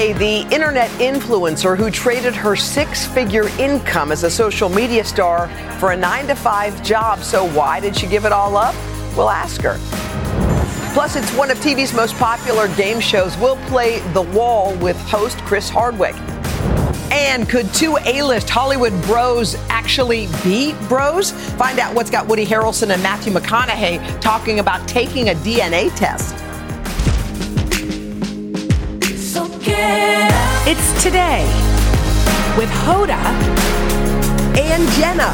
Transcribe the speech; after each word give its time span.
Today, 0.00 0.44
the 0.44 0.54
internet 0.54 0.88
influencer 0.92 1.76
who 1.76 1.90
traded 1.90 2.34
her 2.34 2.56
six 2.56 3.06
figure 3.06 3.48
income 3.58 4.12
as 4.12 4.24
a 4.24 4.30
social 4.30 4.70
media 4.70 5.04
star 5.04 5.48
for 5.78 5.92
a 5.92 5.96
nine 5.96 6.26
to 6.28 6.34
five 6.34 6.82
job. 6.82 7.22
So, 7.22 7.46
why 7.50 7.80
did 7.80 7.94
she 7.94 8.06
give 8.06 8.24
it 8.24 8.32
all 8.32 8.56
up? 8.56 8.74
We'll 9.14 9.28
ask 9.28 9.60
her. 9.60 9.76
Plus, 10.94 11.16
it's 11.16 11.30
one 11.34 11.50
of 11.50 11.58
TV's 11.58 11.92
most 11.92 12.16
popular 12.16 12.74
game 12.76 12.98
shows. 12.98 13.36
We'll 13.36 13.58
play 13.66 13.98
The 14.14 14.22
Wall 14.22 14.74
with 14.76 14.96
host 15.02 15.36
Chris 15.40 15.68
Hardwick. 15.68 16.14
And 17.12 17.46
could 17.46 17.70
two 17.74 17.98
A-list 18.06 18.48
Hollywood 18.48 18.98
bros 19.02 19.54
actually 19.68 20.28
be 20.42 20.72
bros? 20.88 21.32
Find 21.58 21.78
out 21.78 21.94
what's 21.94 22.08
got 22.08 22.26
Woody 22.26 22.46
Harrelson 22.46 22.88
and 22.88 23.02
Matthew 23.02 23.34
McConaughey 23.34 24.18
talking 24.22 24.60
about 24.60 24.88
taking 24.88 25.28
a 25.28 25.34
DNA 25.34 25.94
test. 25.94 26.34
It's 30.66 31.02
today 31.02 31.44
with 32.56 32.70
Hoda 32.70 33.20
and 34.56 34.88
Jenna. 34.92 35.30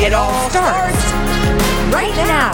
It 0.00 0.12
all 0.14 0.48
starts 0.48 1.04
right 1.92 2.14
now. 2.16 2.52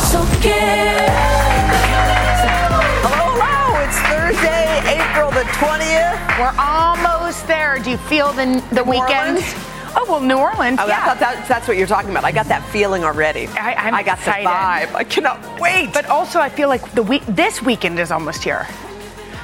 Hello, 2.62 2.81
hello. 3.12 3.84
It's 3.84 3.98
Thursday, 4.09 4.81
April 4.98 5.31
the 5.31 5.45
20th. 5.61 6.39
We're 6.39 6.55
almost 6.59 7.47
there. 7.47 7.78
Do 7.78 7.91
you 7.91 7.98
feel 7.98 8.33
the 8.33 8.62
the 8.73 8.83
weekend? 8.83 9.39
Orleans? 9.39 9.76
Oh 9.99 10.05
well, 10.09 10.21
New 10.21 10.37
Orleans. 10.37 10.79
Oh, 10.81 10.85
I 10.85 10.89
yeah. 10.89 11.05
thought 11.07 11.21
that, 11.21 11.49
that's 11.49 11.67
what 11.67 11.77
you're 11.79 11.87
talking 11.87 12.11
about. 12.11 12.25
I 12.25 12.31
got 12.33 12.47
that 12.47 12.63
feeling 12.71 13.03
already. 13.03 13.47
I- 13.49 13.75
I'm 13.75 13.95
I 13.95 14.03
got 14.03 14.19
excited. 14.19 14.47
the 14.47 14.51
vibe. 14.51 14.95
I 14.95 15.05
cannot 15.05 15.61
wait. 15.61 15.93
But 15.93 16.07
also, 16.07 16.39
I 16.39 16.49
feel 16.51 16.69
like 16.69 16.93
the 16.93 17.03
week 17.03 17.23
this 17.27 17.63
weekend 17.63 17.99
is 17.99 18.11
almost 18.11 18.45
here. 18.45 18.67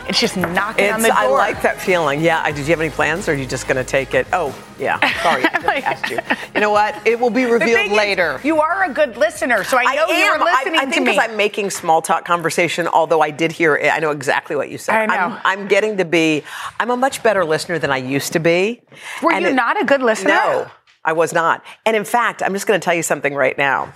It's 0.08 0.20
just 0.20 0.36
knocking 0.36 0.90
on 0.90 1.00
it's, 1.00 1.02
the 1.04 1.08
door. 1.08 1.16
I 1.18 1.26
like 1.28 1.62
that 1.62 1.80
feeling. 1.80 2.20
Yeah. 2.20 2.42
I- 2.44 2.50
Did 2.52 2.66
you 2.66 2.72
have 2.72 2.80
any 2.80 2.90
plans, 2.90 3.28
or 3.28 3.32
are 3.32 3.34
you 3.34 3.46
just 3.46 3.66
going 3.66 3.76
to 3.76 3.84
take 3.84 4.14
it? 4.14 4.26
Oh, 4.32 4.54
yeah. 4.78 4.98
Sorry, 5.22 5.44
I 5.44 5.58
Like- 5.64 5.84
asked 5.86 6.10
you. 6.10 6.18
You 6.54 6.60
know 6.60 6.70
what? 6.70 6.94
It 7.06 7.18
will 7.18 7.30
be 7.30 7.44
revealed 7.44 7.76
thing 7.78 7.90
is, 7.92 7.96
later. 7.96 8.40
you 8.44 8.60
are 8.60 8.84
a 8.84 8.92
good 8.92 9.16
listener, 9.16 9.64
so 9.64 9.78
I 9.78 9.94
know 9.94 10.06
you 10.08 10.14
am. 10.14 10.38
were 10.38 10.44
listening 10.44 10.78
I, 10.78 10.82
I 10.82 10.84
to 10.86 10.90
think 10.90 11.06
because 11.06 11.18
I'm 11.30 11.36
making 11.36 11.70
small 11.70 12.02
talk 12.02 12.24
conversation, 12.24 12.86
although 12.88 13.20
I 13.20 13.30
did 13.30 13.52
hear 13.52 13.76
it, 13.76 13.88
I 13.92 14.00
know 14.00 14.10
exactly 14.10 14.56
what 14.56 14.70
you 14.70 14.78
said. 14.78 14.94
I 14.94 15.06
know. 15.06 15.36
I'm, 15.44 15.60
I'm 15.60 15.68
getting 15.68 15.96
to 15.98 16.04
be, 16.04 16.42
I'm 16.80 16.90
a 16.90 16.96
much 16.96 17.22
better 17.22 17.44
listener 17.44 17.78
than 17.78 17.90
I 17.90 17.98
used 17.98 18.32
to 18.34 18.38
be. 18.40 18.82
Were 19.22 19.32
And 19.32 19.44
you 19.44 19.50
it- 19.50 19.54
not 19.54 19.80
a 19.80 19.84
good 19.84 20.02
listener? 20.02 20.30
No, 20.30 20.70
I 21.04 21.12
was 21.12 21.32
not. 21.32 21.64
And 21.86 21.96
in 21.96 22.04
fact, 22.04 22.42
I'm 22.42 22.52
just 22.52 22.66
going 22.66 22.78
to 22.78 22.84
tell 22.84 22.94
you 22.94 23.02
something 23.02 23.34
right 23.34 23.56
now. 23.56 23.92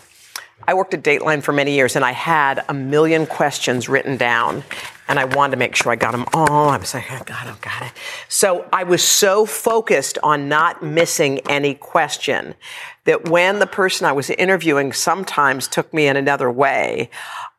I 0.69 0.75
worked 0.75 0.95
at 0.95 1.03
Dateline 1.03 1.43
for 1.43 1.53
many 1.53 1.75
years 1.75 1.97
and 1.97 2.05
I 2.05 2.13
had 2.13 2.65
a 2.69 2.75
million 2.75 3.27
questions 3.27 3.89
written 3.89 4.17
down 4.17 4.65
and 5.09 5.19
I 5.19 5.25
wanted 5.25 5.53
to 5.53 5.57
make 5.59 5.77
sure 5.77 5.93
I 5.93 5.97
got 5.97 6.13
them 6.13 6.25
all. 6.33 6.69
I 6.69 6.77
was 6.77 6.95
like, 6.95 7.05
oh, 7.11 7.23
God, 7.25 7.47
oh, 7.47 7.57
got 7.61 7.83
it. 7.83 7.93
So 8.29 8.67
I 8.73 8.83
was 8.83 9.05
so 9.05 9.47
focused 9.47 10.19
on 10.23 10.49
not 10.49 10.83
missing 10.83 11.39
any 11.49 11.75
question 11.75 12.55
that 13.05 13.29
when 13.29 13.61
the 13.61 13.67
person 13.67 14.07
I 14.07 14.13
was 14.13 14.31
interviewing 14.31 14.93
sometimes 14.93 15.69
took 15.69 15.93
me 15.95 16.09
in 16.09 16.17
another 16.17 16.51
way, 16.51 17.11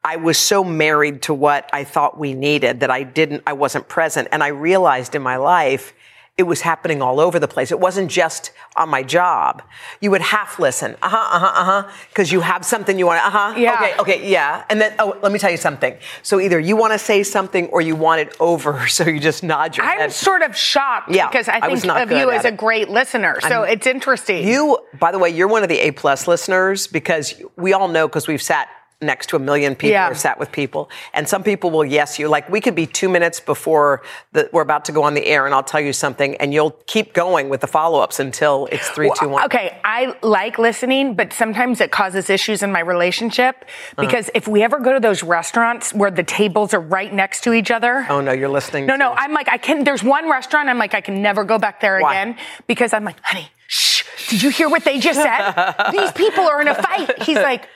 I 0.04 0.18
was 0.18 0.38
so 0.38 0.64
married 0.64 1.22
to 1.24 1.34
what 1.34 1.70
I 1.72 1.84
thought 1.84 2.20
we 2.20 2.34
needed 2.34 2.82
that 2.82 2.92
I 2.92 3.04
didn't, 3.04 3.44
I 3.48 3.54
wasn't 3.54 3.88
present. 3.88 4.28
And 4.32 4.44
I 4.44 4.48
realized 4.48 5.16
in 5.16 5.22
my 5.22 5.38
life, 5.38 5.94
it 6.38 6.44
was 6.44 6.62
happening 6.62 7.02
all 7.02 7.20
over 7.20 7.40
the 7.40 7.48
place. 7.48 7.72
It 7.72 7.80
wasn't 7.80 8.12
just 8.12 8.52
on 8.76 8.90
my 8.90 9.02
job. 9.02 9.64
You 10.02 10.12
would 10.12 10.22
half 10.22 10.60
listen, 10.60 10.96
uh 11.02 11.10
huh, 11.10 11.18
uh 11.18 11.40
huh, 11.40 11.46
uh 11.62 11.64
huh, 11.84 11.92
because 12.10 12.32
you 12.32 12.42
have 12.42 12.64
something 12.64 13.00
you 13.00 13.08
want. 13.08 13.26
Uh 13.26 13.30
huh. 13.32 13.54
Yeah. 13.58 13.74
Okay. 13.74 13.96
Okay. 14.00 14.30
Yeah. 14.32 14.64
And 14.70 14.80
then, 14.80 14.94
oh, 15.00 15.18
let 15.24 15.32
me 15.32 15.40
tell 15.40 15.50
you 15.50 15.58
something. 15.58 15.98
So 16.22 16.40
either 16.40 16.60
you 16.60 16.76
want 16.76 16.94
to 16.94 17.00
say 17.00 17.24
something 17.24 17.66
or 17.70 17.82
you 17.82 17.96
want 17.96 18.22
it 18.22 18.36
over, 18.40 18.88
so 18.98 19.04
you 19.06 19.20
just 19.20 19.42
nod 19.44 19.76
your 19.78 19.86
head. 19.88 19.94
I'm 19.96 20.00
head. 20.02 20.12
sort 20.14 20.44
of 20.44 20.56
shocked 20.56 21.10
Yeah, 21.10 21.28
because 21.28 21.48
I 21.48 21.58
I 21.58 21.68
think 21.70 21.86
not 21.86 22.02
of 22.04 22.12
you 22.12 22.30
as 22.30 22.46
a 22.46 22.52
great 22.52 22.90
listener. 22.90 23.40
So 23.42 23.64
I'm- 23.64 23.70
it's 23.72 23.88
interesting. 23.88 24.48
You, 24.48 24.78
by 25.00 25.12
the 25.12 25.18
way, 25.20 25.32
you're 25.32 25.48
one 25.48 25.64
of 25.64 25.70
the 25.70 25.80
A 25.80 25.92
plus 25.92 26.28
listeners 26.28 26.86
because 26.86 27.34
we 27.56 27.74
all 27.74 27.88
know 27.88 28.08
because 28.08 28.28
we've 28.28 28.42
sat 28.44 28.70
next 29.00 29.28
to 29.30 29.36
a 29.36 29.40
million 29.40 29.76
people 29.76 29.92
Yeah. 29.92 30.10
or 30.10 30.16
sat 30.16 30.40
with 30.40 30.52
people, 30.52 30.90
and 31.14 31.28
some 31.30 31.44
people 31.44 31.70
will 31.70 31.86
yes 31.86 32.18
you. 32.18 32.28
Like 32.28 32.50
we 32.50 32.60
could 32.60 32.74
be 32.74 32.88
two 32.88 33.10
minutes 33.10 33.40
before 33.40 34.02
the, 34.32 34.50
we're 34.52 34.64
about 34.64 34.86
to 34.86 34.92
go 34.92 35.04
on 35.04 35.14
the 35.14 35.26
air, 35.26 35.46
and 35.46 35.54
I'll 35.54 35.62
tell 35.64 35.80
you 35.82 35.94
something, 35.94 36.36
and 36.38 36.52
you'll 36.54 36.72
keep 36.88 37.14
going 37.14 37.48
with 37.50 37.62
the 37.62 37.68
follow 37.68 38.00
ups 38.00 38.20
until 38.20 38.68
it's 38.72 38.90
three, 38.90 39.12
two, 39.20 39.30
one. 39.30 39.46
Okay, 39.46 39.80
I 39.84 40.16
like 40.24 40.58
listening, 40.58 41.14
but 41.14 41.32
sometimes 41.32 41.80
it 41.80 41.92
causes 41.92 42.30
issues 42.30 42.64
in 42.64 42.72
my 42.72 42.80
relationship 42.80 43.56
Uh-huh. 43.66 44.02
because 44.02 44.32
if 44.34 44.48
we 44.48 44.64
ever 44.64 44.80
go 44.80 44.94
to 44.94 45.00
those 45.00 45.22
restaurants 45.22 45.94
where 45.94 46.10
the 46.12 46.24
tables 46.24 46.74
are 46.74 46.82
right 46.82 47.14
next 47.14 47.42
to 47.44 47.54
each 47.54 47.70
other. 47.70 48.06
Oh 48.10 48.22
no, 48.22 48.32
you're 48.32 48.50
listening. 48.50 48.88
No, 48.88 48.96
no, 48.96 49.14
I'm 49.14 49.32
like, 49.34 49.48
I 49.48 49.58
can, 49.58 49.84
there's 49.84 50.04
one 50.04 50.30
restaurant, 50.30 50.70
I'm 50.70 50.80
like, 50.80 50.96
I 50.96 51.02
can 51.02 51.22
never 51.22 51.44
go 51.44 51.60
back 51.60 51.82
there 51.82 52.00
Why? 52.00 52.16
again 52.16 52.38
because 52.66 52.94
I'm 52.94 53.04
like, 53.04 53.18
honey, 53.22 53.48
shh, 53.68 54.04
did 54.30 54.42
you 54.42 54.50
hear 54.50 54.70
what 54.70 54.84
they 54.84 55.00
just 55.00 55.22
said? 55.22 55.74
These 55.92 56.12
people 56.14 56.46
are 56.46 56.60
in 56.62 56.68
a 56.68 56.76
fight. 56.76 57.22
He's 57.24 57.38
like, 57.38 57.64
"Uh, 57.64 57.68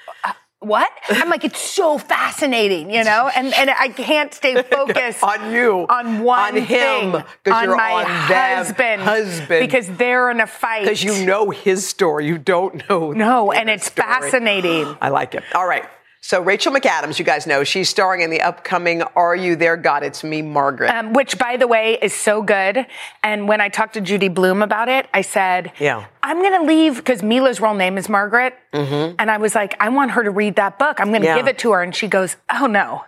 what? 0.62 0.90
I'm 1.10 1.28
like, 1.30 1.44
it's 1.44 1.60
so 1.60 1.98
fascinating, 1.98 2.90
you 2.92 3.04
know, 3.04 3.30
and 3.36 3.54
and 3.54 3.70
I 3.72 3.90
can't 3.90 4.34
stay 4.34 4.62
focused 4.72 5.24
On 5.24 5.52
you. 5.52 5.86
on 5.90 6.22
one 6.22 6.56
On 6.56 6.62
him, 6.62 7.12
thing, 7.44 7.54
on 7.54 7.64
you're 7.66 7.76
my 7.76 7.92
on 7.92 8.06
husband, 8.06 9.02
Husband. 9.02 9.60
because 9.68 9.88
they're 9.98 10.30
in 10.30 10.40
a 10.40 10.48
fight. 10.48 10.84
because 10.84 11.04
you 11.04 11.26
know 11.26 11.50
his 11.50 11.88
story, 11.88 12.28
you 12.28 12.38
don't 12.38 12.88
know. 12.88 13.12
No, 13.12 13.52
and 13.52 13.70
it's 13.70 13.88
story. 13.88 14.08
fascinating. 14.08 14.96
I 15.02 15.10
like 15.10 15.36
it. 15.36 15.44
All 15.56 15.68
right. 15.68 15.84
So 16.31 16.42
Rachel 16.42 16.72
McAdams, 16.72 17.19
you 17.19 17.25
guys 17.25 17.46
know, 17.46 17.66
she's 17.66 17.90
starring 17.90 18.22
in 18.22 18.30
the 18.30 18.40
upcoming 18.40 19.02
"Are 19.18 19.36
You 19.36 19.58
There, 19.58 19.75
God? 19.75 20.02
It's 20.02 20.24
Me, 20.24 20.42
Margaret." 20.42 20.90
Um, 20.90 21.12
which, 21.12 21.38
by 21.38 21.58
the 21.58 21.68
way, 21.68 21.97
is 22.02 22.14
so 22.14 22.42
good. 22.42 22.86
And 23.22 23.50
when 23.50 23.59
I 23.59 23.68
talked 23.68 23.96
to 23.96 24.00
Judy 24.00 24.30
Blume 24.30 24.62
about 24.62 24.88
it, 24.88 25.09
I 25.14 25.24
said, 25.24 25.74
Yeah. 25.78 26.06
I'm 26.24 26.38
going 26.38 26.53
to 26.62 26.66
leave 26.66 26.96
because 26.96 27.22
Mila's 27.22 27.59
real 27.59 27.74
name 27.74 27.97
is 27.97 28.08
Margaret. 28.08 28.58
And 28.72 29.30
I 29.30 29.40
was 29.40 29.56
like, 29.56 29.75
I 29.81 29.90
want 29.90 30.12
her 30.12 30.24
to 30.24 30.31
read 30.31 30.56
that 30.56 30.80
book. 30.80 31.02
I'm 31.02 31.09
going 31.09 31.22
to 31.24 31.28
Mm-hmm. 31.28 31.36
Yeah. 31.38 31.42
give 31.44 31.50
it 31.50 31.58
to 31.59 31.74
her. 31.74 31.84
And 31.84 31.94
she 31.94 32.08
goes, 32.08 32.38
Oh, 32.50 32.66
no. 32.66 33.03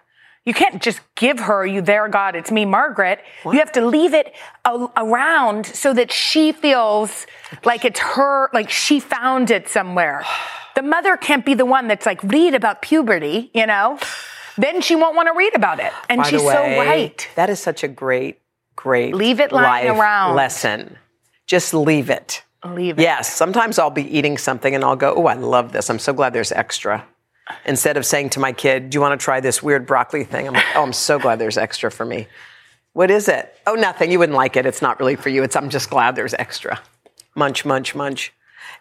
You 0.46 0.54
can't 0.54 0.82
just 0.82 1.00
give 1.16 1.40
her, 1.40 1.66
you 1.66 1.82
there, 1.82 2.08
God, 2.10 2.36
it's 2.36 2.52
me, 2.52 2.66
Margaret. 2.66 3.22
You 3.46 3.60
have 3.60 3.72
to 3.74 3.86
leave 3.86 4.14
it 4.14 4.34
a- 4.66 4.88
around 4.98 5.66
so 5.66 5.94
that 5.94 6.12
she 6.12 6.52
feels 6.52 7.26
like 7.64 7.86
it's 7.86 8.00
her, 8.02 8.50
like 8.54 8.70
she 8.70 9.00
found 9.00 9.52
it 9.52 9.70
somewhere. 9.70 10.26
The 10.76 10.82
mother 10.82 11.16
can't 11.16 11.46
be 11.46 11.54
the 11.54 11.66
one 11.66 11.88
that's 11.88 12.06
like, 12.06 12.22
read 12.24 12.56
about 12.56 12.82
puberty, 12.82 13.52
you 13.54 13.66
know? 13.66 13.98
Then 14.58 14.82
she 14.82 14.96
won't 14.96 15.16
want 15.16 15.28
to 15.28 15.34
read 15.38 15.56
about 15.56 15.80
it. 15.80 15.94
And 16.10 16.22
By 16.22 16.30
she's 16.30 16.42
way, 16.44 16.54
so 16.54 16.62
right. 16.62 17.30
That 17.36 17.50
is 17.50 17.60
such 17.60 17.84
a 17.84 17.88
great, 17.88 18.42
great 18.76 19.16
Leave 19.16 19.40
it 19.40 19.52
lying 19.54 19.90
around. 19.90 20.36
lesson. 20.36 20.98
Just 21.48 21.74
leave 21.74 22.10
it. 22.10 22.44
Leave 22.66 23.00
it. 23.00 23.02
Yes, 23.02 23.32
sometimes 23.34 23.80
I'll 23.80 23.90
be 23.90 24.04
eating 24.18 24.38
something 24.38 24.74
and 24.76 24.84
I'll 24.84 24.96
go, 24.96 25.14
"Oh, 25.16 25.26
I 25.26 25.34
love 25.34 25.72
this. 25.74 25.90
I'm 25.90 26.00
so 26.00 26.14
glad 26.14 26.34
there's 26.34 26.52
extra." 26.54 27.06
Instead 27.66 27.98
of 27.98 28.06
saying 28.06 28.30
to 28.32 28.40
my 28.40 28.52
kid, 28.54 28.90
"Do 28.90 28.96
you 28.96 29.02
want 29.02 29.20
to 29.20 29.24
try 29.24 29.40
this 29.40 29.62
weird 29.62 29.86
broccoli 29.86 30.24
thing?" 30.24 30.48
I'm 30.48 30.54
like, 30.54 30.66
"Oh, 30.76 30.84
I'm 30.84 30.94
so 30.94 31.20
glad 31.20 31.40
there's 31.40 31.58
extra 31.58 31.92
for 31.92 32.06
me." 32.06 32.28
What 32.94 33.10
is 33.12 33.28
it? 33.28 33.54
Oh, 33.68 33.74
nothing. 33.74 34.12
You 34.12 34.20
wouldn't 34.20 34.36
like 34.38 34.56
it. 34.56 34.66
It's 34.66 34.82
not 34.82 35.00
really 35.00 35.16
for 35.16 35.30
you. 35.30 35.44
It's 35.44 35.56
I'm 35.56 35.70
just 35.70 35.90
glad 35.90 36.16
there's 36.16 36.34
extra. 36.36 36.80
Munch, 37.36 37.66
munch, 37.66 37.96
munch. 37.96 38.32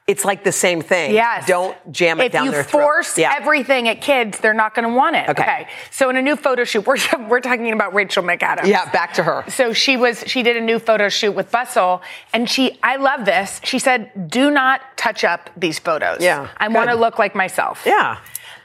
It's 0.06 0.25
like 0.25 0.43
the 0.44 0.53
same 0.53 0.82
thing. 0.82 1.14
Yes. 1.14 1.47
Don't 1.47 1.76
jam 1.93 2.20
it 2.20 2.26
if 2.26 2.32
down 2.32 2.49
their 2.50 2.64
throat. 2.64 2.67
If 2.67 2.73
you 2.73 2.81
force 2.81 3.19
Yeah. 3.19 3.35
everything 3.37 3.88
at 3.88 4.00
kids, 4.00 4.38
they're 4.38 4.53
not 4.53 4.75
going 4.75 4.88
to 4.88 4.94
want 4.94 5.15
it. 5.15 5.29
Okay. 5.29 5.69
So 5.93 6.11
in 6.11 6.17
a 6.17 6.23
new 6.23 6.35
photo 6.35 6.65
shoot, 6.65 6.85
we're, 6.87 6.97
we're 7.29 7.41
talking 7.41 7.70
about 7.73 7.94
Rachel 7.94 8.23
McAdams. 8.25 8.67
Yeah, 8.67 8.91
back 8.91 9.15
to 9.15 9.23
her. 9.23 9.44
So 9.49 9.73
she 9.73 9.97
was 9.97 10.25
she 10.26 10.43
did 10.43 10.56
a 10.56 10.61
new 10.61 10.79
photo 10.79 11.08
shoot 11.08 11.32
with 11.32 11.50
Bustle, 11.53 12.03
and 12.32 12.50
she 12.50 12.79
I 12.82 12.97
love 12.97 13.25
this. 13.25 13.61
She 13.65 13.79
said, 13.79 14.29
"Do 14.29 14.50
not 14.50 14.81
touch 14.97 15.23
up 15.25 15.50
these 15.56 15.79
photos. 15.79 16.19
Yeah, 16.20 16.49
I 16.56 16.69
want 16.69 16.91
to 16.91 16.97
look 16.97 17.19
like 17.19 17.35
myself." 17.35 17.82
Yeah. 17.87 18.19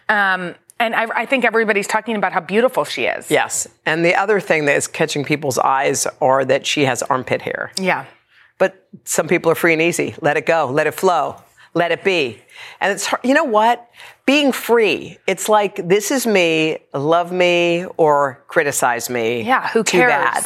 Um, 0.10 0.56
and 0.80 0.94
I, 0.96 1.08
I 1.16 1.26
think 1.26 1.44
everybody's 1.44 1.88
talking 1.88 2.16
about 2.16 2.34
how 2.34 2.40
beautiful 2.40 2.84
she 2.86 3.06
is. 3.06 3.32
Yes. 3.32 3.68
And 3.86 4.06
the 4.06 4.14
other 4.16 4.40
thing 4.40 4.66
that 4.66 4.76
is 4.76 4.88
catching 4.88 5.24
people's 5.26 5.58
eyes 5.58 6.06
are 6.22 6.46
that 6.46 6.66
she 6.66 6.86
has 6.86 7.02
armpit 7.04 7.42
hair. 7.42 7.72
Yeah. 7.80 8.06
But 8.60 8.88
some 9.04 9.28
people 9.28 9.52
are 9.52 9.56
free 9.56 9.74
and 9.74 9.82
easy. 9.82 10.16
Let 10.22 10.38
it 10.38 10.46
go. 10.46 10.68
Let 10.72 10.88
it 10.88 10.94
flow. 10.94 11.42
let 11.74 11.92
it 11.92 12.04
be. 12.04 12.42
And 12.82 12.92
it's 12.92 13.08
you 13.24 13.34
know 13.34 13.44
what? 13.44 13.90
Being 14.26 14.52
free. 14.52 15.18
It's 15.28 15.48
like 15.48 15.88
this 15.88 16.12
is 16.12 16.26
me, 16.26 16.80
love 16.94 17.32
me 17.32 17.86
or 17.98 18.44
criticize 18.48 19.10
me. 19.10 19.44
Yeah, 19.44 19.68
who 19.70 19.84
Too 19.84 20.00
cares? 20.00 20.12
bad. 20.12 20.46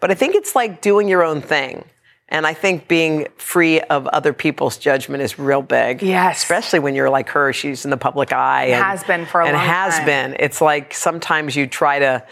But 0.00 0.10
I 0.10 0.14
think 0.14 0.34
it's 0.34 0.54
like 0.54 0.80
doing 0.80 1.08
your 1.08 1.22
own 1.22 1.42
thing. 1.42 1.84
And 2.30 2.46
I 2.46 2.54
think 2.54 2.86
being 2.86 3.26
free 3.38 3.80
of 3.80 4.06
other 4.06 4.32
people's 4.32 4.78
judgment 4.78 5.22
is 5.22 5.38
real 5.38 5.62
big. 5.62 6.00
Yes. 6.02 6.42
Especially 6.42 6.78
when 6.78 6.94
you're 6.94 7.10
like 7.10 7.28
her, 7.30 7.52
she's 7.52 7.84
in 7.84 7.90
the 7.90 7.96
public 7.96 8.32
eye. 8.32 8.66
and 8.66 8.84
Has 8.84 9.02
been 9.04 9.26
for 9.26 9.40
a 9.40 9.44
long 9.44 9.52
time. 9.54 9.60
and 9.60 9.66
long 9.68 9.76
has 9.76 9.96
time. 9.96 10.06
been. 10.06 10.36
It's 10.38 10.60
like 10.60 10.94
sometimes 10.94 11.56
you 11.56 11.66
try 11.66 11.98
to 11.98 12.24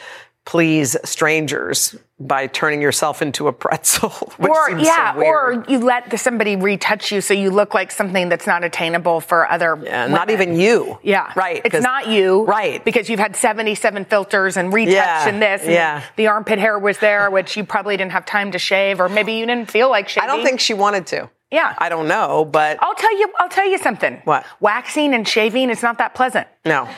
please 0.44 0.96
strangers 1.04 1.96
by 2.20 2.48
turning 2.48 2.82
yourself 2.82 3.22
into 3.22 3.46
a 3.46 3.52
pretzel. 3.52 4.10
Which 4.38 4.50
or 4.50 4.68
seems 4.68 4.82
yeah, 4.82 5.12
so 5.12 5.18
weird. 5.18 5.34
or 5.34 5.64
you 5.68 5.78
let 5.78 6.10
the, 6.10 6.18
somebody 6.18 6.56
retouch 6.56 7.12
you 7.12 7.20
so 7.20 7.32
you 7.32 7.50
look 7.50 7.74
like 7.74 7.90
something 7.92 8.28
that's 8.28 8.46
not 8.46 8.64
attainable 8.64 9.20
for 9.20 9.48
other. 9.50 9.78
Yeah, 9.82 10.08
not 10.08 10.30
even 10.30 10.56
you. 10.58 10.98
Yeah, 11.02 11.32
Right. 11.36 11.62
It's 11.64 11.80
not 11.80 12.08
you, 12.08 12.44
Right. 12.44 12.84
Because 12.84 13.08
you've 13.08 13.20
had 13.20 13.36
seventy-seven 13.36 14.06
filters 14.06 14.56
and 14.56 14.72
retouch 14.72 14.94
Yeah, 14.94 15.28
and 15.28 15.40
this. 15.40 15.62
And 15.62 15.72
yeah. 15.72 16.02
The 16.16 16.26
armpit 16.26 16.58
hair 16.58 16.78
was 16.78 16.98
there, 16.98 17.30
which 17.30 17.56
you 17.56 17.64
probably 17.64 17.96
didn't 17.96 18.12
have 18.12 18.26
time 18.26 18.50
to 18.52 18.58
shave, 18.58 19.00
or 19.00 19.08
maybe 19.08 19.34
you 19.34 19.46
didn't 19.46 19.70
feel 19.70 19.88
like 19.88 20.08
shaving. 20.08 20.28
I 20.28 20.32
don't 20.34 20.44
think 20.44 20.60
she 20.60 20.74
wanted 20.74 21.06
to. 21.08 21.30
Yeah. 21.50 21.74
I 21.78 21.88
don't 21.88 22.08
know, 22.08 22.44
but 22.44 22.78
I'll 22.82 22.94
tell 22.94 23.16
you. 23.18 23.32
I'll 23.38 23.48
tell 23.48 23.68
you 23.68 23.78
something. 23.78 24.20
What? 24.24 24.44
Waxing 24.60 25.14
and 25.14 25.26
shaving 25.26 25.70
is 25.70 25.82
not 25.82 25.98
that 25.98 26.14
pleasant. 26.14 26.46
no. 26.64 26.88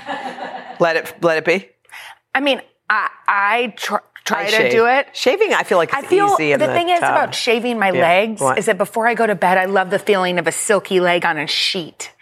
let 0.81 0.96
it 0.96 1.14
let 1.23 1.37
it 1.37 1.44
be. 1.44 1.69
I 2.34 2.40
mean, 2.40 2.61
I 2.88 3.08
I 3.28 3.75
tr- 3.76 3.96
try 4.31 4.43
I 4.43 4.44
to 4.47 4.50
shave. 4.50 4.73
do 4.73 4.87
it. 4.87 5.09
Shaving, 5.12 5.53
I 5.55 5.62
feel 5.69 5.79
like 5.82 5.93
I 5.94 6.03
feel 6.03 6.31
easy. 6.35 6.53
in 6.53 6.59
the 6.61 6.67
thing 6.69 6.88
is 6.88 6.99
about 6.99 7.35
shaving 7.35 7.79
my 7.79 7.91
Yeah. 7.93 8.00
legs 8.11 8.41
What? 8.41 8.59
is 8.59 8.67
that 8.67 8.79
before 8.79 9.06
I 9.06 9.15
go 9.15 9.27
to 9.27 9.35
bed, 9.35 9.56
I 9.59 9.67
love 9.67 9.91
the 9.91 9.99
feeling 9.99 10.38
of 10.38 10.47
a 10.47 10.53
silky 10.53 10.99
leg 11.00 11.25
on 11.25 11.37
a 11.38 11.47
sheet. 11.47 12.12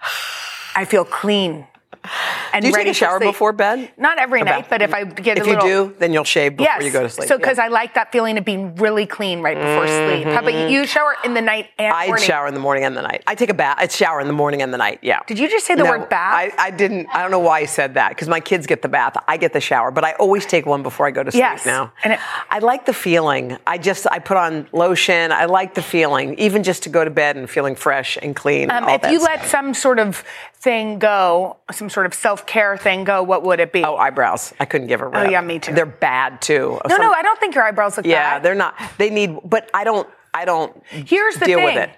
I 0.76 0.84
feel 0.84 1.04
clean. 1.04 1.66
And 2.54 2.60
Do 2.62 2.68
you 2.68 2.74
ready 2.74 2.90
take 2.90 2.96
a 2.96 2.98
shower 2.98 3.18
before 3.18 3.52
bed? 3.54 3.90
Not 3.96 4.18
every 4.18 4.42
night, 4.42 4.66
but 4.68 4.82
if 4.82 4.92
I 4.92 5.04
get 5.04 5.38
If 5.38 5.44
a 5.44 5.46
you 5.46 5.54
little, 5.54 5.88
do, 5.88 5.94
then 5.98 6.12
you'll 6.12 6.22
shave 6.24 6.58
before 6.58 6.70
yes. 6.74 6.84
you 6.84 6.90
go 6.90 7.02
to 7.02 7.08
sleep. 7.08 7.26
So 7.28 7.38
because 7.38 7.56
Yeah. 7.56 7.64
I 7.64 7.68
like 7.68 7.94
that 7.94 8.12
feeling 8.12 8.36
of 8.36 8.44
being 8.44 8.74
really 8.76 9.06
clean 9.06 9.40
right 9.40 9.56
before 9.56 9.86
sleep. 9.86 10.26
How 10.26 10.40
about 10.40 10.52
you? 10.52 10.66
You 10.66 10.86
shower 10.86 11.14
in 11.24 11.32
the 11.32 11.40
night 11.40 11.70
and 11.78 11.94
I 11.94 12.08
morning. 12.08 12.24
shower 12.26 12.46
in 12.46 12.52
the 12.52 12.60
morning 12.60 12.84
and 12.84 12.94
the 12.94 13.00
night. 13.00 13.22
I 13.26 13.34
take 13.34 13.48
a 13.48 13.54
bath. 13.54 13.76
I 13.80 13.88
shower 13.88 14.20
in 14.20 14.26
the 14.26 14.34
morning 14.34 14.60
and 14.60 14.70
the 14.70 14.76
night. 14.76 14.98
Yeah. 15.00 15.20
Did 15.26 15.38
you 15.38 15.48
just 15.48 15.64
say 15.64 15.74
the 15.76 15.84
No, 15.84 15.90
word 15.90 16.10
bath? 16.10 16.52
I, 16.58 16.66
I 16.66 16.70
didn't. 16.70 17.06
I 17.10 17.22
don't 17.22 17.30
know 17.30 17.38
why 17.38 17.60
I 17.60 17.64
said 17.64 17.94
that 17.94 18.10
because 18.10 18.28
my 18.28 18.40
kids 18.40 18.66
get 18.66 18.82
the 18.82 18.88
bath. 18.88 19.16
I 19.26 19.38
get 19.38 19.54
the 19.54 19.60
shower, 19.62 19.90
but 19.90 20.04
I 20.04 20.12
always 20.14 20.44
take 20.44 20.66
one 20.66 20.82
before 20.82 21.06
I 21.06 21.10
go 21.10 21.22
to 21.22 21.30
sleep 21.30 21.40
Yes. 21.40 21.64
now. 21.64 21.92
And 22.04 22.12
it- 22.12 22.20
I 22.50 22.58
like 22.58 22.84
the 22.84 22.92
feeling. 22.92 23.56
I 23.66 23.78
just 23.78 24.06
I 24.10 24.18
put 24.18 24.36
on 24.36 24.68
lotion. 24.72 25.32
I 25.32 25.46
like 25.46 25.72
the 25.72 25.82
feeling, 25.82 26.34
even 26.38 26.62
just 26.64 26.82
to 26.82 26.90
go 26.90 27.02
to 27.02 27.10
bed 27.10 27.36
and 27.38 27.48
feeling 27.48 27.76
fresh 27.76 28.18
and 28.20 28.36
clean. 28.36 28.70
Um, 28.70 28.84
all 28.84 28.94
if 28.96 29.10
you 29.10 29.20
stuff. 29.20 29.36
let 29.40 29.46
some 29.48 29.72
sort 29.72 29.98
of 29.98 30.22
thing 30.62 30.98
go, 30.98 31.56
some 31.72 31.90
sort 31.90 32.06
of 32.06 32.14
self 32.14 32.46
care 32.46 32.76
thing 32.76 33.04
go, 33.04 33.22
what 33.22 33.42
would 33.42 33.60
it 33.60 33.72
be? 33.72 33.84
oh 33.84 33.96
eyebrows, 33.96 34.54
I 34.60 34.64
couldn't 34.64 34.86
give 34.86 35.00
a 35.00 35.04
oh, 35.04 35.10
rip. 35.10 35.28
Oh 35.28 35.30
yeah, 35.30 35.40
me 35.40 35.58
too. 35.58 35.74
They're 35.74 35.86
bad 35.86 36.40
too. 36.40 36.80
no, 36.88 36.96
no, 36.96 37.12
I 37.12 37.22
don't 37.22 37.38
think 37.40 37.54
your 37.54 37.64
eyebrows 37.64 37.96
look 37.96 38.06
Yeah, 38.06 38.14
bad. 38.14 38.36
Yeah, 38.36 38.38
they're 38.40 38.54
not. 38.54 38.74
They 38.98 39.10
need, 39.10 39.38
but 39.44 39.68
I 39.74 39.84
don't. 39.84 40.08
I 40.34 40.46
don't 40.46 40.82
Here's 40.86 41.36
the 41.36 41.44
deal 41.44 41.58
thing. 41.58 41.66
with 41.66 41.76
it. 41.76 41.90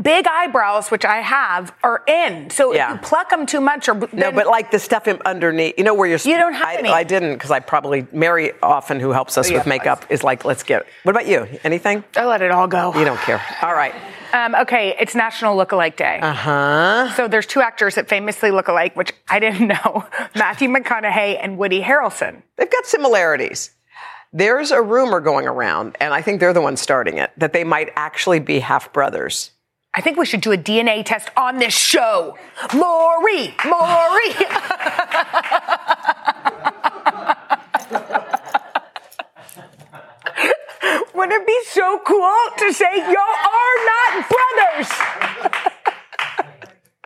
Big 0.00 0.28
eyebrows, 0.28 0.92
which 0.92 1.04
I 1.04 1.16
have, 1.16 1.74
are 1.82 2.04
in. 2.06 2.50
So 2.50 2.72
Yeah. 2.72 2.94
if 2.94 3.00
you 3.00 3.06
pluck 3.08 3.30
them 3.30 3.46
too 3.46 3.60
much, 3.60 3.88
or 3.88 3.94
No, 4.12 4.30
but 4.30 4.46
like 4.46 4.70
the 4.70 4.78
stuff 4.78 5.08
underneath, 5.08 5.74
you 5.76 5.82
know 5.82 5.94
where 5.94 6.08
you're. 6.08 6.20
You 6.22 6.36
don't 6.36 6.52
have 6.52 6.68
I, 6.68 6.74
any. 6.76 6.88
I 6.88 7.02
didn't 7.02 7.32
because 7.32 7.50
I 7.50 7.58
probably 7.58 8.06
Mary 8.12 8.52
often 8.62 9.00
who 9.00 9.10
helps 9.10 9.36
us 9.36 9.48
Oh, 9.48 9.52
yeah, 9.52 9.58
with 9.58 9.66
makeup 9.66 10.04
is 10.08 10.22
like, 10.22 10.44
let's 10.44 10.62
get. 10.62 10.86
What 11.02 11.10
about 11.10 11.26
you? 11.26 11.48
Anything? 11.64 12.04
I 12.14 12.26
let 12.26 12.42
it 12.42 12.52
all 12.52 12.68
go. 12.68 12.94
You 12.96 13.04
don't 13.04 13.18
care. 13.18 13.42
All 13.60 13.74
right. 13.74 13.94
Um, 14.32 14.54
okay, 14.54 14.94
it's 15.00 15.14
National 15.14 15.56
Lookalike 15.56 15.96
Day. 15.96 16.18
Uh 16.20 16.32
huh. 16.32 17.12
So 17.16 17.28
there's 17.28 17.46
two 17.46 17.60
actors 17.60 17.94
that 17.94 18.08
famously 18.08 18.50
look 18.50 18.68
alike, 18.68 18.96
which 18.96 19.12
I 19.28 19.38
didn't 19.38 19.68
know: 19.68 20.06
Matthew 20.34 20.68
McConaughey 20.68 21.38
and 21.40 21.58
Woody 21.58 21.80
Harrelson. 21.80 22.42
They've 22.56 22.70
got 22.70 22.86
similarities. 22.86 23.70
There's 24.32 24.70
a 24.70 24.82
rumor 24.82 25.20
going 25.20 25.46
around, 25.46 25.96
and 26.00 26.12
I 26.12 26.20
think 26.20 26.40
they're 26.40 26.52
the 26.52 26.60
ones 26.60 26.82
starting 26.82 27.16
it, 27.16 27.30
that 27.38 27.54
they 27.54 27.64
might 27.64 27.90
actually 27.96 28.40
be 28.40 28.58
half 28.58 28.92
brothers. 28.92 29.52
I 29.94 30.02
think 30.02 30.18
we 30.18 30.26
should 30.26 30.42
do 30.42 30.52
a 30.52 30.58
DNA 30.58 31.02
test 31.04 31.30
on 31.34 31.58
this 31.58 31.74
show. 31.74 32.36
Maury, 32.74 33.54
Maury. 33.64 34.28
Wouldn't 41.14 41.42
it 41.42 41.46
be 41.46 41.58
so 41.88 41.98
cool 42.04 42.56
to 42.58 42.72
say 42.72 42.96
y'all 42.96 43.16
are 43.16 43.78
not 43.84 44.28
brothers? 44.28 44.88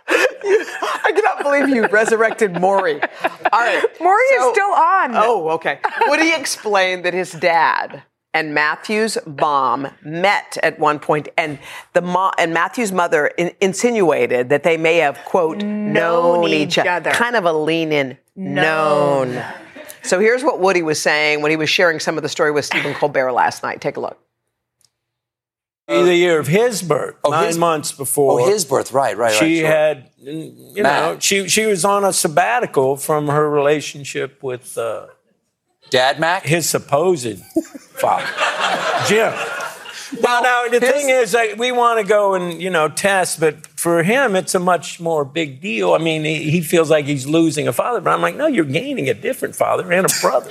I 0.08 1.12
cannot 1.14 1.42
believe 1.42 1.68
you 1.68 1.86
resurrected 1.86 2.60
Maury. 2.60 3.00
All 3.00 3.60
right. 3.60 3.84
Maury 4.00 4.22
so- 4.30 4.48
is 4.48 4.54
still 4.54 4.72
on. 4.72 5.12
Oh, 5.14 5.50
okay. 5.50 5.78
Woody 6.08 6.32
explained 6.32 7.04
that 7.04 7.14
his 7.14 7.32
dad 7.32 8.02
and 8.34 8.54
Matthew's 8.54 9.18
mom 9.26 9.88
met 10.02 10.56
at 10.62 10.78
one 10.78 10.98
point, 10.98 11.28
and 11.36 11.58
the 11.92 12.00
mom 12.00 12.32
and 12.38 12.54
Matthew's 12.54 12.90
mother 12.90 13.26
in, 13.26 13.52
insinuated 13.60 14.48
that 14.48 14.62
they 14.62 14.76
may 14.76 14.96
have 14.96 15.18
quote 15.26 15.62
known, 15.62 16.48
each 16.48 16.78
other. 16.78 17.10
Kind 17.10 17.36
of 17.36 17.44
a 17.44 17.52
lean 17.52 17.92
in 17.92 18.16
known. 18.34 19.42
So 20.02 20.18
here's 20.18 20.42
what 20.42 20.60
Woody 20.60 20.82
was 20.82 21.00
saying 21.00 21.42
when 21.42 21.50
he 21.50 21.56
was 21.56 21.70
sharing 21.70 22.00
some 22.00 22.16
of 22.16 22.22
the 22.22 22.28
story 22.28 22.50
with 22.50 22.64
Stephen 22.64 22.94
Colbert 22.94 23.32
last 23.32 23.62
night. 23.62 23.80
Take 23.80 23.96
a 23.96 24.00
look. 24.00 24.18
The 25.86 26.14
year 26.14 26.38
of 26.38 26.46
his 26.46 26.82
birth, 26.82 27.16
nine 27.28 27.48
his- 27.48 27.58
months 27.58 27.92
before. 27.92 28.40
Oh, 28.40 28.46
his 28.46 28.64
birth, 28.64 28.92
right, 28.92 29.16
right, 29.16 29.32
right. 29.32 29.38
She 29.38 29.60
sure. 29.60 29.66
had, 29.68 30.10
you 30.18 30.74
know, 30.76 30.82
Matt. 30.82 31.22
she 31.22 31.48
she 31.48 31.66
was 31.66 31.84
on 31.84 32.04
a 32.04 32.12
sabbatical 32.12 32.96
from 32.96 33.28
her 33.28 33.48
relationship 33.50 34.42
with 34.42 34.78
uh, 34.78 35.06
Dad 35.90 36.18
Mac. 36.20 36.44
his 36.44 36.68
supposed 36.68 37.38
father, 37.40 38.26
Jim. 39.08 39.32
Well, 40.22 40.42
now 40.42 40.68
the 40.68 40.78
thing 40.78 41.08
is, 41.08 41.32
like, 41.32 41.56
we 41.56 41.72
want 41.72 41.98
to 42.00 42.06
go 42.06 42.34
and 42.34 42.62
you 42.62 42.68
know 42.70 42.88
test, 42.88 43.40
but 43.40 43.66
for 43.66 44.02
him, 44.02 44.36
it's 44.36 44.54
a 44.54 44.58
much 44.60 45.00
more 45.00 45.24
big 45.24 45.60
deal. 45.60 45.94
I 45.94 45.98
mean, 45.98 46.24
he, 46.24 46.50
he 46.50 46.60
feels 46.60 46.90
like 46.90 47.06
he's 47.06 47.26
losing 47.26 47.66
a 47.66 47.72
father, 47.72 48.00
but 48.00 48.10
I'm 48.10 48.20
like, 48.20 48.36
no, 48.36 48.46
you're 48.46 48.64
gaining 48.66 49.08
a 49.08 49.14
different 49.14 49.56
father 49.56 49.90
and 49.90 50.06
a 50.06 50.14
brother. 50.20 50.50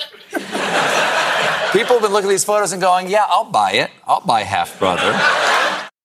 People 1.72 1.94
have 1.96 2.02
been 2.02 2.12
looking 2.12 2.30
at 2.30 2.34
these 2.34 2.44
photos 2.44 2.72
and 2.74 2.82
going, 2.82 3.08
"Yeah, 3.08 3.26
I'll 3.28 3.46
buy 3.52 3.72
it. 3.74 3.92
I'll 4.06 4.22
buy 4.22 4.42
half 4.42 4.78
brother." 4.80 5.18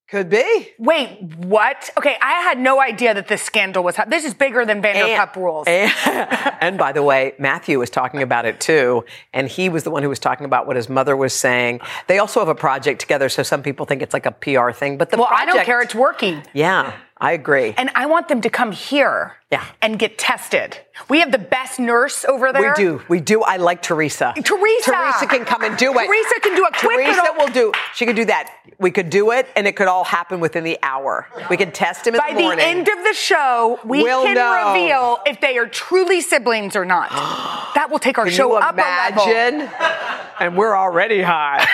Could 0.09 0.31
be. 0.31 0.69
Wait, 0.79 1.21
what? 1.39 1.91
Okay, 1.99 2.17
I 2.23 2.35
had 2.43 2.61
no 2.61 2.81
idea 2.81 3.13
that 3.13 3.27
this 3.27 3.43
scandal 3.43 3.83
was. 3.83 3.97
hap- 3.97 4.08
This 4.08 4.25
is 4.25 4.35
bigger 4.35 4.65
than 4.65 4.81
Vanderpump 4.81 5.35
Rules. 5.35 5.67
And, 5.67 5.91
and 6.61 6.79
by 6.79 6.93
the 6.93 7.03
way, 7.03 7.32
Matthew 7.41 7.81
was 7.81 7.91
talking 7.91 8.23
about 8.23 8.44
it 8.46 8.61
too, 8.61 9.05
and 9.32 9.49
he 9.49 9.69
was 9.69 9.82
the 9.82 9.91
one 9.91 10.05
who 10.05 10.08
was 10.08 10.20
talking 10.20 10.46
about 10.46 10.69
what 10.69 10.77
his 10.77 10.89
mother 10.89 11.17
was 11.17 11.32
saying. 11.32 11.81
They 12.06 12.20
also 12.20 12.39
have 12.39 12.49
a 12.49 12.55
project 12.55 13.01
together, 13.01 13.29
so 13.29 13.43
some 13.43 13.65
people 13.65 13.85
think 13.85 14.01
it's 14.01 14.15
like 14.15 14.27
a 14.27 14.31
PR 14.31 14.70
thing, 14.70 14.96
but 14.96 15.11
the 15.11 15.17
well, 15.17 15.27
project, 15.27 15.51
I 15.51 15.55
don't 15.56 15.65
care. 15.65 15.82
It's 15.82 15.94
working. 15.94 16.44
yeah, 16.53 16.93
I 17.19 17.32
agree. 17.32 17.75
And 17.79 17.91
I 17.94 18.06
want 18.06 18.29
them 18.29 18.43
to 18.43 18.51
come 18.51 18.73
here 18.73 19.37
Yeah. 19.51 19.65
and 19.81 19.99
get 19.99 20.19
tested. 20.19 20.79
We 21.08 21.20
have 21.20 21.32
the 21.32 21.39
best 21.39 21.79
nurse 21.81 22.25
over 22.27 22.53
there. 22.53 22.75
we 22.77 22.82
do, 22.85 23.03
we 23.08 23.20
do. 23.20 23.43
I 23.43 23.56
like 23.56 23.81
Teresa. 23.81 24.35
Teresa. 24.44 24.91
Teresa 24.91 25.27
can 25.27 25.44
come 25.46 25.63
and 25.65 25.77
do 25.79 25.99
it. 25.99 26.06
Teresa 26.06 26.41
can 26.41 26.55
do 26.55 26.65
a 26.65 26.70
quick 26.73 26.99
Teresa 27.06 27.23
little- 27.23 27.37
will 27.37 27.49
do. 27.53 27.73
She 27.94 28.05
can 28.05 28.17
do 28.17 28.27
that. 28.27 28.53
We 28.79 28.91
could 28.91 29.08
do 29.08 29.31
it, 29.31 29.49
and 29.56 29.67
it 29.67 29.77
could 29.77 29.89
all 29.89 30.05
happen 30.05 30.41
within 30.41 30.63
the 30.65 30.79
hour. 30.82 31.27
We 31.49 31.56
could 31.56 31.73
test 31.73 32.06
him 32.06 32.15
in 32.15 32.20
By 32.20 32.35
the 32.35 32.41
morning. 32.43 32.58
the 32.58 32.65
end 32.65 32.89
of 32.89 33.03
the 33.05 33.15
show, 33.15 33.81
we 33.85 34.03
We'll 34.03 34.25
can 34.25 34.35
know. 34.35 34.75
reveal 34.75 35.20
if 35.25 35.41
they 35.41 35.56
are 35.56 35.67
truly 35.67 36.20
siblings 36.20 36.77
or 36.77 36.85
not. 36.85 37.08
that 37.75 37.89
will 37.91 37.99
take 37.99 38.19
our 38.19 38.25
Can 38.27 38.35
show 38.35 38.49
you 38.51 38.56
up 38.56 38.75
a 38.77 38.81
level. 38.82 39.69
and 40.41 40.55
we're 40.56 40.77
already 40.77 41.23
high. 41.23 41.67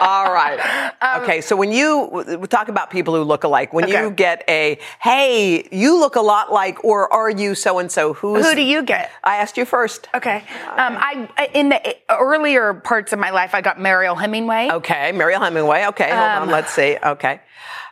All 0.00 0.32
right. 0.32 0.58
Um, 1.04 1.22
okay, 1.22 1.42
so 1.42 1.54
when 1.54 1.70
you 1.70 2.46
talk 2.48 2.68
about 2.68 2.88
people 2.88 3.14
who 3.14 3.24
look 3.24 3.44
alike, 3.44 3.74
when 3.74 3.86
you 3.88 3.94
Okay. 3.96 4.04
Get 4.24 4.36
a 4.48 4.78
hey, 5.08 5.66
you 5.82 5.90
look 6.02 6.14
a 6.16 6.20
lot 6.34 6.46
like, 6.60 6.76
or 6.90 7.12
are 7.20 7.30
you 7.42 7.50
so 7.54 7.70
and 7.82 7.90
so? 7.96 8.02
Who's 8.20 8.44
Who 8.46 8.54
do 8.54 8.62
you 8.74 8.80
get? 8.82 9.10
I 9.22 9.34
asked 9.42 9.56
you 9.60 9.64
first. 9.76 10.00
Okay. 10.18 10.38
Um, 10.82 10.92
I 11.08 11.28
in 11.60 11.66
the 11.74 11.80
earlier 12.10 12.64
parts 12.90 13.12
of 13.14 13.18
my 13.18 13.30
life, 13.38 13.52
I 13.54 13.60
got 13.68 13.76
Mariel 13.86 14.16
Hemingway. 14.22 14.64
Okay, 14.80 15.12
Mariel 15.12 15.40
Hemingway. 15.46 15.80
Okay, 15.90 16.10
hold 16.10 16.30
Um, 16.30 16.42
on. 16.44 16.48
Let's 16.56 16.72
see. 16.78 16.96
Okay. 17.14 17.40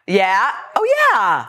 Yeah. 0.06 0.50
Oh 0.78 0.84
yeah. 0.98 1.46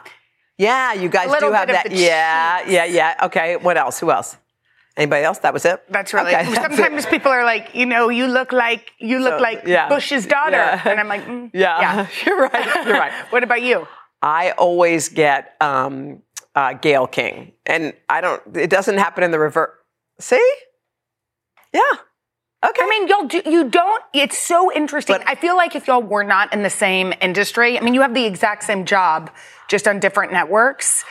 Yeah, 0.57 0.93
you 1.01 1.09
guys 1.09 1.29
do 1.39 1.51
have 1.51 1.67
that. 1.67 1.91
Yeah, 1.91 2.61
yeah, 2.75 2.85
yeah. 2.85 3.25
Okay. 3.27 3.49
What 3.57 3.75
else? 3.83 3.99
Who 4.01 4.11
else? 4.11 4.37
Anybody 4.95 5.23
else? 5.25 5.39
That 5.39 5.53
was 5.57 5.65
it. 5.65 5.81
That's 5.89 6.13
really. 6.13 6.33
Okay, 6.35 6.43
that's 6.53 6.73
it. 6.73 6.77
sometimes 6.77 7.05
people 7.07 7.31
are 7.31 7.43
like, 7.53 7.73
you 7.73 7.87
know, 7.87 8.09
you 8.09 8.27
look 8.27 8.51
like 8.53 8.91
you 8.99 9.17
look 9.25 9.39
So, 9.39 9.47
like 9.49 9.63
yeah. 9.65 9.89
Bush's 9.89 10.27
daughter, 10.27 10.57
Yeah. 10.57 10.87
and 10.91 10.99
I'm 11.01 11.07
like, 11.15 11.25
mm, 11.25 11.49
Yeah, 11.63 12.05
you're 12.25 12.37
right. 12.47 12.85
You're 12.85 12.99
right. 13.05 13.11
what 13.33 13.41
about 13.43 13.63
you? 13.63 13.87
I 14.23 14.51
always 14.51 15.09
get 15.09 15.55
um, 15.61 16.23
uh, 16.55 16.73
Gayle 16.73 17.07
King, 17.07 17.51
and 17.65 17.93
I 18.09 18.21
don't. 18.21 18.41
It 18.57 18.69
doesn't 18.69 18.97
happen 18.97 19.23
in 19.23 19.31
the 19.31 19.39
reverse. 19.39 19.69
See? 20.19 20.55
Yeah, 21.73 21.81
Okay. 22.63 22.81
I 22.81 22.89
mean, 22.89 23.07
y'all 23.09 23.25
do, 23.25 23.41
you 23.45 23.69
don't, 23.69 24.03
it's 24.13 24.37
so 24.37 24.71
interesting. 24.71 25.17
But- 25.17 25.27
I 25.27 25.35
feel 25.35 25.57
like 25.57 25.75
if 25.75 25.87
y'all 25.87 26.01
were 26.01 26.23
not 26.23 26.53
in 26.53 26.63
the 26.63 26.69
same 26.69 27.13
industry, 27.19 27.77
I 27.77 27.81
mean, 27.81 27.93
you 27.93 28.01
have 28.01 28.13
the 28.13 28.25
exact 28.25 28.63
same 28.63 28.85
job, 28.85 29.29
just 29.67 29.85
on 29.87 29.99
different 29.99 30.31
networks. 30.31 31.03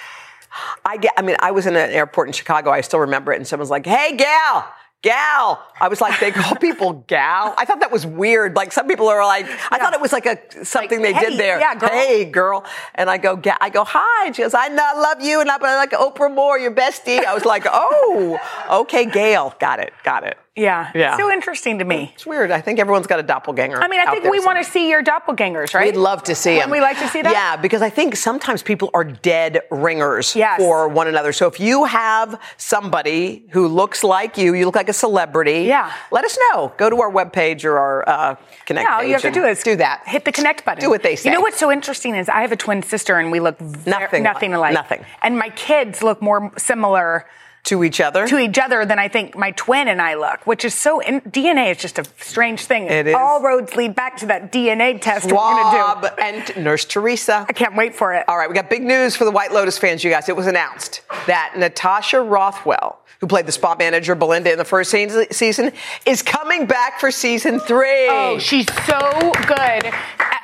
I 0.84 0.96
get. 0.98 1.14
I 1.16 1.22
mean, 1.22 1.36
I 1.40 1.50
was 1.50 1.66
in 1.66 1.76
an 1.76 1.90
airport 1.90 2.28
in 2.28 2.32
Chicago. 2.32 2.70
I 2.70 2.82
still 2.82 3.00
remember 3.00 3.32
it, 3.32 3.36
and 3.36 3.46
someone's 3.46 3.70
like, 3.70 3.86
"Hey, 3.86 4.16
gal." 4.16 4.70
Gal, 5.02 5.60
I 5.80 5.88
was 5.88 6.00
like, 6.00 6.20
they 6.20 6.30
call 6.30 6.54
people 6.60 6.92
gal. 7.08 7.54
I 7.58 7.64
thought 7.64 7.80
that 7.80 7.90
was 7.90 8.06
weird. 8.06 8.54
Like 8.54 8.70
some 8.70 8.86
people 8.86 9.08
are 9.08 9.24
like, 9.24 9.46
I 9.70 9.78
thought 9.78 9.94
it 9.94 10.00
was 10.00 10.12
like 10.12 10.26
a 10.26 10.38
something 10.64 11.02
Like, 11.02 11.14
they 11.14 11.20
hey, 11.20 11.30
did 11.30 11.38
there. 11.40 11.58
yeah, 11.58 11.74
girl. 11.74 11.88
Hey, 11.90 12.24
girl. 12.24 12.64
And 12.94 13.10
I 13.10 13.18
go, 13.18 13.40
I 13.60 13.68
go, 13.70 13.82
hi. 13.84 14.26
And 14.26 14.36
she 14.36 14.42
goes, 14.42 14.54
I 14.54 14.68
love 14.68 15.20
you, 15.20 15.40
and 15.40 15.50
I'm 15.50 15.60
like 15.60 15.90
Oprah 15.90 16.32
Moore, 16.32 16.56
your 16.58 16.72
bestie. 16.72 17.24
I 17.24 17.34
was 17.34 17.44
like, 17.44 17.64
oh, 17.66 18.38
okay, 18.70 19.04
Gayle, 19.06 19.54
got 19.58 19.80
it, 19.80 19.92
got 20.04 20.24
it. 20.24 20.38
Yeah. 20.54 20.90
Yeah. 20.94 21.16
So 21.16 21.30
interesting 21.30 21.78
to 21.78 21.84
me. 21.86 22.10
It's 22.14 22.26
weird. 22.26 22.50
I 22.50 22.60
think 22.60 22.78
everyone's 22.78 23.06
got 23.06 23.18
a 23.18 23.22
doppelganger. 23.22 23.82
I 23.82 23.88
mean, 23.88 24.00
I 24.06 24.10
think 24.10 24.24
we 24.24 24.38
want 24.38 24.62
to 24.62 24.70
see 24.70 24.90
your 24.90 25.02
doppelgangers, 25.02 25.72
right? 25.72 25.86
We'd 25.86 25.96
love 25.98 26.22
to 26.24 26.34
see 26.34 26.56
them. 26.58 26.68
we 26.68 26.80
like 26.82 26.98
to 26.98 27.08
see 27.08 27.22
that? 27.22 27.32
Yeah, 27.32 27.56
because 27.56 27.80
I 27.80 27.88
think 27.88 28.16
sometimes 28.16 28.62
people 28.62 28.90
are 28.92 29.02
dead 29.02 29.62
ringers 29.70 30.36
Yes. 30.36 30.58
for 30.60 30.88
one 30.88 31.08
another. 31.08 31.32
So 31.32 31.46
if 31.46 31.58
you 31.58 31.84
have 31.84 32.38
somebody 32.58 33.46
who 33.52 33.66
looks 33.66 34.04
like 34.04 34.36
you, 34.36 34.52
you 34.54 34.66
look 34.66 34.76
like 34.76 34.90
a 34.90 34.92
celebrity. 34.92 35.62
Yeah. 35.62 35.90
Let 36.10 36.26
us 36.26 36.36
know. 36.50 36.74
Go 36.76 36.90
to 36.90 37.00
our 37.00 37.10
webpage 37.10 37.64
or 37.64 37.78
our 37.78 38.06
uh, 38.06 38.34
Connect 38.66 38.86
Yeah, 38.86 38.96
all 38.96 39.02
you 39.02 39.12
have 39.14 39.22
to 39.22 39.30
do 39.30 39.46
is 39.46 39.62
do 39.62 39.76
that. 39.76 40.02
Hit 40.06 40.26
the 40.26 40.32
connect 40.32 40.66
button. 40.66 40.82
Do 40.84 40.90
what 40.90 41.02
they 41.02 41.16
say. 41.16 41.30
You 41.30 41.34
know 41.36 41.40
what's 41.40 41.58
so 41.58 41.72
interesting 41.72 42.14
is 42.14 42.28
I 42.28 42.42
have 42.42 42.52
a 42.52 42.56
twin 42.56 42.82
sister 42.82 43.18
and 43.18 43.32
we 43.32 43.40
look 43.40 43.58
Nothing 43.86 44.22
nothing 44.22 44.52
alike. 44.52 44.74
nothing. 44.74 45.02
And 45.22 45.38
my 45.38 45.48
kids 45.48 46.02
look 46.02 46.20
more 46.20 46.52
similar 46.58 47.26
to 47.64 47.84
each 47.84 48.00
other. 48.00 48.26
to 48.26 48.38
each 48.38 48.58
other 48.58 48.84
than 48.84 48.98
I 48.98 49.08
think 49.08 49.36
my 49.36 49.52
twin 49.52 49.86
and 49.88 50.02
I 50.02 50.14
look, 50.14 50.46
which 50.46 50.64
is 50.64 50.74
so. 50.74 51.00
In, 51.00 51.20
DNA 51.22 51.70
is 51.70 51.78
just 51.78 51.98
a 51.98 52.04
strange 52.20 52.64
thing. 52.64 52.86
It 52.86 53.06
is. 53.06 53.14
All 53.14 53.40
roads 53.40 53.76
lead 53.76 53.94
back 53.94 54.16
to 54.18 54.26
that 54.26 54.50
DNA 54.52 55.00
test 55.00 55.26
we're 55.26 55.32
gonna 55.38 56.00
do. 56.00 56.08
and 56.22 56.64
Nurse 56.64 56.84
Teresa. 56.84 57.46
I 57.48 57.52
can't 57.52 57.76
wait 57.76 57.94
for 57.94 58.14
it. 58.14 58.24
All 58.28 58.36
right, 58.36 58.48
we 58.48 58.54
got 58.54 58.68
big 58.68 58.82
news 58.82 59.14
for 59.14 59.24
the 59.24 59.30
White 59.30 59.52
Lotus 59.52 59.78
fans, 59.78 60.02
you 60.02 60.10
guys. 60.10 60.28
It 60.28 60.36
was 60.36 60.46
announced 60.46 61.02
that 61.26 61.54
Natasha 61.56 62.20
Rothwell, 62.20 62.98
who 63.20 63.26
played 63.28 63.46
the 63.46 63.52
spa 63.52 63.76
manager 63.78 64.14
Belinda 64.16 64.50
in 64.50 64.58
the 64.58 64.64
first 64.64 64.90
season, 64.90 65.72
is 66.04 66.22
coming 66.22 66.66
back 66.66 66.98
for 66.98 67.12
season 67.12 67.60
three. 67.60 68.08
Oh, 68.08 68.38
she's 68.40 68.66
so 68.86 69.32
good. 69.46 69.92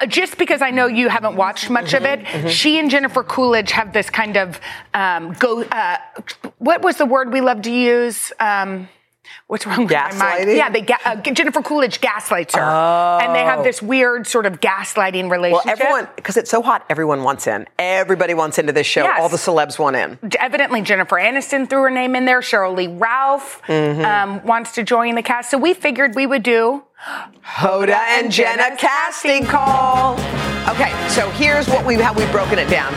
Just 0.06 0.38
because 0.38 0.62
I 0.62 0.70
know 0.70 0.86
you 0.86 1.08
haven't 1.08 1.36
watched 1.36 1.70
much 1.70 1.94
of 1.94 2.04
it, 2.04 2.20
Mm-hmm, 2.20 2.48
she 2.48 2.78
and 2.78 2.90
Jennifer 2.90 3.22
Coolidge 3.22 3.70
have 3.72 3.92
this 3.92 4.10
kind 4.10 4.36
of 4.36 4.60
um, 4.94 5.32
go. 5.34 5.62
Uh, 5.64 5.96
what 6.58 6.82
was 6.82 6.96
the 6.96 7.06
word 7.06 7.32
we 7.32 7.40
love 7.40 7.62
to 7.62 7.70
use? 7.72 8.32
Um, 8.38 8.88
What's 9.46 9.66
wrong 9.66 9.82
with 9.84 9.90
my 9.92 10.12
mind? 10.14 10.50
Yeah, 10.52 10.70
they 10.70 10.80
ga- 10.82 10.96
uh, 11.04 11.16
Jennifer 11.16 11.60
Coolidge 11.62 12.00
gaslights 12.00 12.54
her, 12.54 12.62
and 12.62 13.34
they 13.34 13.40
have 13.42 13.62
this 13.62 13.82
weird 13.82 14.26
sort 14.26 14.46
of 14.46 14.60
gaslighting 14.60 15.24
Oh. 15.24 15.28
well, 15.28 15.38
relationship. 15.40 15.80
everyone, 15.80 16.08
because 16.16 16.36
it's 16.38 16.50
so 16.50 16.62
hot, 16.62 16.84
everyone 16.88 17.22
wants 17.22 17.46
in. 17.46 17.66
Everybody 17.78 18.32
wants 18.34 18.58
into 18.58 18.72
this 18.72 18.86
show. 18.86 19.02
Yes. 19.04 19.20
All 19.20 19.28
the 19.28 19.36
celebs 19.36 19.78
want 19.78 19.96
in. 19.96 20.18
evidently 20.38 20.80
Jennifer 20.82 21.16
Aniston 21.16 21.68
threw 21.68 21.82
her 21.82 21.90
name 21.90 22.14
in 22.16 22.24
there. 22.24 22.40
Sheryl 22.40 22.74
Lee 22.76 22.88
Ralph 22.88 23.60
Mm-hmm. 23.66 24.04
um, 24.04 24.44
wants 24.46 24.72
to 24.76 24.82
join 24.82 25.14
the 25.14 25.22
cast, 25.22 25.50
so 25.50 25.58
we 25.58 25.74
figured 25.74 26.14
we 26.14 26.26
would 26.26 26.42
do. 26.42 26.82
Hoda 27.04 27.90
and 27.90 28.30
Jenna 28.30 28.76
casting 28.76 29.44
call. 29.44 30.14
Okay, 30.68 30.92
so 31.08 31.30
here's 31.30 31.66
what 31.68 31.86
we 31.86 31.94
how 31.94 32.12
we've 32.12 32.30
broken 32.30 32.58
it 32.58 32.68
down. 32.68 32.92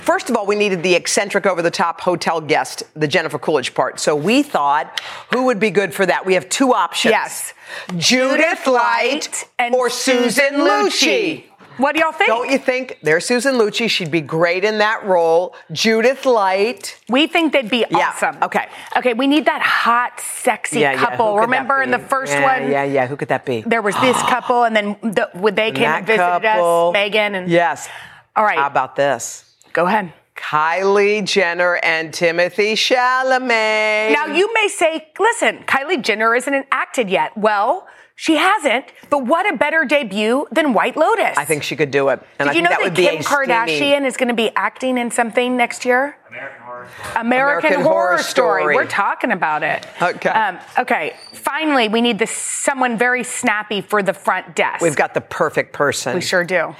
First 0.00 0.30
of 0.30 0.36
all, 0.36 0.46
we 0.46 0.54
needed 0.54 0.82
the 0.82 0.94
eccentric 0.94 1.46
over 1.46 1.60
the 1.60 1.70
top 1.70 2.00
hotel 2.00 2.40
guest, 2.40 2.84
the 2.94 3.08
Jennifer 3.08 3.38
Coolidge 3.38 3.74
part. 3.74 3.98
So 3.98 4.14
we 4.14 4.42
thought 4.42 5.00
who 5.32 5.44
would 5.44 5.58
be 5.58 5.70
good 5.70 5.92
for 5.92 6.06
that? 6.06 6.24
We 6.24 6.34
have 6.34 6.48
two 6.48 6.72
options. 6.72 7.12
Yes. 7.12 7.52
Judith 7.96 8.66
Light 8.66 9.48
and 9.58 9.74
or 9.74 9.90
Susan 9.90 10.54
Lucci. 10.54 11.44
What 11.78 11.94
do 11.94 12.00
y'all 12.00 12.12
think? 12.12 12.28
Don't 12.28 12.50
you 12.50 12.58
think 12.58 12.98
there's 13.02 13.24
Susan 13.26 13.54
Lucci? 13.56 13.88
She'd 13.90 14.10
be 14.10 14.20
great 14.20 14.64
in 14.64 14.78
that 14.78 15.04
role. 15.04 15.54
Judith 15.72 16.24
Light. 16.24 16.98
We 17.08 17.26
think 17.26 17.52
they'd 17.52 17.68
be 17.70 17.84
Yeah, 17.90 18.08
awesome. 18.08 18.38
okay. 18.42 18.68
Okay, 18.96 19.12
we 19.14 19.26
need 19.26 19.44
that 19.46 19.60
hot, 19.62 20.18
sexy 20.20 20.82
couple. 20.82 21.34
who 21.34 21.40
could 21.40 21.50
that 21.50 21.58
Remember 21.58 21.82
in 21.82 21.90
the 21.90 21.98
first 21.98 22.32
Yeah, 22.32 22.60
one? 22.60 22.70
Yeah, 22.70 22.84
yeah. 22.84 23.06
Who 23.06 23.16
could 23.16 23.28
that 23.28 23.44
be? 23.44 23.62
There 23.66 23.82
was 23.82 23.94
this 24.00 24.16
couple, 24.22 24.64
and 24.64 24.74
then 24.74 24.96
the, 25.02 25.28
when 25.34 25.54
they 25.54 25.70
came 25.70 25.82
that 25.82 25.98
and 25.98 26.06
visited 26.06 26.42
couple. 26.42 26.88
us, 26.88 26.92
Megan 26.94 27.34
and 27.34 27.50
Yes. 27.50 27.88
All 28.34 28.44
right, 28.44 28.58
How 28.58 28.66
about 28.66 28.96
this? 28.96 29.44
go 29.72 29.86
ahead. 29.86 30.12
Kylie 30.36 31.24
Jenner 31.24 31.76
and 31.82 32.12
Timothée 32.12 32.74
Chalamet. 32.74 34.12
Now 34.12 34.26
you 34.26 34.52
may 34.54 34.68
say, 34.68 35.08
listen, 35.18 35.58
Kylie 35.66 36.02
Jenner 36.02 36.34
isn't 36.34 36.66
acted 36.70 37.08
yet. 37.10 37.36
Well, 37.36 37.86
she 38.18 38.36
hasn't. 38.36 38.86
But 39.10 39.26
what 39.26 39.48
a 39.52 39.56
better 39.56 39.84
debut 39.84 40.46
than 40.50 40.72
White 40.72 40.96
Lotus. 40.96 41.36
I 41.36 41.44
think 41.44 41.62
she 41.62 41.76
could 41.76 41.90
do 41.90 42.08
it. 42.08 42.20
And 42.38 42.48
Did 42.48 42.48
I 42.48 42.52
you 42.52 42.54
think 42.54 42.64
know 42.64 42.70
that 42.70 42.78
that, 42.78 42.84
would 42.84 42.94
Kim 42.96 43.18
a 43.18 43.22
steamy- 43.22 43.46
Kardashian 43.46 44.06
is 44.06 44.16
going 44.16 44.28
to 44.28 44.34
be 44.34 44.50
acting 44.56 44.96
in 44.98 45.10
something 45.10 45.56
next 45.56 45.84
year? 45.84 46.16
American 46.30 46.62
Horror 46.64 46.86
Story. 46.88 47.20
American, 47.20 47.26
American 47.26 47.82
Horror, 47.82 47.92
Horror 47.92 48.18
Story. 48.18 48.62
Story. 48.62 48.74
We're 48.74 48.86
talking 48.86 49.32
about 49.32 49.62
it. 49.62 49.86
Okay. 50.00 50.28
Um, 50.30 50.58
okay. 50.78 51.14
Finally, 51.32 51.88
we 51.88 52.00
need 52.00 52.18
this 52.18 52.30
someone 52.30 52.96
very 52.98 53.22
snappy 53.22 53.80
for 53.82 54.02
the 54.02 54.12
front 54.14 54.56
desk. 54.56 54.80
We've 54.82 54.96
got 54.96 55.12
the 55.14 55.20
perfect 55.20 55.72
person. 55.74 56.14
We 56.14 56.20
sure 56.22 56.42
do. 56.44 56.74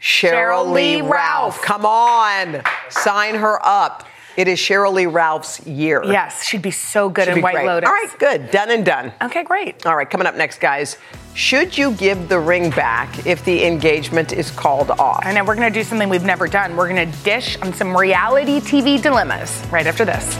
Sheryl, 0.00 0.32
Sheryl 0.32 0.72
Lee 0.72 0.96
Lee 0.96 1.00
Ralph. 1.02 1.10
Ralph. 1.12 1.62
Come 1.62 1.84
on. 1.84 2.62
Sign 2.88 3.34
her 3.34 3.58
up. 3.66 4.06
It 4.38 4.46
is 4.46 4.60
Sheryl 4.60 4.92
Lee 4.92 5.06
Ralph's 5.06 5.66
year. 5.66 6.00
Yes, 6.04 6.46
she'd 6.46 6.62
be 6.62 6.70
so 6.70 7.08
good 7.08 7.26
She'd 7.26 7.38
in 7.38 7.42
White 7.42 7.56
great. 7.56 7.66
Lotus. 7.66 7.88
All 7.88 7.92
right, 7.92 8.18
good. 8.20 8.52
Done 8.52 8.70
and 8.70 8.86
done. 8.86 9.12
Okay, 9.20 9.42
great. 9.42 9.84
All 9.84 9.96
right, 9.96 10.08
coming 10.08 10.28
up 10.28 10.36
next, 10.36 10.60
guys. 10.60 10.96
Should 11.34 11.76
you 11.76 11.90
give 11.94 12.28
the 12.28 12.38
ring 12.38 12.70
back 12.70 13.26
if 13.26 13.44
the 13.44 13.64
engagement 13.64 14.32
is 14.32 14.52
called 14.52 14.92
off? 14.92 15.22
And 15.24 15.36
then 15.36 15.44
we're 15.44 15.56
going 15.56 15.72
to 15.72 15.76
do 15.76 15.82
something 15.82 16.08
we've 16.08 16.24
never 16.24 16.46
done. 16.46 16.76
We're 16.76 16.88
going 16.88 17.10
to 17.10 17.18
dish 17.24 17.60
on 17.62 17.72
some 17.72 17.96
reality 17.96 18.60
TV 18.60 19.02
dilemmas 19.02 19.60
right 19.72 19.88
after 19.88 20.04
this. 20.04 20.36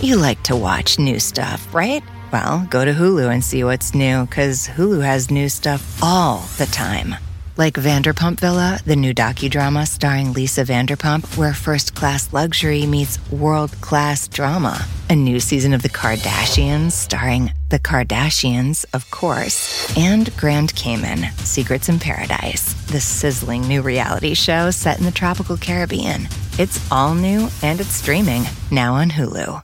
You 0.00 0.18
like 0.18 0.40
to 0.44 0.54
watch 0.54 1.00
new 1.00 1.18
stuff, 1.18 1.74
right? 1.74 2.04
Well, 2.32 2.64
go 2.70 2.84
to 2.84 2.92
Hulu 2.92 3.28
and 3.28 3.42
see 3.42 3.64
what's 3.64 3.92
new, 3.92 4.24
because 4.26 4.68
Hulu 4.68 5.02
has 5.02 5.32
new 5.32 5.48
stuff 5.48 6.00
all 6.00 6.46
the 6.58 6.66
time. 6.66 7.16
Like 7.60 7.74
Vanderpump 7.74 8.40
Villa, 8.40 8.80
the 8.86 8.96
new 8.96 9.12
docudrama 9.12 9.86
starring 9.86 10.32
Lisa 10.32 10.64
Vanderpump, 10.64 11.36
where 11.36 11.52
first 11.52 11.94
class 11.94 12.32
luxury 12.32 12.86
meets 12.86 13.18
world 13.30 13.72
class 13.82 14.28
drama. 14.28 14.82
A 15.10 15.14
new 15.14 15.40
season 15.40 15.74
of 15.74 15.82
The 15.82 15.90
Kardashians, 15.90 16.92
starring 16.92 17.52
The 17.68 17.78
Kardashians, 17.78 18.86
of 18.94 19.10
course, 19.10 19.94
and 19.94 20.34
Grand 20.38 20.74
Cayman, 20.74 21.30
Secrets 21.44 21.90
in 21.90 21.98
Paradise, 21.98 22.72
the 22.86 22.98
sizzling 22.98 23.60
new 23.68 23.82
reality 23.82 24.32
show 24.32 24.70
set 24.70 24.98
in 24.98 25.04
the 25.04 25.10
tropical 25.10 25.58
Caribbean. 25.58 26.28
It's 26.58 26.80
all 26.90 27.14
new 27.14 27.50
and 27.62 27.78
it's 27.78 27.92
streaming 27.92 28.44
now 28.70 28.94
on 28.94 29.10
Hulu. 29.10 29.62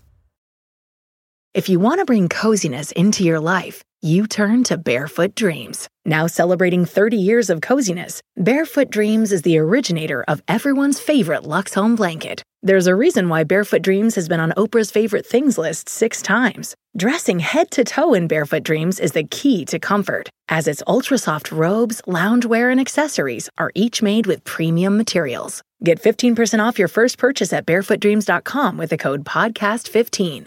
If 1.55 1.71
you 1.71 1.81
want 1.81 2.01
to 2.01 2.05
bring 2.05 2.29
coziness 2.29 2.93
into 2.93 3.25
your 3.25 3.41
life, 3.41 3.83
you 4.03 4.27
turn 4.27 4.65
to 4.65 4.77
Barefoot 4.77 5.35
Dreams. 5.35 5.89
Now 6.07 6.29
celebrating 6.29 6.85
30 6.85 7.17
years 7.17 7.51
of 7.51 7.61
coziness, 7.61 8.21
Barefoot 8.37 8.91
Dreams 8.91 9.33
is 9.33 9.43
the 9.43 9.59
originator 9.59 10.23
of 10.29 10.41
everyone's 10.47 11.01
favorite 11.01 11.43
Lux 11.43 11.75
Home 11.75 11.97
blanket. 11.97 12.45
There's 12.63 12.87
a 12.87 12.95
reason 12.95 13.29
why 13.29 13.43
Barefoot 13.43 13.83
Dreams 13.83 14.15
has 14.15 14.29
been 14.29 14.39
on 14.39 14.53
Oprah's 14.57 14.93
favorite 14.93 15.27
things 15.27 15.59
list 15.59 15.89
six 15.89 16.23
times. 16.23 16.77
Dressing 16.97 17.41
head 17.41 17.73
to 17.73 17.83
toe 17.83 18.15
in 18.15 18.29
Barefoot 18.29 18.63
Dreams 18.63 19.01
is 19.01 19.13
the 19.13 19.25
key 19.25 19.65
to 19.65 19.81
comfort, 19.81 20.29
as 20.49 20.69
its 20.69 20.83
ultra 20.87 21.19
soft 21.19 21.51
robes, 21.51 22.01
loungewear, 22.07 22.71
and 22.71 22.81
accessories 22.81 23.51
are 23.59 23.73
each 23.75 24.01
made 24.01 24.29
with 24.29 24.45
premium 24.45 24.97
materials. 24.97 25.61
Get 25.83 26.01
15% 26.01 26.61
off 26.65 26.79
your 26.79 26.89
first 26.89 27.19
purchase 27.19 27.53
at 27.53 27.67
barefootdreams.com 27.67 28.77
with 28.77 28.91
the 28.91 28.97
code 28.97 29.25
PODCAST15. 29.25 30.47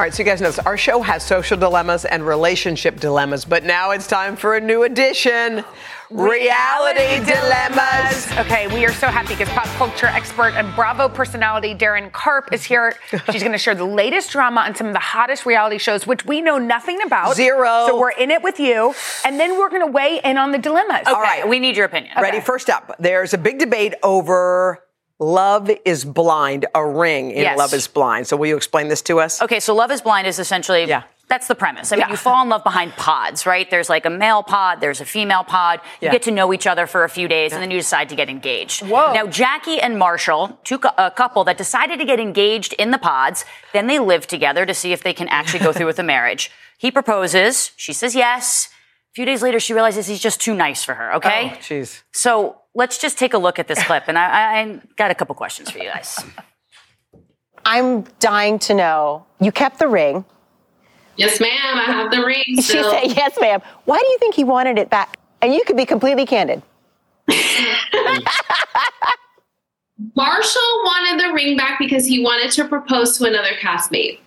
All 0.00 0.04
right, 0.04 0.14
so 0.14 0.22
you 0.22 0.24
guys 0.24 0.40
know 0.40 0.48
this. 0.48 0.58
Our 0.60 0.78
show 0.78 1.02
has 1.02 1.22
social 1.22 1.58
dilemmas 1.58 2.06
and 2.06 2.26
relationship 2.26 3.00
dilemmas, 3.00 3.44
but 3.44 3.64
now 3.64 3.90
it's 3.90 4.06
time 4.06 4.34
for 4.34 4.54
a 4.54 4.60
new 4.60 4.84
edition 4.84 5.62
Reality 6.10 7.22
Dilemmas. 7.24 8.26
Okay, 8.38 8.66
we 8.74 8.86
are 8.86 8.92
so 8.94 9.08
happy 9.08 9.34
because 9.34 9.50
pop 9.50 9.66
culture 9.76 10.06
expert 10.06 10.54
and 10.54 10.74
Bravo 10.74 11.08
personality 11.08 11.74
Daryn 11.74 12.10
Karp 12.12 12.52
is 12.52 12.64
here. 12.64 12.96
She's 13.30 13.42
going 13.42 13.52
to 13.52 13.58
share 13.58 13.74
the 13.74 13.84
latest 13.84 14.30
drama 14.30 14.62
on 14.62 14.74
some 14.74 14.86
of 14.86 14.94
the 14.94 15.00
hottest 15.00 15.44
reality 15.44 15.76
shows, 15.76 16.06
which 16.06 16.24
we 16.24 16.40
know 16.40 16.56
nothing 16.56 16.98
about. 17.02 17.36
Zero. 17.36 17.84
So 17.86 18.00
we're 18.00 18.10
in 18.10 18.30
it 18.30 18.42
with 18.42 18.58
you, 18.58 18.94
and 19.26 19.38
then 19.38 19.58
we're 19.58 19.68
going 19.68 19.86
to 19.86 19.92
weigh 19.92 20.20
in 20.24 20.38
on 20.38 20.50
the 20.50 20.58
dilemmas. 20.58 21.02
All 21.06 21.20
right. 21.20 21.46
we 21.46 21.60
need 21.60 21.76
your 21.76 21.84
opinion. 21.84 22.14
Ready? 22.20 22.40
First 22.40 22.70
up, 22.70 22.96
there's 22.98 23.34
a 23.34 23.38
big 23.38 23.58
debate 23.58 23.94
over 24.02 24.82
Love 25.20 25.70
is 25.84 26.04
Blind, 26.04 26.64
a 26.74 26.84
ring 26.84 27.30
in 27.30 27.42
Yes. 27.42 27.58
Love 27.58 27.74
is 27.74 27.86
Blind. 27.86 28.26
So 28.26 28.36
will 28.38 28.46
you 28.46 28.56
explain 28.56 28.88
this 28.88 29.02
to 29.02 29.20
us? 29.20 29.40
Okay, 29.42 29.60
so 29.60 29.74
Love 29.74 29.90
is 29.90 30.00
Blind 30.00 30.26
is 30.26 30.38
essentially 30.38 30.84
Yeah. 30.86 31.02
that's 31.28 31.46
the 31.46 31.54
premise. 31.54 31.92
I 31.92 31.96
mean, 31.96 32.06
Yeah. 32.06 32.10
you 32.10 32.16
fall 32.16 32.42
in 32.42 32.48
love 32.48 32.64
behind 32.64 32.96
pods, 32.96 33.44
right? 33.44 33.70
There's 33.70 33.90
like 33.90 34.06
a 34.06 34.10
male 34.10 34.42
pod, 34.42 34.80
there's 34.80 35.00
a 35.00 35.04
female 35.04 35.44
pod. 35.44 35.80
You 36.00 36.06
Yeah. 36.06 36.12
get 36.12 36.22
to 36.22 36.30
know 36.30 36.52
each 36.54 36.66
other 36.66 36.86
for 36.86 37.04
a 37.04 37.08
few 37.10 37.28
days, 37.28 37.52
and 37.52 37.60
then 37.62 37.70
you 37.70 37.78
decide 37.78 38.08
to 38.08 38.16
get 38.16 38.30
engaged. 38.30 38.80
Whoa. 38.88 39.12
Now, 39.12 39.26
Jackie 39.26 39.78
and 39.78 39.98
Marshall, 39.98 40.58
two 40.64 40.80
a 40.96 41.10
couple 41.10 41.44
that 41.44 41.58
decided 41.58 41.98
to 41.98 42.06
get 42.06 42.18
engaged 42.18 42.72
in 42.78 42.90
the 42.90 42.98
pods. 42.98 43.44
Then 43.74 43.86
they 43.88 43.98
live 43.98 44.26
together 44.26 44.64
to 44.64 44.72
see 44.72 44.92
if 44.94 45.02
they 45.02 45.12
can 45.12 45.28
actually 45.28 45.60
go 45.60 45.72
through 45.72 45.86
with 45.86 45.96
the 45.96 46.02
marriage. 46.02 46.50
He 46.78 46.90
proposes. 46.90 47.72
She 47.76 47.92
says 47.92 48.14
yes. 48.16 48.69
A 49.10 49.14
few 49.14 49.24
days 49.24 49.42
later, 49.42 49.58
she 49.58 49.72
realizes 49.72 50.06
he's 50.06 50.20
just 50.20 50.40
too 50.40 50.54
nice 50.54 50.84
for 50.84 50.94
her. 50.94 51.14
Okay. 51.16 51.50
Oh, 51.52 51.56
jeez. 51.56 52.02
So 52.12 52.60
let's 52.74 52.96
just 52.98 53.18
take 53.18 53.34
a 53.34 53.38
look 53.38 53.58
at 53.58 53.66
this 53.66 53.82
clip, 53.82 54.04
and 54.06 54.16
I, 54.16 54.24
I, 54.24 54.60
I 54.60 54.80
got 54.96 55.10
a 55.10 55.16
couple 55.16 55.34
questions 55.34 55.68
for 55.68 55.78
you 55.78 55.84
guys. 55.84 56.24
I'm 57.64 58.04
dying 58.20 58.60
to 58.60 58.74
know. 58.74 59.26
You 59.40 59.50
kept 59.50 59.80
the 59.80 59.88
ring. 59.88 60.24
Yes, 61.16 61.40
ma'am. 61.40 61.50
I 61.76 61.84
have 61.84 62.10
the 62.12 62.24
ring. 62.24 62.44
She 62.46 62.62
still. 62.62 62.90
said, 62.90 63.06
"Yes, 63.08 63.36
ma'am." 63.40 63.60
Why 63.84 63.98
do 63.98 64.06
you 64.06 64.18
think 64.18 64.34
he 64.36 64.44
wanted 64.44 64.78
it 64.78 64.88
back? 64.90 65.18
And 65.42 65.52
you 65.52 65.62
could 65.66 65.76
be 65.76 65.84
completely 65.84 66.24
candid. 66.24 66.62
Marshall 70.16 70.62
wanted 70.84 71.20
the 71.20 71.32
ring 71.34 71.56
back 71.56 71.78
because 71.78 72.06
he 72.06 72.22
wanted 72.22 72.50
to 72.52 72.66
propose 72.66 73.18
to 73.18 73.24
another 73.24 73.50
castmate. 73.60 74.18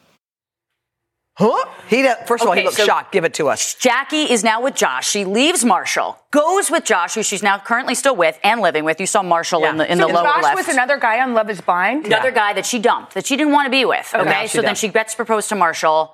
Huh? 1.35 1.65
He 1.87 2.03
do- 2.03 2.13
first 2.27 2.43
of 2.43 2.49
all, 2.49 2.53
he 2.55 2.63
looks 2.63 2.77
so- 2.77 2.85
shocked. 2.85 3.11
Give 3.11 3.23
it 3.23 3.33
to 3.35 3.49
us. 3.49 3.73
Jackie 3.75 4.31
is 4.31 4.43
now 4.43 4.61
with 4.61 4.75
Josh. 4.75 5.09
She 5.09 5.25
leaves 5.25 5.65
Marshall, 5.65 6.17
goes 6.29 6.69
with 6.69 6.83
Josh, 6.83 7.15
who 7.15 7.23
she's 7.23 7.41
now 7.41 7.57
currently 7.57 7.95
still 7.95 8.15
with 8.15 8.39
and 8.43 8.61
living 8.61 8.83
with. 8.85 8.99
You 8.99 9.07
saw 9.07 9.23
Marshall 9.23 9.65
in 9.65 9.77
the 9.77 9.91
in 9.91 9.97
so 9.97 10.07
the 10.07 10.13
lower 10.13 10.23
Josh 10.25 10.43
left. 10.43 10.55
was 10.57 10.67
another 10.67 10.97
guy 10.97 11.19
on 11.21 11.33
Love 11.33 11.49
Is 11.49 11.59
Blind. 11.61 12.05
Another 12.05 12.29
guy 12.31 12.53
that 12.53 12.65
she 12.67 12.77
dumped, 12.77 13.15
that 13.15 13.25
she 13.25 13.35
didn't 13.35 13.51
want 13.53 13.65
to 13.65 13.71
be 13.71 13.83
with. 13.83 14.13
Okay, 14.13 14.23
now 14.29 14.41
so 14.45 14.59
she 14.59 14.65
then 14.65 14.75
she 14.75 14.87
gets 14.89 15.15
proposed 15.15 15.49
to 15.49 15.55
Marshall. 15.55 16.13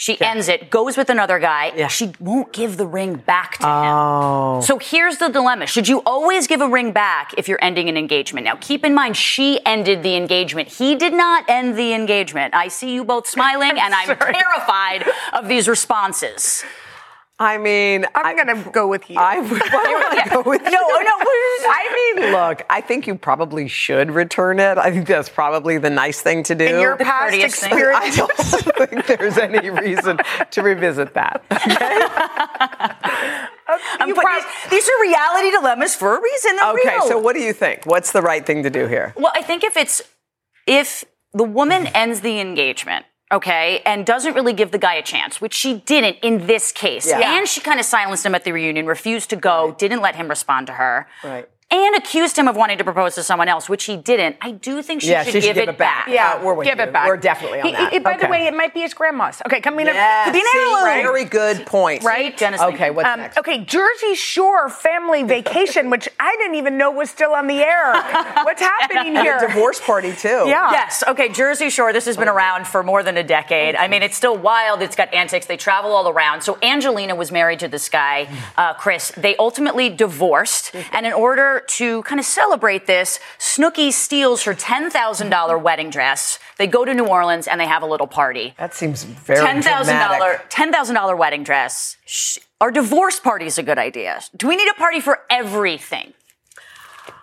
She 0.00 0.18
ends 0.18 0.48
it, 0.48 0.70
goes 0.70 0.96
with 0.96 1.10
another 1.10 1.38
guy. 1.38 1.86
She 1.88 2.12
won't 2.18 2.54
give 2.54 2.78
the 2.78 2.86
ring 2.86 3.16
back 3.16 3.58
to 3.58 3.68
Oh. 3.68 4.56
him. 4.56 4.62
So 4.62 4.78
here's 4.78 5.18
the 5.18 5.28
dilemma. 5.28 5.66
Should 5.66 5.88
you 5.88 5.98
always 6.06 6.46
give 6.46 6.62
a 6.62 6.66
ring 6.66 6.92
back 6.92 7.34
if 7.36 7.48
you're 7.48 7.58
ending 7.60 7.86
an 7.90 7.98
engagement? 7.98 8.46
Now, 8.46 8.56
keep 8.58 8.82
in 8.82 8.94
mind, 8.94 9.14
she 9.18 9.60
ended 9.66 10.02
the 10.02 10.16
engagement. 10.16 10.68
He 10.68 10.94
did 10.96 11.12
not 11.12 11.44
end 11.50 11.76
the 11.76 11.92
engagement. 11.92 12.54
I 12.54 12.68
see 12.68 12.94
you 12.94 13.04
both 13.04 13.26
smiling, 13.28 13.72
and 13.78 13.92
I'm 13.94 14.16
terrified 14.16 15.04
of 15.34 15.48
these 15.48 15.68
responses. 15.68 16.64
I 17.42 17.56
mean, 17.56 18.04
I'm 18.14 18.36
going 18.36 18.64
to 18.64 18.70
go 18.70 18.86
with 18.86 19.08
you. 19.08 19.16
I 19.18 19.40
would 19.40 19.50
wanna 19.50 20.28
go 20.28 20.42
with 20.50 20.62
No, 20.62 20.70
no, 20.70 20.76
I 21.72 22.14
mean, 22.14 22.32
look, 22.32 22.66
I 22.68 22.82
think 22.82 23.06
you 23.06 23.14
probably 23.14 23.66
should 23.66 24.10
return 24.10 24.60
it. 24.60 24.76
I 24.76 24.90
think 24.90 25.06
that's 25.06 25.30
probably 25.30 25.78
the 25.78 25.88
nice 25.88 26.20
thing 26.20 26.42
to 26.44 26.54
do. 26.54 26.66
In 26.66 26.80
your 26.80 26.98
The 26.98 27.04
past 27.04 27.34
experience. 27.34 27.98
I 28.02 28.10
don't 28.14 28.36
think 28.36 29.06
there's 29.06 29.38
any 29.38 29.70
reason 29.70 30.18
to 30.50 30.62
revisit 30.62 31.14
that. 31.14 31.42
I'm 34.00 34.14
putting 34.14 34.30
these, 34.34 34.70
these 34.70 34.88
are 34.88 35.00
reality 35.00 35.50
dilemmas 35.50 35.94
for 35.94 36.18
a 36.18 36.20
reason. 36.20 36.56
They're 36.56 36.70
Okay, 36.72 36.88
real. 36.96 37.08
so 37.08 37.18
what 37.18 37.34
do 37.34 37.40
you 37.40 37.52
think? 37.54 37.86
What's 37.86 38.12
the 38.12 38.20
right 38.22 38.44
thing 38.44 38.64
to 38.64 38.70
do 38.70 38.86
here? 38.86 39.14
Well, 39.16 39.32
I 39.34 39.40
think 39.42 39.64
if 39.64 39.76
it's 39.78 40.02
if 40.66 41.04
the 41.32 41.44
woman 41.44 41.86
ends 41.88 42.20
the 42.20 42.38
engagement, 42.40 43.06
okay, 43.32 43.80
and 43.86 44.04
doesn't 44.04 44.34
really 44.34 44.52
give 44.52 44.70
the 44.70 44.78
guy 44.78 44.94
a 44.94 45.02
chance, 45.02 45.40
which 45.40 45.54
she 45.54 45.74
didn't 45.78 46.16
in 46.22 46.46
this 46.46 46.72
case, 46.72 47.06
Yeah. 47.08 47.36
and 47.38 47.46
she 47.48 47.60
kind 47.60 47.78
of 47.78 47.86
silenced 47.86 48.26
him 48.26 48.34
at 48.34 48.44
the 48.44 48.52
reunion, 48.52 48.86
refused 48.86 49.30
to 49.30 49.36
go, 49.36 49.74
didn't 49.78 50.00
let 50.00 50.16
him 50.16 50.28
respond 50.28 50.66
to 50.68 50.74
her. 50.74 51.06
Right. 51.22 51.48
And 51.72 51.94
accused 51.94 52.36
him 52.36 52.48
of 52.48 52.56
wanting 52.56 52.78
to 52.78 52.84
propose 52.84 53.14
to 53.14 53.22
someone 53.22 53.46
else, 53.48 53.68
which 53.68 53.84
he 53.84 53.96
didn't. 53.96 54.36
I 54.40 54.50
do 54.50 54.82
think 54.82 55.02
she 55.02 55.10
Yeah, 55.10 55.22
should 55.22 55.34
she 55.34 55.40
should 55.40 55.46
give, 55.50 55.54
give 55.54 55.68
it 55.68 55.72
it 55.72 55.78
back. 55.78 56.06
back. 56.06 56.12
Yeah, 56.14 56.32
Uh, 56.32 56.42
we're 56.44 56.54
with 56.54 56.66
give 56.66 56.78
you. 56.78 56.84
it 56.84 56.92
back. 56.92 57.06
We're 57.06 57.16
definitely 57.16 57.60
on 57.60 57.66
He- 57.68 57.72
that. 57.72 57.92
he- 57.92 57.98
by 58.00 58.16
the 58.16 58.26
way, 58.26 58.46
it 58.48 58.54
might 58.54 58.74
be 58.74 58.80
his 58.80 58.92
grandma's. 58.92 59.40
Okay, 59.46 59.60
coming 59.60 59.86
up. 59.88 59.94
Yes, 59.94 60.24
Could 60.24 60.32
be 60.32 60.40
an 60.40 60.46
see, 60.52 60.58
heirloom. 60.58 61.02
Very 61.04 61.24
good 61.24 61.66
point. 61.66 62.02
Right? 62.02 62.36
Dennis, 62.36 62.60
Okay, 62.60 62.90
what's 62.90 63.08
Um, 63.08 63.20
next? 63.20 63.38
okay, 63.38 63.58
Jersey 63.58 64.16
Shore 64.16 64.68
Family 64.68 65.22
Vacation, 65.36 65.90
which 65.90 66.08
I 66.18 66.34
didn't 66.40 66.56
even 66.56 66.76
know 66.76 66.90
was 66.90 67.08
still 67.08 67.34
on 67.34 67.46
the 67.46 67.62
air. 67.62 67.92
What's 68.42 68.62
happening 68.62 69.16
And 69.16 69.18
here? 69.24 69.36
a 69.36 69.40
divorce 69.46 69.80
party 69.80 70.12
too. 70.12 70.44
Yeah. 70.48 70.72
Yes. 70.72 71.04
Okay. 71.06 71.28
Jersey 71.28 71.70
Shore. 71.70 71.92
This 71.92 72.06
has 72.06 72.16
been 72.16 72.28
around 72.28 72.66
for 72.66 72.82
more 72.82 73.04
than 73.04 73.16
a 73.16 73.22
decade. 73.22 73.76
I 73.76 73.86
mean, 73.86 74.02
it's 74.02 74.16
still 74.16 74.36
wild. 74.36 74.82
It's 74.82 74.96
got 74.96 75.14
antics. 75.14 75.46
They 75.46 75.56
travel 75.56 75.92
all 75.94 76.08
around. 76.08 76.40
So 76.42 76.58
Angelina 76.62 77.14
was 77.14 77.30
married 77.30 77.60
to 77.60 77.68
this 77.68 77.88
guy, 77.88 78.26
uh, 78.58 78.74
Chris. 78.74 79.12
They 79.16 79.36
ultimately 79.36 79.88
divorced, 79.88 80.72
and 80.92 81.06
in 81.06 81.12
order 81.12 81.59
to 81.68 82.02
kind 82.02 82.18
of 82.18 82.24
celebrate 82.26 82.86
this, 82.86 83.18
Snooki 83.38 83.92
steals 83.92 84.42
her 84.44 84.54
ten 84.54 84.90
thousand 84.90 85.30
dollar 85.30 85.56
wedding 85.58 85.90
dress. 85.90 86.38
They 86.58 86.66
go 86.66 86.84
to 86.84 86.92
New 86.94 87.06
Orleans 87.06 87.46
and 87.48 87.60
they 87.60 87.66
have 87.66 87.82
a 87.82 87.86
little 87.86 88.06
party. 88.06 88.54
That 88.58 88.74
seems 88.74 89.04
very 89.04 89.40
$10,000 89.46 90.50
$10,000 90.50 91.18
wedding 91.18 91.42
dress. 91.42 91.96
Sh- 92.04 92.38
Are 92.60 92.70
divorce 92.70 93.18
parties 93.20 93.56
a 93.58 93.62
good 93.62 93.78
idea? 93.78 94.20
Do 94.36 94.46
we 94.48 94.56
need 94.56 94.68
a 94.70 94.74
party 94.74 95.00
for 95.00 95.20
everything? 95.30 96.12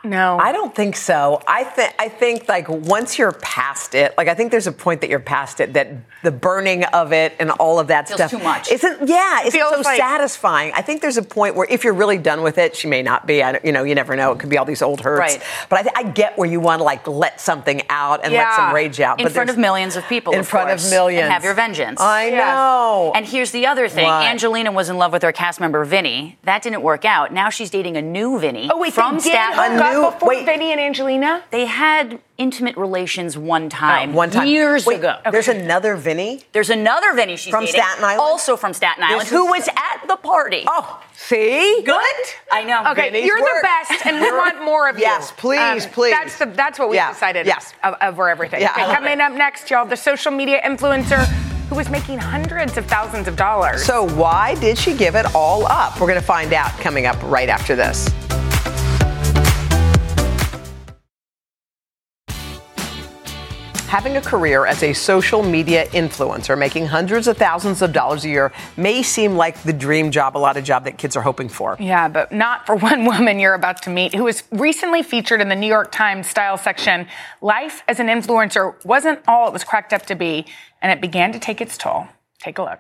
No. 0.03 0.38
I 0.39 0.51
don't 0.51 0.73
think 0.73 0.95
so. 0.95 1.41
I 1.47 1.63
think 1.63 1.93
I 1.99 2.07
think 2.10 2.47
like 2.47 2.69
once 2.69 3.17
you're 3.17 3.31
past 3.33 3.95
it, 3.95 4.13
like 4.17 4.27
I 4.27 4.36
think 4.36 4.51
there's 4.51 4.67
a 4.67 4.71
point 4.71 5.01
that 5.01 5.10
you're 5.10 5.19
past 5.19 5.60
it 5.60 5.73
that 5.73 5.88
the 6.23 6.31
burning 6.31 6.83
of 6.86 7.12
it 7.13 7.33
and 7.39 7.51
all 7.51 7.79
of 7.79 7.88
that 7.88 8.07
Feels 8.07 8.17
stuff 8.19 8.31
too 8.31 8.39
much. 8.39 8.71
isn't 8.71 9.07
yeah, 9.07 9.41
it's 9.43 9.55
so 9.55 9.81
like- 9.83 9.97
satisfying. 9.97 10.71
I 10.75 10.81
think 10.81 11.01
there's 11.01 11.17
a 11.17 11.23
point 11.23 11.55
where 11.55 11.67
if 11.69 11.83
you're 11.83 11.93
really 11.93 12.17
done 12.17 12.41
with 12.41 12.57
it, 12.57 12.75
she 12.75 12.88
may 12.88 13.01
not 13.03 13.27
be. 13.27 13.43
I 13.43 13.51
don't, 13.53 13.65
you 13.65 13.71
know, 13.71 13.83
you 13.83 13.95
never 13.95 14.15
know. 14.15 14.31
It 14.31 14.39
could 14.39 14.49
be 14.49 14.57
all 14.57 14.65
these 14.65 14.81
old 14.81 15.01
hurts. 15.01 15.19
Right. 15.19 15.43
But 15.69 15.79
I, 15.79 15.81
th- 15.83 15.93
I 15.95 16.03
get 16.03 16.38
where 16.38 16.49
you 16.49 16.60
want 16.60 16.79
to 16.79 16.83
like 16.83 17.05
let 17.07 17.39
something 17.41 17.81
out 17.89 18.23
and 18.23 18.33
let 18.33 18.55
some 18.55 18.73
rage 18.73 18.99
out. 18.99 19.19
in 19.19 19.25
but 19.25 19.33
front 19.33 19.47
there's- 19.47 19.57
of 19.57 19.62
millions 19.62 19.95
of 19.95 20.05
people. 20.07 20.33
In 20.33 20.39
of 20.39 20.47
front 20.47 20.69
of 20.69 20.77
course, 20.79 20.89
millions. 20.89 21.23
and 21.23 21.33
have 21.33 21.43
your 21.43 21.53
vengeance. 21.53 21.99
I 21.99 22.27
Yes. 22.29 22.45
know. 22.55 23.12
And 23.15 23.25
here's 23.25 23.51
the 23.51 23.67
other 23.67 23.88
thing: 23.89 24.05
What? 24.05 24.23
Angelina 24.25 24.71
was 24.71 24.89
in 24.89 24.97
love 24.97 25.12
with 25.12 25.23
her 25.23 25.31
cast 25.31 25.60
member 25.60 25.83
Vinny. 25.86 26.38
That 26.43 26.62
didn't 26.63 26.81
work 26.81 27.03
out. 27.05 27.33
Now 27.33 27.49
she's 27.49 27.69
dating 27.69 27.97
a 27.97 28.01
new 28.01 28.39
Vinny. 28.39 28.69
Oh 28.71 28.77
wait, 28.77 28.93
from 28.93 29.15
they 29.17 29.23
did 29.23 29.31
Staten 29.31 29.75
oh, 29.75 29.77
hook 29.93 30.10
A 30.10 30.12
before 30.15 30.30
wait. 30.30 30.45
Vinny 30.45 30.71
and 30.71 30.80
Angelina. 30.80 31.43
They 31.52 31.65
had 31.65 32.19
intimate 32.38 32.78
relations 32.78 33.38
one 33.38 33.65
oh, 33.65 33.69
time. 33.69 34.13
one 34.13 34.30
time 34.30 34.47
years 34.47 34.86
Wait, 34.86 35.00
ago. 35.00 35.17
There's 35.32 35.47
another 35.47 35.95
Vinny. 35.95 36.43
There's 36.52 36.69
another 36.69 37.13
Vinny 37.13 37.36
she's 37.36 37.52
From 37.52 37.65
dating, 37.65 37.82
Staten 37.82 38.04
Island? 38.04 38.21
also 38.21 38.56
from 38.56 38.73
Staten 38.73 39.04
Island, 39.04 39.21
This 39.21 39.30
who 39.30 39.54
is- 39.54 39.65
was 39.65 39.69
at 39.69 40.08
the 40.08 40.15
party. 40.17 40.63
Oh, 40.67 41.02
see, 41.15 41.82
good. 41.84 42.26
I 42.52 42.63
know. 42.63 42.91
Okay, 42.91 43.10
Vinny's 43.10 43.26
you're 43.26 43.41
work. 43.41 43.62
the 43.62 43.67
best, 43.89 44.06
and 44.06 44.21
we 44.21 44.32
want 44.32 44.63
more 44.63 44.88
of 44.89 44.97
you. 44.97 45.04
Yes, 45.04 45.32
um, 45.32 45.36
please, 45.38 45.86
please. 45.88 46.12
That's 46.12 46.38
the 46.38 46.45
that's 46.45 46.78
what 46.80 46.89
we 46.89 46.97
Yeah, 46.97 47.12
decided. 47.13 47.45
yes. 47.47 47.73
of, 47.84 47.95
over 48.02 48.30
everything. 48.30 48.62
Yeah, 48.62 48.71
Okay, 48.71 48.82
I 48.84 48.88
love 48.88 48.95
coming 48.97 49.19
up 49.21 49.32
next, 49.34 49.69
y'all, 49.69 49.86
the 49.86 49.97
social 49.97 50.32
media 50.32 50.62
influencer 50.63 51.26
who 51.69 51.76
was 51.76 51.89
making 51.89 52.17
hundreds 52.17 52.78
of 52.78 52.86
thousands 52.86 53.28
of 53.28 53.36
dollars. 53.36 53.84
So 53.84 54.08
why 54.15 54.56
did 54.56 54.78
she 54.78 54.95
give 54.95 55.15
it 55.15 55.26
all 55.36 55.65
up? 55.67 56.00
We're 56.00 56.08
going 56.08 56.19
to 56.19 56.26
find 56.26 56.54
out 56.54 56.71
coming 56.80 57.06
up 57.06 57.21
right 57.23 57.50
after 57.50 57.76
this. 57.76 58.08
Having 63.88 64.17
a 64.17 64.21
career 64.21 64.65
as 64.65 64.84
a 64.84 64.91
social 64.91 65.41
media 65.41 65.86
influencer, 65.88 66.58
making 66.58 66.88
hundreds 66.88 67.26
of 67.26 67.38
thousands 67.38 67.82
of 67.82 67.93
dollars 67.93 68.26
a 68.26 68.30
year, 68.30 68.52
may 68.76 69.02
seem 69.02 69.38
like 69.38 69.63
the 69.63 69.71
dream 69.71 70.12
job, 70.12 70.36
a 70.36 70.39
lot 70.39 70.58
of 70.58 70.65
job 70.65 70.84
that 70.84 70.97
kids 70.97 71.15
are 71.15 71.21
hoping 71.21 71.47
for. 71.47 71.78
Yeah, 71.80 72.10
but 72.10 72.34
not 72.34 72.65
for 72.65 72.76
one 72.89 73.06
woman 73.06 73.39
you're 73.39 73.54
about 73.54 73.82
to 73.84 73.89
meet 73.89 74.13
who 74.13 74.26
was 74.26 74.43
recently 74.52 75.04
featured 75.04 75.39
in 75.39 75.47
the 75.47 75.56
New 75.56 75.67
York 75.67 75.93
Times 75.93 76.28
style 76.28 76.58
section. 76.58 77.08
Life 77.41 77.84
as 77.88 78.02
an 78.02 78.08
influencer 78.08 78.76
wasn't 78.84 79.19
all 79.26 79.47
it 79.47 79.54
was 79.54 79.63
cracked 79.63 79.93
up 79.93 80.06
to 80.08 80.15
be, 80.15 80.45
and 80.82 80.91
it 80.91 81.00
began 81.00 81.32
to 81.32 81.39
take 81.39 81.62
its 81.62 81.78
toll. 81.78 82.08
Take 82.39 82.58
a 82.58 82.63
look. 82.63 82.80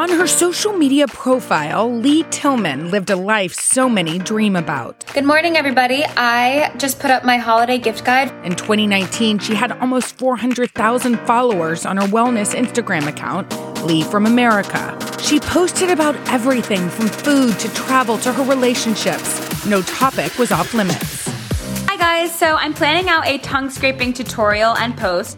On 0.00 0.08
her 0.08 0.26
social 0.26 0.72
media 0.72 1.06
profile, 1.06 1.94
Lee 1.94 2.22
Tilghman 2.22 2.90
lived 2.90 3.10
a 3.10 3.16
life 3.16 3.52
so 3.52 3.86
many 3.86 4.18
dream 4.18 4.56
about. 4.56 5.04
Good 5.12 5.26
morning, 5.26 5.58
everybody. 5.58 6.06
I 6.16 6.74
just 6.78 6.98
put 6.98 7.10
up 7.10 7.22
my 7.22 7.36
holiday 7.36 7.76
gift 7.76 8.02
guide. 8.06 8.32
In 8.42 8.56
2019, 8.56 9.40
she 9.40 9.54
had 9.54 9.72
almost 9.72 10.16
400,000 10.16 11.18
followers 11.26 11.84
on 11.84 11.98
her 11.98 12.06
wellness 12.06 12.54
Instagram 12.54 13.08
account, 13.08 13.52
Lee 13.84 14.02
from 14.02 14.24
America. 14.24 14.96
She 15.20 15.38
posted 15.38 15.90
about 15.90 16.16
everything 16.30 16.88
from 16.88 17.08
food 17.08 17.58
to 17.58 17.68
travel 17.74 18.16
to 18.20 18.32
her 18.32 18.44
relationships. 18.44 19.66
No 19.66 19.82
topic 19.82 20.38
was 20.38 20.50
off 20.50 20.72
limits. 20.72 21.28
Hi, 21.88 21.98
guys. 21.98 22.34
So 22.34 22.56
I'm 22.56 22.72
planning 22.72 23.10
out 23.10 23.26
a 23.26 23.36
tongue 23.36 23.68
scraping 23.68 24.14
tutorial 24.14 24.74
and 24.78 24.96
post. 24.96 25.36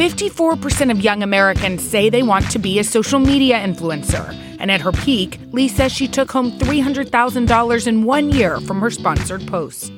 54% 0.00 0.90
of 0.90 1.02
young 1.02 1.22
Americans 1.22 1.86
say 1.86 2.08
they 2.08 2.22
want 2.22 2.50
to 2.52 2.58
be 2.58 2.78
a 2.78 2.84
social 2.84 3.18
media 3.18 3.56
influencer. 3.56 4.32
And 4.58 4.70
at 4.70 4.80
her 4.80 4.92
peak, 4.92 5.38
Lee 5.52 5.68
says 5.68 5.92
she 5.92 6.08
took 6.08 6.30
home 6.32 6.52
$300,000 6.52 7.86
in 7.86 8.04
one 8.04 8.30
year 8.30 8.58
from 8.62 8.80
her 8.80 8.90
sponsored 8.90 9.46
post. 9.46 9.92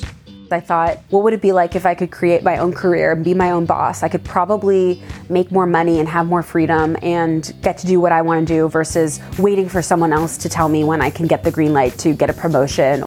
I 0.50 0.58
thought, 0.58 0.98
what 1.10 1.22
would 1.22 1.34
it 1.34 1.40
be 1.40 1.52
like 1.52 1.76
if 1.76 1.86
I 1.86 1.94
could 1.94 2.10
create 2.10 2.42
my 2.42 2.58
own 2.58 2.72
career 2.72 3.12
and 3.12 3.24
be 3.24 3.32
my 3.32 3.52
own 3.52 3.64
boss? 3.64 4.02
I 4.02 4.08
could 4.08 4.24
probably 4.24 5.00
make 5.28 5.52
more 5.52 5.66
money 5.66 6.00
and 6.00 6.08
have 6.08 6.26
more 6.26 6.42
freedom 6.42 6.96
and 7.00 7.54
get 7.62 7.78
to 7.78 7.86
do 7.86 8.00
what 8.00 8.10
I 8.10 8.22
want 8.22 8.46
to 8.48 8.52
do 8.52 8.68
versus 8.68 9.20
waiting 9.38 9.68
for 9.68 9.82
someone 9.82 10.12
else 10.12 10.36
to 10.38 10.48
tell 10.48 10.68
me 10.68 10.82
when 10.82 11.00
I 11.00 11.10
can 11.10 11.28
get 11.28 11.44
the 11.44 11.52
green 11.52 11.72
light 11.72 11.96
to 11.98 12.12
get 12.12 12.28
a 12.28 12.34
promotion. 12.34 13.04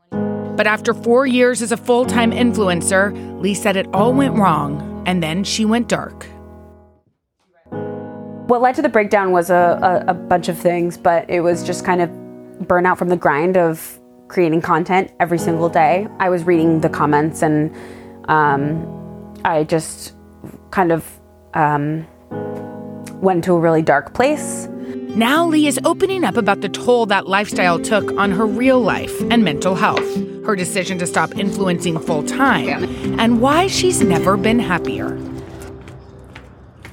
But 0.56 0.66
after 0.66 0.94
four 0.94 1.28
years 1.28 1.62
as 1.62 1.74
a 1.74 1.78
full 1.78 2.06
time 2.06 2.32
influencer, 2.32 3.12
Lee 3.42 3.54
said 3.54 3.76
it 3.76 3.86
all 3.94 4.14
went 4.14 4.36
wrong, 4.36 5.04
and 5.06 5.22
then 5.22 5.44
she 5.44 5.66
went 5.66 5.90
dark. 5.90 6.26
What 8.48 8.62
led 8.62 8.76
to 8.76 8.82
the 8.82 8.90
breakdown 8.90 9.32
was 9.32 9.50
a, 9.50 10.04
a, 10.08 10.12
a 10.12 10.14
bunch 10.14 10.50
of 10.50 10.58
things, 10.58 10.98
but 10.98 11.30
it 11.30 11.42
was 11.42 11.64
just 11.64 11.84
kind 11.84 12.02
of 12.02 12.10
burnout 12.68 12.98
from 12.98 13.10
the 13.10 13.18
grind 13.18 13.58
of 13.58 14.00
creating 14.28 14.62
content 14.62 15.12
every 15.20 15.40
single 15.40 15.70
day. 15.70 16.08
I 16.20 16.30
was 16.30 16.44
reading 16.44 16.82
the 16.82 16.90
comments 16.90 17.42
and 17.42 17.76
um, 18.30 19.34
I 19.44 19.64
just 19.64 20.14
kind 20.72 20.92
of 20.92 21.20
um, 21.56 22.08
went 23.22 23.44
to 23.46 23.54
a 23.54 23.60
really 23.60 23.82
dark 23.82 24.14
place. 24.14 24.68
Now 25.16 25.46
Lee 25.46 25.66
is 25.66 25.80
opening 25.84 26.24
up 26.24 26.38
about 26.38 26.62
the 26.62 26.70
toll 26.70 27.06
that 27.08 27.28
lifestyle 27.28 27.80
took 27.80 28.12
on 28.18 28.32
her 28.32 28.46
real 28.46 28.80
life 28.80 29.22
and 29.32 29.44
mental 29.44 29.74
health, 29.74 30.06
her 30.46 30.56
decision 30.56 31.00
to 31.00 31.08
stop 31.08 31.36
influencing 31.38 31.98
full 31.98 32.24
time, 32.24 32.84
and 33.20 33.42
why 33.42 33.68
she's 33.68 34.02
never 34.02 34.38
been 34.38 34.60
happier. 34.60 35.18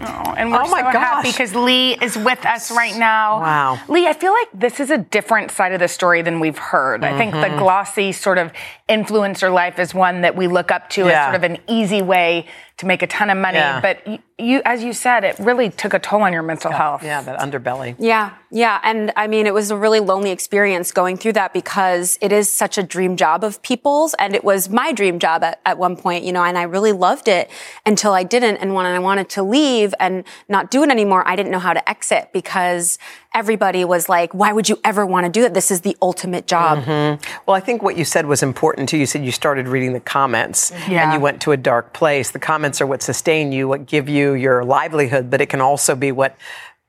Oh, 0.04 0.34
and 0.36 0.50
we're 0.50 0.58
Oh 0.62 0.68
my 0.68 0.80
so 0.80 0.98
happy 0.98 1.28
gosh. 1.28 1.32
because 1.32 1.54
Lee 1.54 1.96
is 2.00 2.16
with 2.16 2.44
us 2.44 2.70
right 2.72 2.96
now. 2.96 3.40
Wow. 3.40 3.80
Lee, 3.88 4.06
I 4.08 4.12
feel 4.12 4.32
like 4.32 4.48
this 4.52 4.80
is 4.80 4.90
a 4.90 4.98
different 4.98 5.50
side 5.50 5.72
of 5.72 5.80
the 5.80 5.88
story 5.88 6.22
than 6.22 6.40
we've 6.40 6.58
heard. 6.58 7.04
I 7.04 7.16
think 7.16 7.32
the 7.32 7.48
Mhm. 7.48 7.58
glossy 7.58 8.12
sort 8.12 8.38
of 8.38 8.52
influencer 8.88 9.52
life 9.52 9.78
is 9.78 9.94
one 9.94 10.22
that 10.22 10.34
we 10.36 10.46
look 10.48 10.70
up 10.72 10.88
to 10.90 11.06
Yeah. 11.06 11.12
as 11.20 11.24
sort 11.26 11.34
of 11.36 11.44
an 11.44 11.58
easy 11.68 12.02
way 12.02 12.46
to 12.78 12.86
make 12.86 13.02
a 13.02 13.06
ton 13.06 13.30
of 13.30 13.38
money. 13.38 13.58
Yeah. 13.58 13.80
But 13.80 14.06
you, 14.06 14.18
you, 14.38 14.62
as 14.64 14.82
you 14.82 14.92
said, 14.92 15.24
it 15.24 15.38
really 15.38 15.70
took 15.70 15.94
a 15.94 15.98
toll 15.98 16.22
on 16.22 16.32
your 16.32 16.42
mental 16.42 16.72
health. 16.72 17.02
Yeah, 17.04 17.20
that 17.22 17.38
underbelly. 17.38 17.94
Yeah, 17.98 18.32
yeah. 18.50 18.80
And 18.82 19.12
I 19.14 19.26
mean, 19.28 19.46
it 19.46 19.54
was 19.54 19.70
a 19.70 19.76
really 19.76 20.00
lonely 20.00 20.30
experience 20.30 20.90
going 20.90 21.16
through 21.16 21.34
that 21.34 21.52
because 21.52 22.18
it 22.20 22.32
is 22.32 22.48
such 22.48 22.78
a 22.78 22.82
dream 22.82 23.16
job 23.16 23.44
of 23.44 23.62
people's. 23.62 24.14
And 24.18 24.34
it 24.34 24.42
was 24.42 24.68
my 24.68 24.90
dream 24.92 25.18
job 25.18 25.44
at, 25.44 25.60
at 25.64 25.78
one 25.78 25.96
point, 25.96 26.24
you 26.24 26.32
know, 26.32 26.42
and 26.42 26.58
I 26.58 26.62
really 26.62 26.92
loved 26.92 27.28
it 27.28 27.50
until 27.86 28.14
I 28.14 28.24
didn't. 28.24 28.56
And 28.56 28.74
when 28.74 28.86
I 28.86 28.98
wanted 28.98 29.28
to 29.30 29.42
leave 29.42 29.94
and 30.00 30.24
not 30.48 30.70
do 30.70 30.82
it 30.82 30.90
anymore, 30.90 31.22
I 31.26 31.36
didn't 31.36 31.52
know 31.52 31.58
how 31.60 31.72
to 31.74 31.88
exit 31.88 32.30
because 32.32 32.98
everybody 33.34 33.84
was 33.84 34.08
like, 34.08 34.34
why 34.34 34.52
would 34.52 34.68
you 34.68 34.78
ever 34.84 35.06
want 35.06 35.24
to 35.24 35.30
do 35.32 35.44
it? 35.44 35.54
This 35.54 35.70
is 35.70 35.82
the 35.82 35.96
ultimate 36.02 36.46
job. 36.46 36.84
Mhm. 36.84 37.22
Well, 37.46 37.56
I 37.56 37.60
think 37.60 37.82
what 37.82 37.96
you 37.96 38.04
said 38.04 38.26
was 38.26 38.42
important 38.42 38.88
too. 38.88 38.98
You 38.98 39.06
said 39.06 39.24
you 39.24 39.32
started 39.32 39.68
reading 39.68 39.92
the 39.94 40.00
comments 40.00 40.70
Yeah. 40.88 41.04
and 41.04 41.12
you 41.14 41.20
went 41.20 41.40
to 41.42 41.52
a 41.52 41.56
dark 41.56 41.92
place. 41.94 42.30
The 42.32 42.38
comments 42.38 42.61
are 42.80 42.86
what 42.86 43.02
sustain 43.02 43.52
you, 43.52 43.68
what 43.68 43.86
give 43.86 44.08
you 44.08 44.34
your 44.34 44.64
livelihood, 44.64 45.30
but 45.30 45.40
it 45.40 45.46
can 45.46 45.60
also 45.60 45.94
be 45.94 46.12
what 46.12 46.36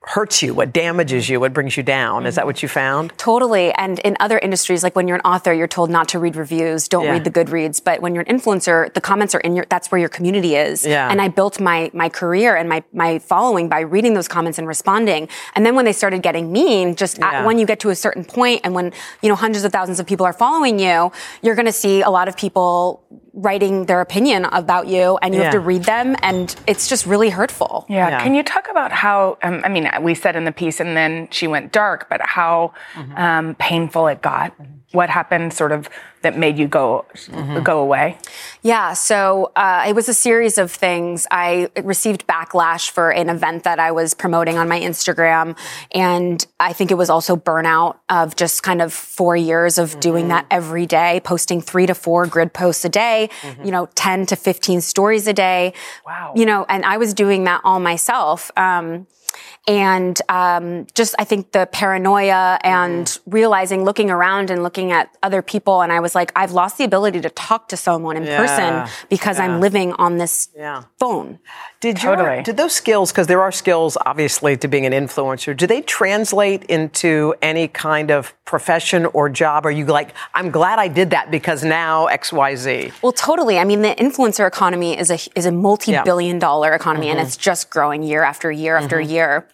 hurts 0.06 0.44
you, 0.44 0.54
what 0.54 0.74
damages 0.74 1.30
you, 1.30 1.40
what 1.40 1.54
brings 1.54 1.78
you 1.78 1.84
down. 1.84 2.26
Is 2.26 2.36
that 2.36 2.42
mm-hmm. 2.42 2.48
what 2.48 2.62
you 2.62 2.68
found? 2.68 3.18
Totally. 3.18 3.72
And 3.76 4.00
in 4.00 4.18
other 4.20 4.38
industries, 4.38 4.84
like 4.84 4.98
when 4.98 5.08
you're 5.08 5.16
an 5.16 5.22
author, 5.24 5.54
you're 5.54 5.66
told 5.66 5.90
not 5.90 6.10
to 6.10 6.20
read 6.20 6.36
reviews, 6.36 6.90
don't 6.90 7.06
Yeah. 7.06 7.14
read 7.14 7.24
the 7.24 7.30
good 7.30 7.50
reads. 7.50 7.80
But 7.80 8.02
when 8.02 8.14
you're 8.14 8.26
an 8.28 8.38
influencer, 8.38 8.94
the 8.94 9.00
comments 9.00 9.34
are 9.34 9.40
in 9.40 9.56
your, 9.56 9.66
that's 9.70 9.92
where 9.92 10.00
your 10.00 10.10
community 10.10 10.58
is. 10.58 10.86
Yeah. 10.86 11.10
And 11.10 11.22
I 11.22 11.30
built 11.30 11.62
my, 11.62 11.90
my 11.94 12.10
career 12.10 12.58
and 12.58 12.68
my, 12.68 12.84
my 12.92 13.20
following 13.20 13.70
by 13.70 13.80
reading 13.80 14.14
those 14.14 14.28
comments 14.28 14.58
and 14.58 14.68
responding. 14.68 15.30
And 15.56 15.66
then 15.66 15.74
when 15.74 15.86
they 15.86 15.94
started 15.94 16.22
getting 16.22 16.52
mean, 16.52 16.98
just 16.98 17.18
Yeah. 17.18 17.40
at, 17.40 17.46
when 17.46 17.58
you 17.58 17.66
get 17.66 17.80
to 17.80 17.90
a 17.90 17.96
certain 17.96 18.26
point 18.26 18.60
and 18.66 18.76
when, 18.76 18.92
you 19.22 19.30
know, 19.30 19.36
hundreds 19.36 19.64
of 19.64 19.72
thousands 19.72 20.02
of 20.02 20.06
people 20.06 20.26
are 20.26 20.34
following 20.34 20.80
you, 20.80 21.14
you're 21.42 21.56
going 21.56 21.66
to 21.66 21.72
see 21.72 22.02
a 22.02 22.10
lot 22.10 22.28
of 22.28 22.36
people 22.36 23.06
writing 23.34 23.86
their 23.86 24.00
opinion 24.00 24.46
about 24.46 24.88
you 24.88 25.18
and 25.22 25.34
you 25.34 25.42
have 25.42 25.52
to 25.52 25.60
read 25.60 25.84
them. 25.86 26.16
And 26.22 26.56
it's 26.68 26.88
just 26.88 27.06
really 27.08 27.30
hurtful. 27.30 27.86
Yeah. 27.90 28.22
Can 28.22 28.36
you 28.36 28.44
talk 28.44 28.68
about 28.70 28.92
how, 28.92 29.40
um, 29.42 29.62
I 29.64 29.70
mean, 29.70 29.90
we 30.02 30.14
said 30.14 30.36
in 30.36 30.46
the 30.46 30.52
piece 30.52 30.80
and 30.80 30.96
then 30.96 31.28
she 31.32 31.48
went 31.48 31.72
dark, 31.72 32.08
but 32.10 32.22
how 32.22 32.74
Mm-hmm. 32.94 33.18
um, 33.18 33.56
painful 33.56 34.08
it 34.08 34.22
got? 34.22 34.54
What 34.94 35.10
happened 35.10 35.54
sort 35.54 35.72
of 35.72 35.90
that 36.22 36.38
made 36.38 36.58
you 36.58 36.68
go, 36.68 37.06
Mm-hmm. 37.28 37.64
go 37.64 37.80
away? 37.82 38.18
Yeah, 38.62 38.94
so 38.94 39.52
uh, 39.56 39.84
it 39.88 39.94
was 39.94 40.08
a 40.08 40.14
series 40.14 40.58
of 40.58 40.72
things. 40.72 41.28
I 41.32 41.70
received 41.84 42.26
backlash 42.28 42.90
for 42.90 43.10
an 43.12 43.28
event 43.30 43.64
that 43.66 43.80
I 43.80 43.92
was 43.92 44.14
promoting 44.14 44.58
on 44.58 44.70
my 44.70 44.80
Instagram. 44.80 45.58
And 45.94 46.46
I 46.60 46.72
think 46.74 46.92
it 46.92 46.96
was 46.96 47.10
also 47.10 47.36
burnout 47.36 47.98
of 48.08 48.36
just 48.36 48.64
kind 48.64 48.82
of 48.82 48.94
four 48.94 49.36
years 49.36 49.78
of 49.78 50.00
doing 50.00 50.30
that 50.30 50.46
every 50.50 50.86
day, 50.86 51.20
posting 51.26 51.60
three 51.60 51.88
to 51.88 51.96
four 51.96 52.26
grid 52.28 52.54
posts 52.54 52.86
a 52.86 52.90
day, 52.90 53.30
you 53.64 53.72
know, 53.72 53.88
10 53.96 54.28
to 54.28 54.36
15 54.36 54.80
stories 54.82 55.28
a 55.28 55.34
day. 55.34 55.74
Wow. 56.06 56.34
You 56.36 56.46
know, 56.46 56.66
and 56.70 56.86
I 56.86 56.98
was 56.98 57.14
doing 57.14 57.44
that 57.46 57.62
all 57.64 57.80
myself. 57.80 58.50
Um, 58.56 59.08
and 59.68 60.20
um, 60.30 60.88
just 60.94 61.16
I 61.18 61.24
think 61.24 61.52
the 61.54 61.68
paranoia 61.72 62.60
and 62.64 63.18
realizing, 63.26 63.86
looking 63.86 64.10
around 64.10 64.50
and 64.50 64.62
looking 64.64 64.92
at 64.92 65.10
other 65.24 65.42
people, 65.42 65.82
and 65.82 65.92
I 65.92 66.00
was 66.02 66.16
like, 66.16 66.32
I've 66.36 66.52
lost 66.52 66.78
the 66.78 66.84
ability 66.84 67.22
to 67.22 67.30
talk 67.30 67.70
to 67.70 67.78
someone 67.78 68.18
in 68.18 68.24
Yeah, 68.26 68.38
person 68.38 68.94
because 69.10 69.38
yeah. 69.38 69.46
I'm 69.46 69.62
living 69.62 69.94
on 69.94 70.18
this 70.18 70.50
Yeah. 70.56 70.84
phone. 71.00 71.40
Did 71.80 72.02
your, 72.04 72.42
did 72.44 72.56
those 72.58 72.74
skills, 72.74 73.12
because 73.12 73.28
there 73.28 73.42
are 73.42 73.52
skills 73.52 73.98
obviously 74.06 74.56
to 74.58 74.68
being 74.68 74.86
an 74.86 74.94
influencer, 74.94 75.56
do 75.56 75.68
they 75.68 75.82
translate 75.82 76.64
into 76.66 77.34
any 77.42 77.68
kind 77.68 78.10
of 78.12 78.34
profession 78.46 79.06
or 79.08 79.28
job? 79.30 79.66
Are 79.66 79.72
you 79.72 79.86
like, 79.86 80.14
I'm 80.34 80.50
glad 80.52 80.80
I 80.80 80.88
did 80.88 81.10
that 81.12 81.32
because 81.32 81.64
now 81.64 82.06
X, 82.08 82.32
Y, 82.34 82.56
Z? 82.56 82.92
Well, 83.02 83.12
totally. 83.12 83.60
I 83.60 83.66
mean, 83.66 83.82
the 83.82 83.96
influencer 83.96 84.48
economy 84.48 84.98
is 84.98 85.10
a 85.12 85.20
is 85.38 85.46
a 85.46 85.52
multi-billion 85.52 86.40
dollar 86.40 86.74
economy, 86.74 87.10
and 87.10 87.20
Mhm. 87.20 87.24
it's 87.24 87.38
just 87.38 87.70
growing 87.70 88.04
year 88.04 88.24
after 88.24 88.52
year 88.52 88.78
after 88.78 89.00
year. 89.02 89.46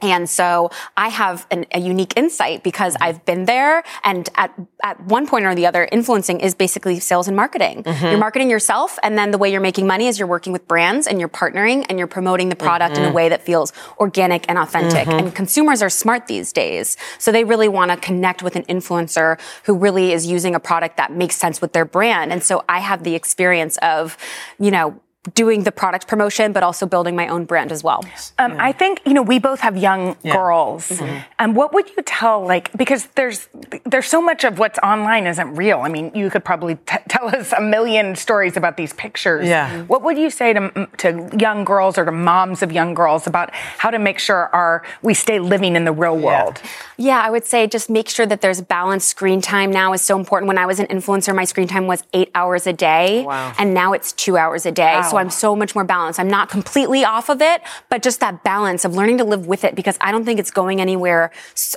And 0.00 0.30
so 0.30 0.70
I 0.96 1.08
have 1.08 1.46
an, 1.50 1.66
a 1.72 1.80
unique 1.80 2.14
insight 2.16 2.62
because 2.62 2.96
I've 3.00 3.24
been 3.24 3.46
there 3.46 3.82
and 4.04 4.28
at, 4.36 4.52
at 4.82 5.00
one 5.04 5.26
point 5.26 5.44
or 5.44 5.54
the 5.54 5.66
other, 5.66 5.88
influencing 5.90 6.40
is 6.40 6.54
basically 6.54 7.00
sales 7.00 7.26
and 7.26 7.36
marketing. 7.36 7.82
Mhm. 7.82 8.10
You're 8.10 8.18
marketing 8.18 8.48
yourself 8.50 8.98
and 9.02 9.18
then 9.18 9.32
the 9.32 9.38
way 9.38 9.50
you're 9.50 9.60
making 9.60 9.86
money 9.86 10.06
is 10.06 10.18
you're 10.18 10.28
working 10.28 10.52
with 10.52 10.68
brands 10.68 11.06
and 11.06 11.18
you're 11.18 11.28
partnering 11.28 11.84
and 11.88 11.98
you're 11.98 12.06
promoting 12.06 12.48
the 12.48 12.56
product 12.56 12.96
in 12.96 13.04
a 13.04 13.08
Mhm. 13.10 13.12
way 13.14 13.28
that 13.28 13.42
feels 13.42 13.72
organic 13.98 14.44
and 14.48 14.56
authentic. 14.58 15.08
Mhm. 15.08 15.18
And 15.18 15.34
consumers 15.34 15.82
are 15.82 15.90
smart 15.90 16.26
these 16.28 16.52
days. 16.52 16.96
So 17.18 17.32
they 17.32 17.44
really 17.44 17.68
want 17.68 17.90
to 17.90 17.96
connect 17.96 18.42
with 18.42 18.54
an 18.56 18.62
influencer 18.64 19.38
who 19.64 19.74
really 19.74 20.12
is 20.12 20.26
using 20.26 20.54
a 20.54 20.60
product 20.60 20.96
that 20.98 21.10
makes 21.12 21.36
sense 21.36 21.60
with 21.60 21.72
their 21.72 21.84
brand. 21.84 22.32
And 22.32 22.42
so 22.42 22.62
I 22.68 22.78
have 22.80 23.02
the 23.02 23.14
experience 23.16 23.76
of, 23.78 24.16
you 24.60 24.70
know, 24.70 25.00
doing 25.34 25.64
the 25.64 25.72
product 25.72 26.06
promotion, 26.08 26.52
but 26.52 26.62
also 26.62 26.86
building 26.86 27.16
my 27.16 27.28
own 27.28 27.44
brand 27.44 27.72
as 27.72 27.82
well. 27.82 28.04
Um, 28.38 28.56
I 28.58 28.72
think 28.72 29.00
you 29.04 29.14
know 29.14 29.22
we 29.22 29.38
both 29.38 29.60
have 29.60 29.76
young 29.76 30.16
girls. 30.22 30.88
Mhm. 30.88 31.24
And 31.38 31.56
what 31.56 31.72
would 31.74 31.88
you 31.96 32.02
tell 32.04 32.44
like 32.44 32.72
because 32.76 33.06
there's 33.14 33.48
there's 33.84 34.06
so 34.06 34.20
much 34.22 34.44
of 34.44 34.58
what's 34.58 34.78
online 34.80 35.26
isn't 35.26 35.54
real. 35.54 35.80
I 35.80 35.88
mean, 35.88 36.10
you 36.14 36.30
could 36.30 36.44
probably 36.44 36.76
t- 36.86 36.96
tell 37.08 37.28
us 37.34 37.52
a 37.52 37.60
million 37.60 38.16
stories 38.16 38.56
about 38.56 38.76
these 38.76 38.92
pictures. 38.92 39.46
Yeah. 39.48 39.82
What 39.84 40.02
would 40.02 40.18
you 40.18 40.30
say 40.30 40.52
to 40.52 40.88
to 40.98 41.28
young 41.38 41.64
girls 41.64 41.98
or 41.98 42.04
to 42.04 42.12
moms 42.12 42.62
of 42.62 42.72
young 42.72 42.94
girls 42.94 43.26
about 43.26 43.50
how 43.78 43.90
to 43.90 43.98
make 43.98 44.18
sure 44.18 44.50
our 44.52 44.82
we 45.02 45.14
stay 45.14 45.38
living 45.38 45.76
in 45.76 45.84
the 45.84 45.92
real 45.92 46.16
world? 46.16 46.60
Yeah, 46.62 46.70
I 47.00 47.30
would 47.30 47.44
say 47.44 47.66
just 47.66 47.88
make 47.88 48.08
sure 48.08 48.26
that 48.26 48.40
there's 48.40 48.60
balanced 48.60 49.08
screen 49.08 49.40
time 49.40 49.70
now 49.70 49.92
is 49.92 50.02
so 50.02 50.18
important. 50.18 50.48
When 50.48 50.58
I 50.58 50.66
was 50.66 50.80
an 50.80 50.86
influencer, 50.86 51.34
my 51.34 51.44
screen 51.44 51.68
time 51.68 51.86
was 51.86 52.02
eight 52.12 52.30
hours 52.34 52.66
a 52.66 52.72
day. 52.72 53.24
Wow. 53.24 53.54
And 53.56 53.72
now 53.72 53.92
it's 53.92 54.12
two 54.12 54.36
hours 54.36 54.66
a 54.66 54.72
day. 54.72 55.00
So 55.08 55.16
I'm 55.16 55.30
so 55.30 55.54
much 55.54 55.74
more 55.74 55.84
balanced. 55.84 56.18
I'm 56.18 56.28
not 56.28 56.48
completely 56.48 57.04
off 57.04 57.28
of 57.28 57.40
it, 57.40 57.62
but 57.88 58.02
just 58.02 58.18
that 58.20 58.42
balance 58.42 58.84
of 58.84 58.94
learning 58.94 59.18
to 59.18 59.24
live 59.24 59.46
with 59.46 59.62
it 59.62 59.76
because 59.76 59.96
I 60.00 60.10
don't 60.10 60.24
think 60.24 60.40
it's 60.40 60.50
going 60.50 60.80
anywhere 60.80 61.30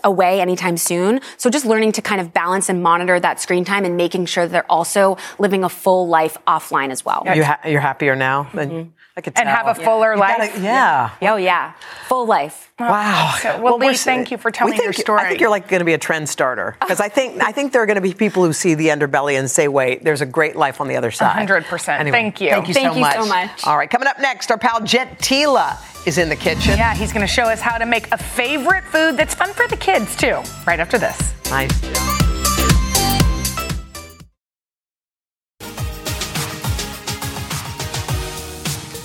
away 0.04 0.42
anytime 0.42 0.78
soon. 0.78 1.22
So 1.38 1.50
just 1.50 1.66
learning 1.66 1.92
to 1.94 2.02
kind 2.02 2.20
of 2.20 2.34
balance 2.34 2.68
and 2.68 2.82
monitor 2.82 3.20
that 3.20 3.40
screen 3.40 3.64
time 3.64 3.86
and 3.86 3.96
making 3.96 4.26
sure 4.26 4.46
that 4.46 4.52
they're 4.52 4.72
also 4.72 5.18
living 5.38 5.64
a 5.64 5.70
full 5.70 6.08
life 6.08 6.38
offline 6.48 6.90
as 6.90 7.06
well. 7.06 7.24
You 7.34 7.44
ha- 7.44 7.60
you're 7.66 7.80
happier 7.80 8.16
now? 8.16 8.50
Than, 8.54 8.70
mm-hmm. 8.70 8.90
I 9.18 9.22
could 9.22 9.34
And 9.38 9.46
tell. 9.48 9.56
have 9.56 9.68
a 9.68 9.76
fuller 9.76 10.14
You 10.14 10.20
gotta- 10.20 10.40
life? 10.44 10.58
yeah. 10.60 11.10
Oh 11.22 11.36
yeah. 11.36 11.74
Full 12.08 12.26
life. 12.26 12.72
Wow. 12.80 13.36
So, 13.42 13.62
well, 13.62 13.78
Lee, 13.78 13.88
we're- 13.88 13.98
thank 13.98 14.32
you 14.32 14.38
for 14.38 14.52
telling 14.52 14.72
we 14.72 14.78
think, 14.78 14.86
your 14.86 14.94
story. 14.94 15.22
I 15.22 15.28
think 15.30 15.42
you're 15.42 15.50
like 15.50 15.68
going 15.68 15.80
to 15.82 15.86
be 15.86 15.94
a 15.94 15.98
trend 15.98 16.30
starter 16.30 16.78
because 16.82 17.00
I 17.02 17.10
think 17.10 17.42
I 17.44 17.52
think 17.52 17.74
there 17.74 17.82
are 17.84 17.86
going 17.86 17.96
to 17.96 18.02
be 18.02 18.14
people 18.14 18.46
who 18.46 18.54
see 18.54 18.74
the 18.74 18.88
underbelly 18.88 19.38
and 19.38 19.52
say, 19.52 19.68
"Wait, 19.68 20.04
there's 20.04 20.22
a 20.22 20.26
great 20.26 20.56
life 20.56 20.80
on 20.82 20.88
the 20.88 20.96
other 20.96 21.12
side." 21.12 21.48
100%. 21.48 22.00
Anyway, 22.00 22.12
Thank 22.18 22.40
you. 22.42 22.50
Thank 22.52 22.68
you, 22.70 22.74
Thank 22.74 22.90
so, 22.90 22.96
you 22.96 23.02
much. 23.02 23.16
so 23.16 23.26
much. 23.26 23.66
All 23.68 23.78
right, 23.78 23.90
coming 23.90 24.08
up 24.08 24.20
next, 24.20 24.50
our 24.50 24.58
pal 24.58 24.82
Jet 24.82 25.20
Tila 25.20 25.78
is 26.08 26.18
in 26.18 26.30
the 26.30 26.36
kitchen. 26.38 26.78
Yeah, 26.78 26.96
he's 26.96 27.12
going 27.12 27.26
to 27.28 27.32
show 27.32 27.44
us 27.44 27.60
how 27.60 27.78
to 27.78 27.86
make 27.86 28.10
a 28.12 28.18
favorite 28.18 28.86
food 28.86 29.18
that's 29.18 29.36
fun 29.36 29.54
for 29.54 29.68
the 29.68 29.78
kids 29.78 30.16
too. 30.16 30.42
Right 30.66 30.80
after 30.80 30.98
this. 30.98 31.34
Nice. 31.52 32.21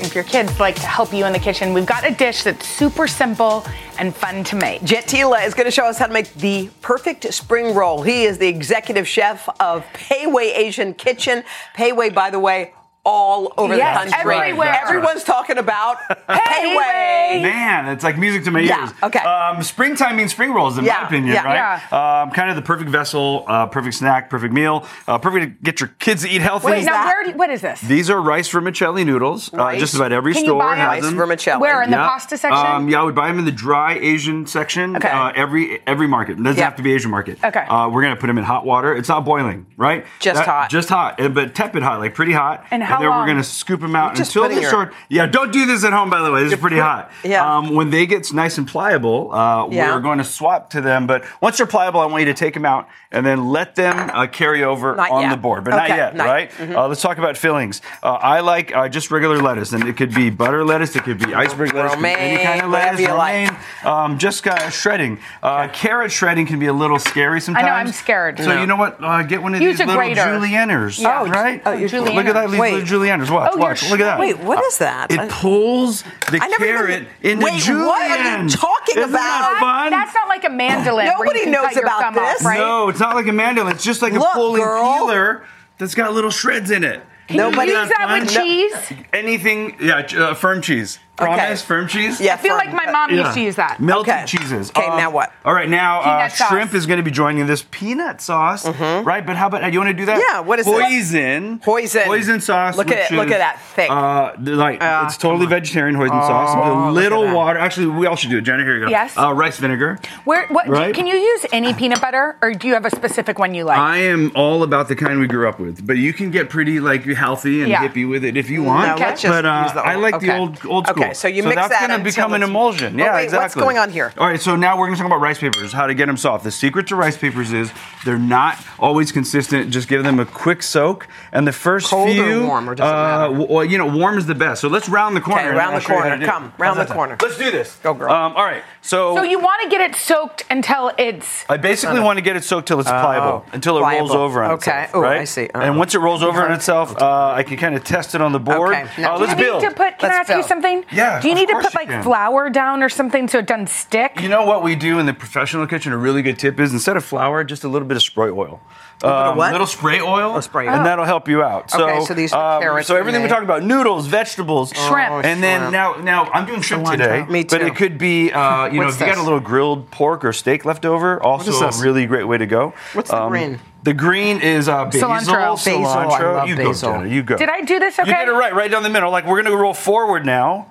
If 0.06 0.14
your 0.14 0.22
kids 0.22 0.60
like 0.60 0.76
to 0.76 0.86
help 0.86 1.12
you 1.12 1.26
in 1.26 1.32
the 1.32 1.38
kitchen, 1.40 1.74
we've 1.74 1.84
got 1.84 2.08
a 2.08 2.14
dish 2.14 2.44
that's 2.44 2.64
super 2.64 3.08
simple 3.08 3.66
and 3.98 4.14
fun 4.14 4.44
to 4.44 4.54
make. 4.54 4.84
Jet 4.84 5.06
Tila 5.06 5.44
is 5.44 5.52
going 5.52 5.64
to 5.64 5.70
show 5.72 5.84
us 5.84 5.98
how 5.98 6.06
to 6.06 6.12
make 6.12 6.32
the 6.34 6.70
perfect 6.80 7.34
spring 7.34 7.74
roll. 7.74 8.02
He 8.02 8.22
is 8.22 8.38
the 8.38 8.46
executive 8.46 9.08
chef 9.08 9.48
of 9.58 9.84
Pei 9.94 10.28
Wei 10.28 10.54
Asian 10.54 10.94
Kitchen. 10.94 11.42
Pei 11.74 11.90
Wei, 11.90 12.10
by 12.10 12.30
the 12.30 12.38
way, 12.38 12.72
all 13.06 13.54
over 13.56 13.76
Yes, 13.76 14.04
the 14.04 14.10
country. 14.10 14.34
everywhere. 14.36 14.76
Everyone's 14.82 15.22
talking 15.24 15.58
about 15.58 15.98
Pei 16.28 16.76
Wei. 16.76 17.40
Man, 17.42 17.88
it's 17.88 18.02
like 18.04 18.18
music 18.18 18.44
to 18.44 18.50
my 18.50 18.58
ears. 18.60 18.68
Yeah, 18.70 18.92
okay. 19.04 19.20
Um, 19.20 19.62
springtime 19.62 20.16
means 20.16 20.32
spring 20.32 20.52
rolls, 20.52 20.76
in 20.76 20.84
Yeah, 20.84 20.98
my 21.02 21.06
opinion, 21.06 21.34
yeah, 21.34 21.44
right? 21.90 22.22
Um, 22.22 22.30
kind 22.32 22.50
of 22.50 22.56
the 22.56 22.62
perfect 22.62 22.90
vessel, 22.90 23.44
uh, 23.46 23.66
perfect 23.66 23.94
snack, 23.94 24.28
perfect 24.28 24.52
meal, 24.52 24.84
uh, 25.06 25.18
perfect 25.18 25.44
to 25.58 25.64
get 25.64 25.80
your 25.80 25.88
kids 26.00 26.22
to 26.24 26.28
eat 26.28 26.40
healthy. 26.40 26.66
Wait, 26.66 26.84
now 26.84 27.04
where? 27.04 27.24
Do, 27.24 27.32
what 27.38 27.48
is 27.50 27.60
this? 27.60 27.80
These 27.80 28.10
are 28.10 28.20
rice 28.20 28.48
vermicelli 28.48 29.04
noodles. 29.04 29.52
Uh, 29.54 29.76
just 29.76 29.94
about 29.94 30.10
every 30.12 30.32
Can 30.32 30.42
you 30.44 30.50
store 30.50 30.60
buy 30.60 30.72
'em? 30.72 30.78
has 30.78 30.88
Rice 30.88 31.02
them. 31.04 31.16
vermicelli. 31.16 31.60
Where 31.60 31.82
in 31.82 31.90
the 31.90 31.96
pasta 31.96 32.36
section? 32.36 32.66
Um, 32.66 32.88
yeah, 32.88 33.00
I 33.00 33.04
would 33.04 33.14
buy 33.14 33.28
them 33.28 33.38
in 33.38 33.44
the 33.44 33.52
dry 33.52 33.94
Asian 33.94 34.46
section. 34.46 34.96
Okay. 34.96 35.08
Uh, 35.08 35.30
every 35.34 35.80
every 35.86 36.08
market. 36.08 36.32
It 36.38 36.42
doesn't 36.42 36.58
Yeah. 36.58 36.64
have 36.64 36.76
to 36.76 36.82
be 36.82 36.92
Asian 36.92 37.10
market. 37.12 37.38
Okay. 37.44 37.60
Uh, 37.60 37.88
we're 37.88 38.02
gonna 38.02 38.16
put 38.16 38.26
them 38.26 38.38
in 38.38 38.44
hot 38.44 38.64
water. 38.66 38.94
It's 38.96 39.08
not 39.08 39.24
boiling, 39.24 39.66
right? 39.76 40.04
Just 40.18 40.42
hot. 40.42 40.70
Just 40.70 40.88
hot, 40.88 41.20
uh, 41.20 41.28
but 41.28 41.54
tepid 41.54 41.82
hot, 41.84 42.00
like 42.00 42.14
pretty 42.14 42.32
hot. 42.32 42.64
And 42.70 42.82
how 42.96 43.00
then 43.02 43.08
long? 43.10 43.20
we're 43.20 43.26
gonna 43.26 43.44
scoop 43.44 43.80
them 43.80 43.94
out 43.96 44.14
just 44.14 44.30
until 44.30 44.42
putting 44.42 44.56
they 44.56 44.62
your- 44.62 44.70
start. 44.70 44.94
Yeah, 45.08 45.26
don't 45.26 45.52
do 45.52 45.66
this 45.66 45.84
at 45.84 45.92
home, 45.92 46.10
by 46.10 46.22
the 46.22 46.30
way. 46.32 46.42
This 46.44 46.52
is 46.52 46.58
pretty 46.58 46.78
hot. 46.78 47.10
yeah. 47.24 47.56
Um, 47.56 47.74
when 47.74 47.90
they 47.90 48.06
get 48.06 48.32
nice 48.32 48.58
and 48.58 48.66
pliable, 48.66 49.32
uh, 49.32 49.66
Yeah. 49.70 49.94
we're 49.94 50.00
going 50.00 50.18
to 50.18 50.24
swap 50.24 50.70
to 50.70 50.80
them. 50.80 51.06
But 51.06 51.24
once 51.40 51.58
they're 51.58 51.66
pliable, 51.66 52.00
I 52.00 52.06
want 52.06 52.20
you 52.20 52.26
to 52.26 52.34
take 52.34 52.54
them 52.54 52.64
out 52.64 52.88
and 53.12 53.24
then 53.24 53.48
let 53.48 53.74
them 53.76 54.10
uh, 54.12 54.26
carry 54.26 54.64
over 54.64 54.94
Not 54.96 55.10
on 55.10 55.22
yet. 55.22 55.30
the 55.30 55.36
board, 55.36 55.64
but 55.64 55.70
not 55.70 55.88
yet, 55.88 56.14
not- 56.16 56.26
right? 56.26 56.50
mhm. 56.50 56.74
Uh, 56.76 56.88
let's 56.88 57.00
talk 57.00 57.18
about 57.18 57.36
fillings. 57.36 57.80
Uh, 58.02 58.12
I 58.14 58.40
like 58.40 58.74
uh, 58.74 58.88
just 58.88 59.10
regular 59.10 59.38
lettuce, 59.40 59.72
and 59.72 59.84
it 59.88 59.96
could 59.96 60.14
be 60.14 60.30
butter 60.30 60.64
lettuce, 60.64 60.96
it 60.96 61.04
could 61.04 61.18
be 61.18 61.32
iceberg 61.34 61.72
lettuce, 61.74 61.92
it 61.92 61.96
could 61.96 62.02
be 62.02 62.08
any 62.10 62.42
kind 62.42 62.60
of 62.60 62.66
Romaine, 62.66 62.72
lettuce, 62.72 63.00
you 63.00 63.08
like. 63.08 63.16
romaine, 63.50 63.56
um, 63.84 64.18
just 64.18 64.46
uh, 64.46 64.68
shredding. 64.70 65.18
Uh, 65.42 65.68
Carrot 65.68 66.10
shredding 66.12 66.46
can 66.46 66.58
be 66.58 66.66
a 66.66 66.72
little 66.72 66.98
scary 66.98 67.40
sometimes. 67.40 67.64
I 67.64 67.68
know, 67.68 67.74
I'm 67.74 67.92
scared. 67.92 68.38
So 68.38 68.46
No. 68.54 68.60
you 68.60 68.66
know 68.66 68.76
what? 68.76 69.02
Uh, 69.02 69.22
get 69.22 69.42
one 69.42 69.54
of 69.54 69.60
Use 69.62 69.78
these 69.78 69.86
little 69.86 70.00
grater. 70.02 70.20
julienners, 70.22 71.00
Yeah. 71.00 71.20
Oh, 71.22 71.26
right? 71.28 71.62
oh, 71.64 71.72
you're 71.72 71.88
Look 71.88 72.26
at 72.26 72.34
that, 72.34 72.50
these 72.50 72.58
Wait. 72.60 72.84
Little 72.90 73.06
julienners. 73.06 73.30
Watch, 73.30 73.52
Oh, 73.54 73.58
watch. 73.58 73.82
Look 73.90 74.00
at 74.00 74.04
that. 74.04 74.18
Wait, 74.18 74.38
what 74.38 74.64
is 74.64 74.78
that? 74.78 75.10
It 75.10 75.30
pulls 75.30 76.02
the 76.30 76.38
I 76.42 76.48
never 76.48 76.64
even- 76.64 76.76
carrot 76.76 77.08
into 77.22 77.44
Wait, 77.44 77.60
julienne. 77.62 77.86
what 77.86 78.00
are 78.10 78.42
you 78.42 78.48
talking 78.48 78.98
Isn't 78.98 79.12
that 79.12 79.48
about? 79.52 79.60
fun? 79.60 79.90
That's 79.90 80.14
not 80.14 80.28
like 80.28 80.44
a 80.44 80.50
mandolin. 80.50 80.96
where 80.96 81.04
you 81.06 81.12
Nobody 81.24 81.40
can 81.40 81.50
knows 81.52 81.64
cut 81.66 81.74
your 81.76 81.84
about 81.84 82.00
thumb 82.00 82.18
off, 82.18 82.32
this. 82.38 82.44
right? 82.46 82.58
No, 82.58 82.88
it's 82.88 83.00
not 83.00 83.14
like 83.14 83.26
a 83.26 83.32
mandolin. 83.32 83.72
It's 83.74 83.84
just 83.84 84.02
like 84.02 84.12
a 84.14 84.18
Look, 84.18 84.32
pulling 84.32 84.62
girl. 84.62 84.98
peeler 84.98 85.44
that's 85.78 85.94
got 85.94 86.12
little 86.12 86.30
shreds 86.30 86.70
in 86.70 86.84
it. 86.84 87.02
Can 87.28 87.38
Nobody- 87.38 87.72
you 87.72 87.78
use 87.78 87.88
that 87.98 88.08
with 88.20 88.34
No. 88.34 88.40
cheese? 88.42 88.72
Anything, 89.12 89.76
yeah, 89.80 90.02
ch- 90.02 90.14
uh, 90.14 90.34
firm 90.34 90.60
cheese. 90.62 90.98
Promise, 91.16 91.62
firm 91.62 91.88
cheese. 91.88 92.20
Yeah, 92.20 92.34
I 92.34 92.36
feel 92.36 92.58
firm. 92.58 92.66
like 92.72 92.74
my 92.86 92.90
mom 92.92 93.10
used 93.10 93.32
to 93.34 93.40
use 93.40 93.56
that. 93.56 93.80
Melted 93.80 94.12
Okay. 94.12 94.24
cheeses. 94.26 94.70
Okay, 94.70 94.86
now 94.86 95.10
what? 95.10 95.32
All 95.44 95.54
right, 95.54 95.68
now 95.68 96.00
uh, 96.00 96.28
shrimp 96.28 96.74
is 96.74 96.86
going 96.86 96.98
to 96.98 97.02
be 97.02 97.10
joining 97.10 97.46
this 97.46 97.64
peanut 97.70 98.20
sauce, 98.20 98.66
right? 98.66 99.24
But 99.24 99.36
how 99.36 99.46
about 99.46 99.72
you 99.72 99.78
want 99.78 99.88
to 99.90 99.94
do 99.94 100.04
that? 100.06 100.18
Mm-hmm. 100.20 100.36
Yeah, 100.36 100.40
what 100.40 100.58
is 100.58 100.66
it? 100.66 100.70
Hoisin. 100.74 101.62
Poison. 101.62 102.02
Hoisin 102.02 102.42
sauce. 102.42 102.76
Look 102.76 102.90
at 102.90 103.10
which 103.10 103.12
it, 103.12 103.14
look 103.16 103.26
is, 103.28 103.32
at 103.32 103.38
that, 103.38 103.60
thick. 103.74 103.90
Uh, 103.90 104.32
like 104.38 104.78
Ah, 104.82 105.06
it's 105.06 105.16
totally 105.16 105.46
vegetarian 105.46 105.96
hoisin 105.96 106.10
Oh, 106.22 106.26
sauce. 106.28 106.88
A 106.88 106.92
little 106.92 107.32
water. 107.32 107.58
Actually, 107.58 107.86
we 107.88 108.06
all 108.06 108.16
should 108.16 108.30
do 108.30 108.38
it. 108.38 108.42
Jenna, 108.42 108.62
here 108.64 108.74
you 108.78 108.84
go. 108.84 108.90
Yes. 108.90 109.16
Uh, 109.16 109.32
rice 109.32 109.58
vinegar. 109.58 109.98
Where? 110.24 110.46
What? 110.48 110.68
Right? 110.68 110.94
Can 110.94 111.06
you 111.06 111.16
use 111.16 111.46
any 111.52 111.72
peanut 111.74 112.00
butter, 112.00 112.36
or 112.42 112.52
do 112.52 112.68
you 112.68 112.74
have 112.74 112.84
a 112.84 112.90
specific 112.90 113.38
one 113.38 113.54
you 113.54 113.64
like? 113.64 113.78
I 113.78 113.98
am 113.98 114.32
all 114.34 114.62
about 114.62 114.88
the 114.88 114.96
kind 114.96 115.18
we 115.18 115.26
grew 115.26 115.48
up 115.48 115.58
with, 115.58 115.86
but 115.86 115.96
you 115.96 116.12
can 116.12 116.30
get 116.30 116.50
pretty 116.50 116.78
like 116.80 117.04
healthy 117.04 117.62
and 117.62 117.70
Yeah. 117.70 117.86
hippie 117.88 118.08
with 118.08 118.24
it 118.24 118.36
if 118.36 118.50
you 118.50 118.62
want. 118.62 118.86
No, 118.98 119.06
let's 119.06 119.22
just 119.22 119.32
but 119.32 119.46
uh, 119.46 119.62
use 119.64 119.72
the 119.72 119.80
I 119.80 119.94
old- 119.94 120.02
like 120.02 120.20
the 120.20 120.36
old 120.36 120.66
old 120.66 120.86
school. 120.86 121.05
Okay, 121.06 121.14
so 121.14 121.28
you 121.28 121.42
mix 121.42 121.56
that's 121.56 121.68
that 121.68 121.88
gonna 121.88 122.02
become 122.02 122.32
an 122.32 122.42
it's- 122.42 122.48
emulsion. 122.48 123.00
Oh, 123.00 123.04
Yeah, 123.04 123.14
wait, 123.14 123.24
exactly. 123.24 123.44
what's 123.44 123.54
going 123.54 123.78
on 123.78 123.90
here? 123.90 124.12
All 124.18 124.26
right, 124.26 124.40
so 124.40 124.56
now 124.56 124.78
we're 124.78 124.86
gonna 124.86 124.96
talk 124.96 125.06
about 125.06 125.20
rice 125.20 125.38
papers, 125.38 125.72
how 125.72 125.86
to 125.86 125.94
get 125.94 126.06
them 126.06 126.16
soft. 126.16 126.44
The 126.44 126.50
secret 126.50 126.86
to 126.88 126.96
rice 126.96 127.16
papers 127.16 127.52
is 127.52 127.70
they're 128.04 128.18
not 128.18 128.56
always 128.78 129.12
consistent. 129.12 129.70
Just 129.70 129.88
give 129.88 130.04
them 130.04 130.20
a 130.20 130.24
quick 130.26 130.62
soak, 130.62 131.06
and 131.32 131.46
the 131.46 131.52
first 131.52 131.88
Cold 131.90 132.10
or 132.10 132.12
few, 132.12 132.46
warm, 132.46 132.68
or 132.70 132.74
does 132.74 132.88
it 132.88 132.94
uh, 132.94 133.46
well, 133.48 133.64
you 133.64 133.78
know, 133.78 133.86
warm 133.86 134.18
is 134.18 134.26
the 134.26 134.34
best. 134.34 134.60
So 134.60 134.68
let's 134.68 134.88
round 134.88 135.16
the 135.16 135.20
corner. 135.20 135.40
Okay, 135.42 135.56
round 135.56 135.76
the 135.76 135.80
show 135.80 135.92
you 135.94 135.98
how 135.98 136.02
corner. 136.02 136.16
to 136.16 136.20
do 136.20 136.24
it. 136.24 136.30
Come, 136.32 136.52
round 136.58 136.76
How's 136.78 136.88
the 136.88 136.94
corner. 136.94 137.12
sound? 137.12 137.22
Let's 137.22 137.38
do 137.38 137.50
this. 137.50 137.76
Go, 137.82 137.94
girl. 137.94 138.10
Um, 138.12 138.32
all 138.36 138.44
right, 138.44 138.62
so 138.82 139.16
so 139.16 139.22
you 139.22 139.38
want 139.38 139.62
to 139.62 139.68
get 139.68 139.80
it 139.80 139.94
soaked 139.96 140.44
until 140.50 140.92
it's. 140.98 141.44
I 141.48 141.56
basically 141.56 142.00
want 142.00 142.18
to 142.18 142.22
get 142.22 142.36
it 142.36 142.44
soaked 142.44 142.68
till 142.68 142.80
it's 142.80 142.88
pliable, 142.90 143.44
until 143.52 143.78
it 143.78 143.82
rolls 143.82 144.10
over 144.12 144.42
on 144.42 144.50
Okay. 144.52 144.84
itself. 144.84 144.90
Oh, 144.94 145.00
right? 145.00 145.20
I 145.20 145.24
see. 145.24 145.48
And 145.54 145.62
Uh-huh. 145.64 145.72
once 145.78 145.94
it 145.94 145.98
rolls 145.98 146.22
over 146.22 146.42
on 146.44 146.52
itself, 146.52 147.00
uh, 147.00 147.32
I 147.32 147.42
can 147.42 147.56
kind 147.56 147.74
of 147.76 147.84
test 147.84 148.14
it 148.14 148.20
on 148.20 148.32
the 148.32 148.40
board. 148.40 148.74
Okay, 148.74 148.86
now 149.02 149.14
Uh, 149.14 149.18
let's 149.18 149.34
do 149.34 149.38
you 149.40 149.44
build. 149.50 149.62
need 149.62 149.68
to 149.70 149.74
put? 149.74 149.98
Can 149.98 150.10
I 150.10 150.16
Let's 150.18 150.30
ask 150.30 150.36
you 150.38 150.42
something? 150.44 150.84
Yeah, 150.96 151.20
Do 151.20 151.28
you 151.28 151.34
of 151.34 151.38
need 151.40 151.48
to 151.48 151.60
put 151.60 151.74
like 151.74 151.88
can. 151.88 152.02
flour 152.02 152.50
down 152.50 152.82
or 152.82 152.88
something 152.88 153.28
so 153.28 153.38
it 153.38 153.46
doesn't 153.46 153.68
stick? 153.68 154.20
You 154.20 154.28
know 154.28 154.44
what 154.44 154.62
we 154.62 154.74
do 154.74 154.98
in 154.98 155.06
the 155.06 155.14
professional 155.14 155.66
kitchen? 155.66 155.92
A 155.92 155.96
really 155.96 156.22
good 156.22 156.38
tip 156.38 156.58
is 156.60 156.72
instead 156.72 156.96
of 156.96 157.04
flour, 157.04 157.44
just 157.44 157.64
a 157.64 157.68
little 157.68 157.86
bit 157.88 157.96
of 157.96 158.02
spray 158.02 158.30
oil. 158.30 158.60
bit 159.00 159.08
of 159.10 159.26
Um, 159.32 159.36
what? 159.36 159.52
little 159.52 159.66
spray 159.66 160.00
oil, 160.00 160.40
spray 160.42 160.66
and 160.66 160.76
oil. 160.78 160.84
that'll 160.84 161.04
help 161.04 161.28
you 161.28 161.42
out. 161.42 161.70
So, 161.70 161.88
Okay, 161.88 162.04
so 162.06 162.14
these 162.14 162.32
are 162.32 162.56
um, 162.56 162.62
carrots 162.62 162.88
So 162.88 162.96
everything 162.96 163.20
we 163.20 163.26
and 163.26 163.34
talk 163.34 163.42
about: 163.42 163.62
noodles, 163.62 164.06
vegetables, 164.06 164.72
Shrimp. 164.72 165.10
Oh, 165.12 165.20
and 165.20 165.42
then 165.42 165.60
shrimp. 165.60 165.72
now, 165.72 165.94
now 165.96 166.30
I'm 166.32 166.46
doing 166.46 166.62
shrimp 166.62 166.86
today. 166.90 167.24
Me 167.28 167.44
too. 167.44 167.58
But 167.58 167.66
it 167.66 167.76
could 167.76 167.98
be, 167.98 168.32
uh, 168.32 168.66
you 168.72 168.80
know, 168.80 168.86
What's 168.86 168.96
if 168.96 169.00
you 169.02 169.06
got 169.14 169.18
a 169.18 169.22
little 169.22 169.40
grilled 169.40 169.90
pork 169.90 170.24
or 170.24 170.32
steak 170.32 170.64
left 170.64 170.86
over, 170.86 171.22
also 171.22 171.50
is 171.50 171.80
a 171.80 171.82
really 171.84 172.06
great 172.06 172.24
way 172.24 172.38
to 172.38 172.46
go. 172.46 172.72
What's 172.94 173.10
the 173.10 173.16
Um, 173.20 173.30
green? 173.30 173.60
The 173.82 173.94
green 173.94 174.40
is 174.40 174.68
uh, 174.68 174.86
basil, 174.86 175.08
Cilantro. 175.10 175.54
Basil, 175.54 175.86
I 175.86 176.06
cilantro. 176.06 176.34
love 176.34 176.48
you 176.48 176.56
basil. 176.56 176.90
go, 176.92 176.98
Jenna. 176.98 177.14
You 177.14 177.22
go. 177.22 177.36
Did 177.36 177.48
I 177.48 177.60
do 177.60 177.78
this 177.78 177.96
okay? 178.00 178.10
You 178.10 178.16
did 178.16 178.28
it 178.28 178.32
right, 178.32 178.52
right 178.54 178.68
down 178.70 178.82
the 178.82 178.88
middle. 178.90 179.12
Like 179.12 179.26
we're 179.26 179.40
gonna 179.42 179.56
roll 179.56 179.74
forward 179.74 180.24
now. 180.26 180.66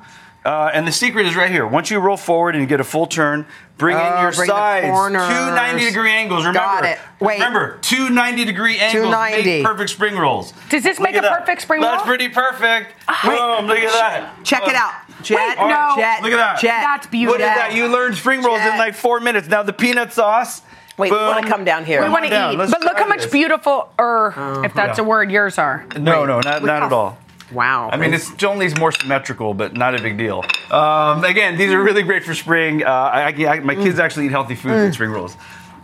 Uh, 0.45 0.69
and 0.73 0.87
the 0.87 0.91
secret 0.91 1.25
is 1.25 1.35
right 1.35 1.49
here. 1.49 1.65
Once 1.65 1.89
you 1.89 1.97
roll 1.99 2.17
forward 2.17 2.53
and 2.53 2.61
you 2.61 2.67
get 2.67 2.79
a 2.79 2.83
full 2.83 3.07
turn, 3.07 3.47
bring 3.79 3.97
in 3.97 4.03
Oh, 4.03 4.21
your 4.21 4.31
bring 4.31 4.47
the 4.47 4.53
sides. 4.55 4.85
corners. 4.87 5.27
Two 5.27 5.33
90 5.55 5.85
degree 5.85 6.11
angles. 6.11 6.41
Remember. 6.45 6.59
Got 6.59 6.85
it. 6.85 6.99
Wait. 7.19 7.33
Remember, 7.35 7.79
two 7.81 8.09
90 8.11 8.45
degree 8.45 8.77
angles 8.77 9.05
290. 9.09 9.43
make 9.49 9.65
perfect 9.65 9.89
spring 9.89 10.15
rolls. 10.15 10.53
Does 10.69 10.83
this 10.83 10.99
Look 10.99 11.09
make 11.09 11.17
a 11.17 11.21
that. 11.21 11.39
perfect 11.39 11.63
spring 11.63 11.81
roll? 11.81 11.89
That's 11.91 12.03
pretty 12.03 12.29
perfect. 12.29 12.93
Boom, 13.23 13.65
look 13.65 13.79
at 13.79 13.91
that. 13.93 14.33
Check 14.43 14.67
it 14.67 14.75
out. 14.75 14.93
Jet. 15.23 15.57
Wait, 15.57 15.67
no. 15.67 15.93
Jet. 15.97 16.21
Look 16.21 16.31
at 16.31 16.37
that. 16.37 16.59
Jet. 16.59 16.81
That's 16.81 17.07
beautiful. 17.07 17.39
Look 17.39 17.47
at 17.49 17.55
that. 17.69 17.73
You 17.75 17.87
learned 17.87 18.15
spring 18.15 18.43
rolls 18.43 18.61
in 18.61 18.77
like 18.77 18.93
four 18.93 19.19
minutes. 19.19 19.47
Now 19.47 19.63
the 19.63 19.73
peanut 19.73 20.13
sauce. 20.13 20.61
Wait, 20.97 21.11
we 21.11 21.17
want 21.17 21.43
to 21.43 21.51
come 21.51 21.65
down 21.65 21.83
here. 21.85 22.01
We 22.03 22.09
want 22.09 22.25
to 22.27 22.51
eat, 22.51 22.55
Let's 22.55 22.71
but 22.71 22.81
look 22.81 22.97
how 22.97 23.07
much 23.07 23.23
this. 23.23 23.31
beautiful, 23.31 23.89
or 23.99 24.61
if 24.63 24.73
that's 24.75 24.97
Yeah. 24.99 25.03
a 25.03 25.07
word, 25.07 25.29
yours 25.31 25.57
are. 25.57 25.85
No, 25.97 26.21
Wait, 26.21 26.27
no, 26.27 26.39
not, 26.39 26.63
not 26.63 26.83
at 26.83 26.93
all. 26.93 27.17
Wow. 27.51 27.89
I 27.91 27.97
mean, 27.97 28.13
it's 28.13 28.43
only 28.43 28.73
more 28.75 28.91
symmetrical, 28.91 29.53
but 29.53 29.73
not 29.73 29.95
a 29.95 30.01
big 30.01 30.17
deal. 30.17 30.43
Um, 30.71 31.23
again, 31.23 31.57
these 31.57 31.71
are 31.71 31.81
really 31.81 32.03
great 32.03 32.23
for 32.23 32.33
spring. 32.33 32.83
Uh, 32.83 32.89
I, 32.89 33.21
I, 33.31 33.47
I- 33.47 33.59
my 33.59 33.75
kids 33.75 33.99
actually 33.99 34.25
eat 34.25 34.31
healthy 34.31 34.55
food 34.55 34.71
with 34.71 34.91
mm. 34.91 34.93
spring 34.93 35.11
rolls. 35.11 35.37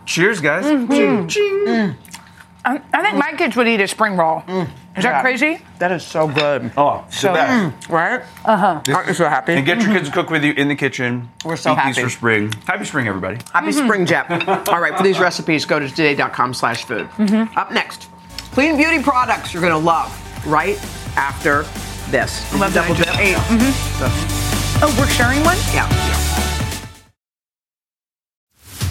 Cheers, 0.06 0.40
guys. 0.40 0.64
Mm-hmm. 0.64 0.92
Ching, 0.92 1.28
ching. 1.28 1.66
Mm. 1.66 1.96
I, 2.64 2.80
I 2.92 3.02
think 3.02 3.16
my 3.16 3.32
kids 3.36 3.56
would 3.56 3.68
eat 3.68 3.80
a 3.80 3.88
spring 3.88 4.16
roll. 4.16 4.40
Mm. 4.42 4.68
Is 4.96 5.04
that 5.04 5.22
crazy? 5.22 5.58
that 5.78 5.90
is 5.90 6.04
so 6.04 6.28
good. 6.28 6.70
Oh, 6.76 7.04
so 7.08 7.28
So, 7.28 7.32
best. 7.32 7.88
right? 7.88 8.20
Uh 8.44 8.56
huh. 8.56 8.82
Aren't 8.94 9.08
you 9.08 9.14
so 9.14 9.28
happy? 9.28 9.54
And 9.54 9.64
get 9.64 9.78
your 9.78 9.86
mm-hmm. 9.86 9.96
kids 9.96 10.08
to 10.08 10.14
cook 10.14 10.28
with 10.28 10.44
you 10.44 10.52
in 10.52 10.68
the 10.68 10.74
kitchen. 10.76 11.30
We're 11.44 11.56
so 11.56 11.72
Eat 11.72 11.76
these 11.76 11.96
happy. 11.96 12.02
for 12.02 12.10
spring. 12.10 12.52
Happy 12.66 12.84
spring, 12.84 13.08
everybody. 13.08 13.38
Happy 13.52 13.68
mm-hmm. 13.68 13.86
Spring 13.86 14.06
Jet. 14.06 14.30
All 14.68 14.80
right, 14.80 14.96
for 14.96 15.02
these 15.02 15.18
recipes, 15.18 15.64
go 15.64 15.78
to 15.78 15.88
today.com 15.88 16.52
slash 16.52 16.84
food. 16.84 17.08
Up 17.56 17.72
next, 17.72 18.10
clean 18.52 18.76
beauty 18.76 19.02
products 19.02 19.54
you're 19.54 19.62
going 19.62 19.72
to 19.72 19.78
love 19.78 20.12
right 20.46 20.78
after 21.16 21.62
this. 22.10 22.52
I 22.52 22.58
love 22.58 22.74
that 22.74 22.90
I 22.90 22.94
just 22.94 23.18
ate. 23.18 23.36
Oh, 24.84 24.94
we're 24.98 25.06
sharing 25.08 25.42
one? 25.44 25.56
Yeah. 25.72 25.88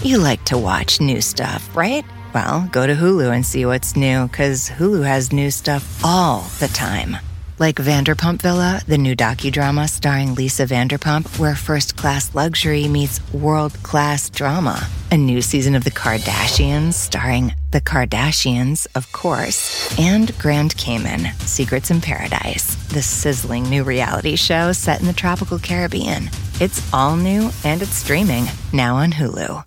You 0.04 0.18
like 0.18 0.44
to 0.46 0.58
watch 0.58 1.00
new 1.00 1.22
stuff, 1.22 1.76
right? 1.76 2.04
Well, 2.34 2.68
go 2.72 2.88
to 2.88 2.96
Hulu 2.96 3.32
and 3.34 3.46
see 3.46 3.66
what's 3.66 3.96
new, 3.96 4.28
because 4.28 4.70
Hulu 4.70 5.06
has 5.06 5.32
new 5.32 5.52
stuff 5.52 6.04
all 6.04 6.48
the 6.60 6.70
time. 6.70 7.18
Like 7.62 7.76
Vanderpump 7.76 8.42
Villa, 8.42 8.82
the 8.88 8.98
new 8.98 9.16
docudrama 9.16 9.88
starring 9.88 10.34
Lisa 10.34 10.66
Vanderpump, 10.66 11.38
where 11.38 11.54
first 11.54 11.96
class 11.96 12.34
luxury 12.34 12.88
meets 12.88 13.22
world 13.34 13.74
class 13.84 14.32
drama. 14.32 14.84
A 15.12 15.16
new 15.16 15.44
season 15.44 15.76
of 15.76 15.84
The 15.84 15.92
Kardashians 15.92 16.94
starring 16.94 17.54
The 17.70 17.80
Kardashians, 17.80 18.88
of 18.96 19.12
course, 19.12 19.96
and 20.00 20.36
Grand 20.40 20.76
Cayman, 20.78 21.34
Secrets 21.46 21.92
in 21.92 22.02
Paradise, 22.02 22.74
the 22.88 23.04
sizzling 23.04 23.70
new 23.70 23.84
reality 23.84 24.36
show 24.38 24.72
set 24.72 25.00
in 25.00 25.06
the 25.06 25.14
tropical 25.14 25.60
Caribbean. 25.60 26.32
It's 26.60 26.82
all 26.92 27.16
new 27.16 27.52
and 27.64 27.84
it's 27.84 27.94
streaming 27.94 28.46
now 28.74 28.96
on 28.96 29.12
Hulu. 29.12 29.64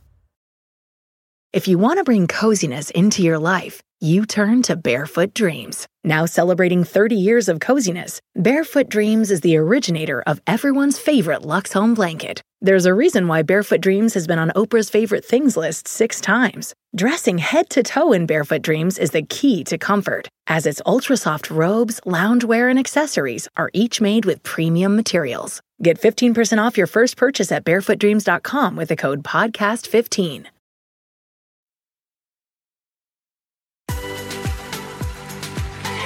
If 1.52 1.68
you 1.68 1.78
want 1.78 2.00
to 2.00 2.02
bring 2.02 2.26
coziness 2.26 2.90
into 2.90 3.22
your 3.22 3.38
life, 3.38 3.80
you 4.05 4.27
turn 4.27 4.61
to 4.62 4.77
Barefoot 4.77 5.33
Dreams. 5.33 5.88
Now 6.05 6.27
celebrating 6.27 6.85
30 6.85 7.17
years 7.17 7.49
of 7.49 7.61
coziness, 7.61 8.21
Barefoot 8.37 8.90
Dreams 8.90 9.31
is 9.31 9.40
the 9.40 9.57
originator 9.57 10.23
of 10.27 10.43
everyone's 10.47 10.99
favorite 10.99 11.43
Lux 11.43 11.73
Home 11.73 11.95
blanket. 11.95 12.43
There's 12.61 12.85
a 12.85 12.93
reason 12.93 13.29
why 13.29 13.40
Barefoot 13.40 13.81
Dreams 13.81 14.12
has 14.12 14.27
been 14.27 14.38
on 14.38 14.51
Oprah's 14.51 14.90
favorite 14.90 15.25
things 15.25 15.57
list 15.57 15.88
six 15.88 16.21
times. 16.21 16.75
Dressing 16.95 17.38
head 17.38 17.71
to 17.71 17.83
toe 17.83 18.12
in 18.12 18.27
Barefoot 18.27 18.61
Dreams 18.61 18.99
is 18.99 19.12
the 19.12 19.23
key 19.23 19.64
to 19.64 19.79
comfort, 19.79 20.29
as 20.49 20.67
its 20.67 20.83
ultra 20.85 21.17
soft 21.17 21.51
robes, 21.51 21.99
loungewear, 22.05 22.69
and 22.69 22.79
accessories 22.79 23.49
are 23.57 23.71
each 23.73 24.03
made 24.03 24.27
with 24.27 24.43
premium 24.43 24.97
materials. 24.97 25.62
Get 25.83 26.01
15% 26.01 26.59
off 26.59 26.77
your 26.77 26.87
first 26.87 27.17
purchase 27.17 27.51
at 27.51 27.64
barefootdreams.com 27.64 28.77
with 28.77 28.88
the 28.90 28.97
code 28.97 29.23
PODCAST15. 29.23 30.47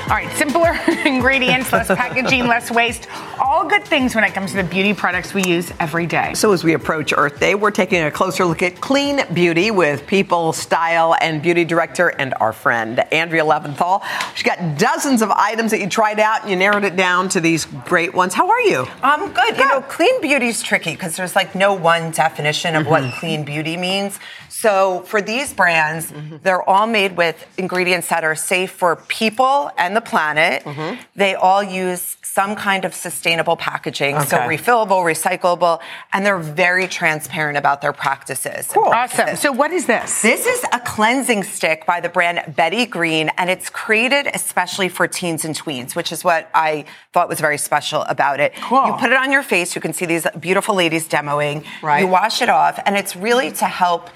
All 0.08 0.14
right, 0.14 0.32
simpler 0.38 0.72
ingredients, 1.06 1.70
less 1.70 1.88
packaging, 1.88 2.46
less 2.46 2.70
waste. 2.70 3.08
All 3.38 3.68
good 3.68 3.84
things 3.84 4.14
when 4.14 4.24
it 4.24 4.32
comes 4.32 4.52
to 4.52 4.56
the 4.56 4.64
beauty 4.64 4.94
products 4.94 5.34
we 5.34 5.42
use 5.44 5.70
every 5.80 6.06
day. 6.06 6.32
So, 6.32 6.50
as 6.52 6.64
we 6.64 6.72
approach 6.72 7.12
Earth 7.14 7.38
Day, 7.38 7.54
we're 7.54 7.70
taking 7.70 8.02
a 8.02 8.10
closer 8.10 8.46
look 8.46 8.62
at 8.62 8.80
clean 8.80 9.20
beauty 9.34 9.70
with 9.70 10.06
people, 10.06 10.54
style, 10.54 11.14
and 11.20 11.42
beauty 11.42 11.66
director 11.66 12.08
and 12.08 12.32
our 12.40 12.54
friend, 12.54 13.00
Andrea 13.12 13.44
Lavinthal. 13.44 14.02
She's 14.34 14.44
got 14.44 14.78
dozens 14.78 15.20
of 15.20 15.30
items 15.30 15.72
that 15.72 15.80
you 15.80 15.90
tried 15.90 16.20
out 16.20 16.40
and 16.40 16.50
you 16.50 16.56
narrowed 16.56 16.84
it 16.84 16.96
down 16.96 17.28
to 17.30 17.40
these 17.40 17.66
great 17.66 18.14
ones. 18.14 18.32
How 18.32 18.48
are 18.48 18.60
you? 18.62 18.86
I'm 19.02 19.30
good. 19.32 19.58
You 19.58 19.66
know, 19.68 19.82
clean 19.82 20.22
beauty 20.22 20.46
is 20.48 20.62
tricky 20.62 20.92
because 20.92 21.16
there's 21.16 21.36
like 21.36 21.54
no 21.54 21.74
one 21.74 22.12
definition 22.12 22.76
of 22.76 22.86
what 22.86 23.02
Mhm. 23.02 23.12
clean 23.18 23.44
beauty 23.44 23.76
means. 23.76 24.18
So 24.60 25.02
for 25.06 25.22
these 25.22 25.54
brands, 25.54 26.10
mm-hmm. 26.10 26.38
they're 26.42 26.68
all 26.68 26.88
made 26.88 27.16
with 27.16 27.46
ingredients 27.58 28.08
that 28.08 28.24
are 28.24 28.34
safe 28.34 28.72
for 28.72 28.96
people 29.06 29.70
and 29.78 29.94
the 29.94 30.00
planet. 30.00 30.64
Mm-hmm. 30.64 31.00
They 31.14 31.36
all 31.36 31.62
use 31.62 32.16
some 32.24 32.56
kind 32.56 32.84
of 32.84 32.92
sustainable 32.92 33.56
packaging, 33.56 34.18
so 34.22 34.38
refillable, 34.38 35.04
recyclable, 35.04 35.80
and 36.12 36.26
they're 36.26 36.40
very 36.40 36.88
transparent 36.88 37.56
about 37.56 37.82
their 37.82 37.92
practices. 37.92 38.66
Cool. 38.66 38.86
Awesome. 38.86 39.36
So 39.36 39.52
what 39.52 39.70
is 39.70 39.86
this? 39.86 40.22
This 40.22 40.44
is 40.44 40.64
a 40.72 40.80
cleansing 40.80 41.44
stick 41.44 41.86
by 41.86 42.00
the 42.00 42.08
brand 42.08 42.56
Betty 42.56 42.84
Green, 42.84 43.30
and 43.38 43.48
it's 43.48 43.70
created 43.70 44.26
especially 44.34 44.88
for 44.88 45.06
teens 45.06 45.44
and 45.44 45.54
tweens, 45.56 45.94
which 45.94 46.10
is 46.10 46.24
what 46.24 46.50
I 46.52 46.84
thought 47.12 47.28
was 47.28 47.40
very 47.40 47.58
special 47.58 48.02
about 48.02 48.40
it. 48.40 48.56
Cool. 48.56 48.84
You 48.88 48.94
put 48.94 49.12
it 49.12 49.18
on 49.18 49.30
your 49.30 49.44
face. 49.44 49.76
You 49.76 49.80
can 49.80 49.92
see 49.92 50.04
these 50.04 50.26
beautiful 50.40 50.74
ladies 50.74 51.08
demoing. 51.08 51.64
Right. 51.80 52.00
You 52.00 52.08
wash 52.08 52.42
it 52.42 52.48
off, 52.48 52.80
and 52.84 52.96
it's 52.96 53.14
really 53.14 53.52
to 53.52 53.66
help. 53.66 54.10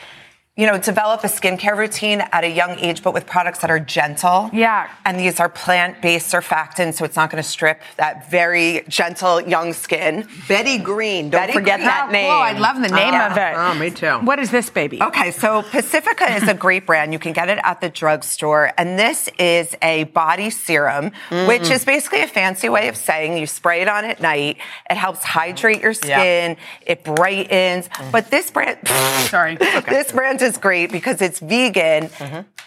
You 0.54 0.66
know, 0.66 0.76
develop 0.76 1.24
a 1.24 1.28
skincare 1.28 1.74
routine 1.78 2.20
at 2.30 2.44
a 2.44 2.48
young 2.50 2.78
age, 2.78 3.02
but 3.02 3.14
with 3.14 3.24
products 3.24 3.60
that 3.60 3.70
are 3.70 3.80
gentle. 3.80 4.50
Yeah. 4.52 4.90
And 5.06 5.18
these 5.18 5.40
are 5.40 5.48
plant-based 5.48 6.30
surfactants, 6.30 6.96
so 6.96 7.06
it's 7.06 7.16
not 7.16 7.30
going 7.30 7.42
to 7.42 7.48
strip 7.48 7.80
that 7.96 8.30
very 8.30 8.84
gentle 8.86 9.40
young 9.40 9.72
skin. 9.72 10.28
Betty 10.48 10.76
Green. 10.76 11.30
Don't 11.30 11.40
Betty 11.40 11.54
forget 11.54 11.78
Green. 11.78 11.86
that 11.86 12.08
Oh, 12.10 12.12
name. 12.12 12.26
cool. 12.30 12.38
I 12.38 12.52
love 12.52 12.82
the 12.82 12.88
name 12.94 13.14
of 13.14 13.34
it. 13.38 13.54
Oh, 13.56 13.74
me 13.80 13.88
too. 13.92 14.18
What 14.26 14.38
is 14.40 14.50
this, 14.50 14.68
baby? 14.68 15.02
Okay, 15.02 15.30
so 15.30 15.62
Pacifica 15.62 16.30
is 16.34 16.46
a 16.46 16.52
great 16.52 16.84
brand. 16.84 17.14
You 17.14 17.18
can 17.18 17.32
get 17.32 17.48
it 17.48 17.58
at 17.64 17.80
the 17.80 17.88
drugstore. 17.88 18.72
And 18.76 18.98
this 18.98 19.30
is 19.38 19.74
a 19.80 20.04
body 20.04 20.50
serum, 20.50 21.12
Mm. 21.30 21.48
which 21.48 21.70
is 21.70 21.86
basically 21.86 22.20
a 22.20 22.28
fancy 22.28 22.68
way 22.68 22.88
of 22.88 22.98
saying 22.98 23.38
you 23.38 23.46
spray 23.46 23.80
it 23.80 23.88
on 23.88 24.04
at 24.04 24.20
night. 24.20 24.58
It 24.90 24.98
helps 24.98 25.24
hydrate 25.24 25.80
your 25.80 25.94
skin, 25.94 26.10
Yeah. 26.10 26.18
skin, 26.20 26.56
it 26.84 27.04
brightens. 27.04 27.88
But 28.10 28.30
this 28.30 28.50
brand, 28.50 28.76
sorry, 29.30 29.56
this 29.56 30.12
brand 30.12 30.41
is 30.42 30.58
great 30.58 30.90
because 30.92 31.20
it's 31.22 31.38
vegan 31.40 32.10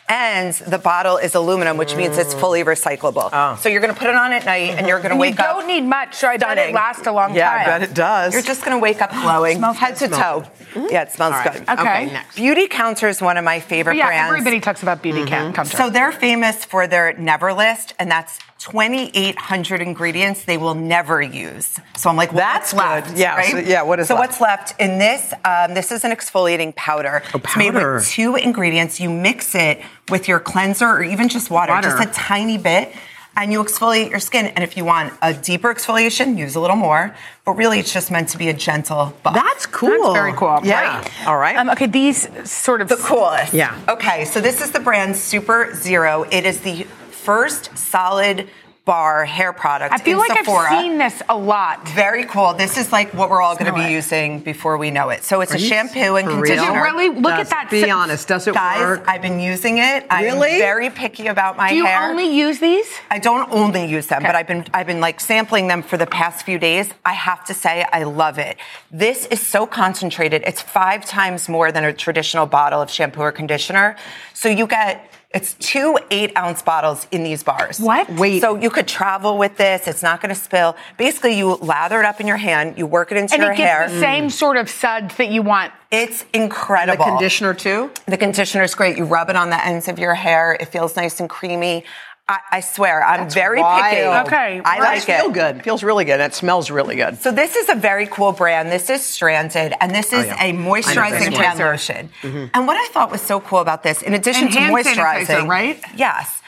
and 0.08 0.54
the 0.54 0.78
bottle 0.78 1.18
is 1.18 1.34
aluminum, 1.36 1.78
which 1.78 1.96
means 1.96 2.18
it's 2.18 2.34
fully 2.34 2.64
recyclable. 2.64 3.58
So 3.60 3.70
you're 3.70 3.82
going 3.82 3.94
to 3.94 4.00
put 4.00 4.08
it 4.10 4.16
on 4.16 4.34
at 4.34 4.46
night 4.46 4.72
and 4.78 4.88
you're 4.88 4.98
going 5.00 5.10
to 5.10 5.14
And 5.16 5.20
wake 5.20 5.38
you 5.40 5.44
up. 5.46 5.58
don't 5.58 5.68
need 5.68 5.82
much, 5.82 6.16
so 6.16 6.28
I 6.28 6.38
bet 6.38 6.58
it 6.58 6.62
stunning. 6.62 6.76
lasts 6.76 7.08
a 7.08 7.12
long 7.12 7.34
Yeah, 7.36 7.50
time. 7.50 7.62
I 7.62 7.66
bet 7.66 7.82
it 7.90 7.94
does. 7.96 8.34
You're 8.34 8.44
just 8.44 8.64
going 8.64 8.78
to 8.78 8.82
wake 8.82 9.02
up 9.02 9.12
glowing, 9.12 9.58
Smells 9.58 9.78
head 9.78 9.96
to 9.98 10.08
good. 10.08 10.16
toe. 10.18 10.44
Yeah, 10.92 11.04
it 11.04 11.12
smells 11.12 11.34
All 11.34 11.40
right. 11.40 11.54
good. 11.54 11.62
Okay. 11.70 11.82
Okay, 11.82 12.06
next. 12.14 12.38
Beautycounter 12.38 13.10
is 13.10 13.22
one 13.22 13.38
of 13.38 13.44
my 13.44 13.60
favorite 13.60 13.98
yeah, 13.98 14.08
brands. 14.08 14.30
everybody 14.32 14.60
talks 14.60 14.84
about 14.84 15.02
beauty 15.02 15.22
mm 15.24 15.54
counter. 15.54 15.66
So 15.66 15.90
they're 15.90 16.12
famous 16.12 16.64
for 16.66 16.86
their 16.88 17.14
Never 17.14 17.54
List, 17.54 17.94
and 17.98 18.12
that's 18.12 18.38
2,800 18.60 19.82
ingredients 19.82 20.46
they 20.46 20.58
will 20.58 20.74
never 20.76 21.22
use. 21.22 21.80
So 21.98 22.10
I'm 22.10 22.16
like, 22.16 22.32
well, 22.32 22.40
That's 22.40 22.74
what's 22.74 23.08
left? 23.10 23.18
Yeah, 23.18 23.36
right? 23.36 23.52
so- 23.52 23.58
yeah, 23.60 23.84
what 23.84 24.00
is 24.00 24.08
so 24.08 24.16
left? 24.16 24.30
what's 24.40 24.42
left 24.42 24.82
in 24.82 24.98
this? 24.98 25.34
Um, 25.44 25.74
this 25.74 25.92
is 25.92 26.04
an 26.04 26.12
exfoliating 26.12 26.76
powder. 26.76 27.22
It's 27.34 27.58
made 27.58 27.74
with 27.74 28.08
two 28.08 28.36
ingredients. 28.36 29.00
You 29.00 29.10
mix 29.10 29.54
it 29.56 29.82
with 30.10 30.28
your 30.28 30.40
cleanser 30.40 30.86
or 30.88 31.04
even 31.04 31.30
just 31.30 31.50
water, 31.52 31.74
Water. 31.74 31.90
just 31.90 32.04
a 32.10 32.12
tiny 32.12 32.58
bit. 32.58 32.92
And 33.38 33.52
you 33.52 33.62
exfoliate 33.62 34.10
your 34.12 34.22
skin. 34.22 34.46
And 34.48 34.64
if 34.64 34.78
you 34.78 34.86
want 34.86 35.12
a 35.22 35.34
deeper 35.34 35.74
exfoliation, 35.74 36.38
use 36.38 36.56
a 36.56 36.62
little 36.62 36.78
more. 36.78 37.14
But 37.44 37.52
really, 37.58 37.80
it's 37.80 37.92
just 37.92 38.10
meant 38.10 38.30
to 38.30 38.38
be 38.38 38.48
a 38.48 38.54
gentle 38.54 39.14
buff. 39.24 39.34
That's 39.34 39.66
cool. 39.66 39.90
That's 39.90 40.14
very 40.14 40.32
cool. 40.34 40.58
Yeah. 40.64 41.00
Right. 41.02 41.28
All 41.28 41.38
right. 41.38 41.58
Um, 41.58 41.70
okay, 41.72 41.86
these 41.88 42.30
sort 42.50 42.80
of 42.80 42.88
The 42.88 42.96
coolest. 42.96 43.54
Yeah. 43.54 43.78
Okay, 43.90 44.24
so 44.24 44.40
this 44.40 44.62
is 44.62 44.72
the 44.72 44.80
brand 44.80 45.18
Super 45.18 45.76
Zero. 45.76 46.24
It 46.32 46.46
is 46.46 46.62
the 46.62 46.88
first 47.26 47.76
solid 47.78 48.48
bar 48.86 49.26
hair 49.26 49.52
product. 49.52 49.92
I 49.92 49.98
feel 49.98 50.22
in 50.22 50.28
like 50.30 50.38
Sephora. 50.38 50.72
I've 50.72 50.80
seen 50.80 51.00
this 51.00 51.20
a 51.28 51.36
lot. 51.36 51.90
Very 51.90 52.24
cool. 52.26 52.54
This 52.54 52.78
is 52.78 52.92
like 52.92 53.16
what 53.16 53.32
we're 53.32 53.42
all 53.42 53.56
going 53.56 53.66
to 53.66 53.74
be 53.74 53.86
it. 53.86 53.92
using 53.92 54.42
before 54.42 54.78
we 54.78 54.92
know 54.92 55.10
it. 55.10 55.24
So 55.24 55.42
it's 55.42 55.54
Are 55.54 55.56
a 55.56 55.60
shampoo 55.60 56.18
and 56.18 56.28
for 56.28 56.36
conditioner. 56.36 56.72
real? 56.72 56.84
really? 56.84 57.10
Look 57.10 57.34
Does- 57.36 57.48
at 57.48 57.50
that. 57.50 57.68
Be 57.72 57.90
honest. 57.90 58.28
Does 58.28 58.46
it 58.48 58.54
Guys, 58.54 58.80
work? 58.82 59.04
I've 59.08 59.24
been 59.24 59.40
using 59.40 59.80
it. 59.80 60.06
I'm 60.12 60.24
Really? 60.26 60.60
very 60.60 60.92
picky 60.92 61.26
about 61.26 61.58
my 61.58 61.64
hair. 61.70 61.72
Do 61.72 61.78
you 61.78 61.86
hair. 61.88 62.10
only 62.12 62.32
use 62.38 62.60
these? 62.60 62.86
I 63.10 63.18
don't 63.18 63.52
only 63.52 63.86
use 63.88 64.06
them, 64.06 64.22
but 64.22 64.36
I've 64.36 64.46
been 64.46 64.64
I've 64.72 64.86
been 64.86 65.02
like 65.02 65.20
sampling 65.20 65.68
them 65.68 65.82
for 65.82 65.98
the 65.98 66.06
past 66.06 66.46
few 66.46 66.60
days. 66.60 66.92
I 67.04 67.14
have 67.14 67.44
to 67.46 67.56
say 67.56 67.88
I 67.92 68.04
love 68.04 68.38
it. 68.38 68.58
This 68.92 69.26
is 69.32 69.40
so 69.42 69.66
concentrated. 69.66 70.44
It's 70.46 70.62
5 70.62 71.04
times 71.06 71.50
more 71.50 71.72
than 71.72 71.84
a 71.86 71.92
traditional 71.92 72.46
bottle 72.46 72.84
of 72.84 72.92
shampoo 72.92 73.22
or 73.22 73.32
conditioner. 73.32 73.96
So 74.36 74.48
you 74.48 74.68
get 74.68 75.10
it's 75.36 75.54
two 75.56 75.98
eight 76.10 76.32
ounce 76.38 76.62
bottles 76.64 77.06
in 77.12 77.24
these 77.24 77.44
bars. 77.44 77.80
What? 77.80 78.10
Wait. 78.10 78.42
So 78.42 78.56
you 78.56 78.70
could 78.72 78.88
travel 78.88 79.38
with 79.38 79.58
this. 79.58 79.88
It's 79.88 80.02
not 80.02 80.22
going 80.22 80.34
to 80.34 80.40
spill. 80.40 80.76
Basically, 80.98 81.38
you 81.38 81.56
lather 81.56 82.00
it 82.00 82.06
up 82.06 82.20
in 82.20 82.26
your 82.26 82.38
hand. 82.38 82.78
You 82.78 82.88
work 82.88 83.12
it 83.12 83.18
into 83.18 83.34
And 83.36 83.44
your 83.44 83.52
it 83.52 83.58
gives 83.58 83.70
hair. 83.70 83.90
the 83.90 84.00
same 84.00 84.30
sort 84.30 84.58
of 84.58 84.70
suds 84.70 85.16
that 85.18 85.30
you 85.30 85.42
want. 85.44 85.74
It's 85.92 86.24
the 86.24 86.38
incredible. 86.44 87.06
conditioner 87.06 87.54
too? 87.54 87.92
The 88.08 88.18
conditioner 88.18 88.64
is 88.64 88.74
great. 88.74 88.98
You 88.98 89.06
rub 89.06 89.30
it 89.30 89.36
on 89.36 89.50
the 89.52 89.64
ends 89.64 89.88
of 89.88 90.00
your 90.00 90.16
hair. 90.16 90.54
It 90.60 90.66
feels 90.70 90.96
nice 90.96 91.20
and 91.20 91.30
creamy. 91.30 91.84
I, 92.28 92.40
I 92.54 92.60
swear, 92.62 93.04
I'm 93.04 93.30
very 93.30 93.58
picky. 93.58 94.02
Okay, 94.28 94.60
I 94.66 94.78
It 94.78 94.80
like 94.80 95.00
does 95.06 95.10
it. 95.10 95.22
feel 95.22 95.30
good. 95.30 95.64
Feels 95.64 95.84
really 95.84 96.06
good. 96.06 96.20
It 96.20 96.34
smells 96.34 96.72
really 96.72 96.96
good. 96.96 97.20
So 97.20 97.32
this 97.32 97.56
is 97.56 97.70
a 97.70 97.76
very 97.76 98.08
cool 98.08 98.32
brand. 98.32 98.72
This 98.72 98.90
is 98.90 99.04
Stranded, 99.04 99.76
and 99.80 99.94
this 99.94 100.12
oh, 100.12 100.20
is 100.20 100.26
Oh, 100.26 100.30
yeah. 100.30 100.44
a 100.46 100.54
moisturizing 100.54 101.30
this 101.30 101.38
hand 101.38 101.60
one. 101.60 101.68
lotion. 101.68 102.10
And 102.24 102.66
what 102.66 102.78
I 102.78 102.88
thought 102.92 103.12
was 103.12 103.22
so 103.22 103.40
cool 103.40 103.60
about 103.60 103.84
this, 103.84 104.02
in 104.02 104.16
addition 104.16 104.46
And 104.46 104.54
to 104.54 104.60
hand 104.60 104.76
moisturizing, 104.76 105.26
sanitizer, 105.26 105.48
right? 105.48 105.84
Yes. 105.96 106.42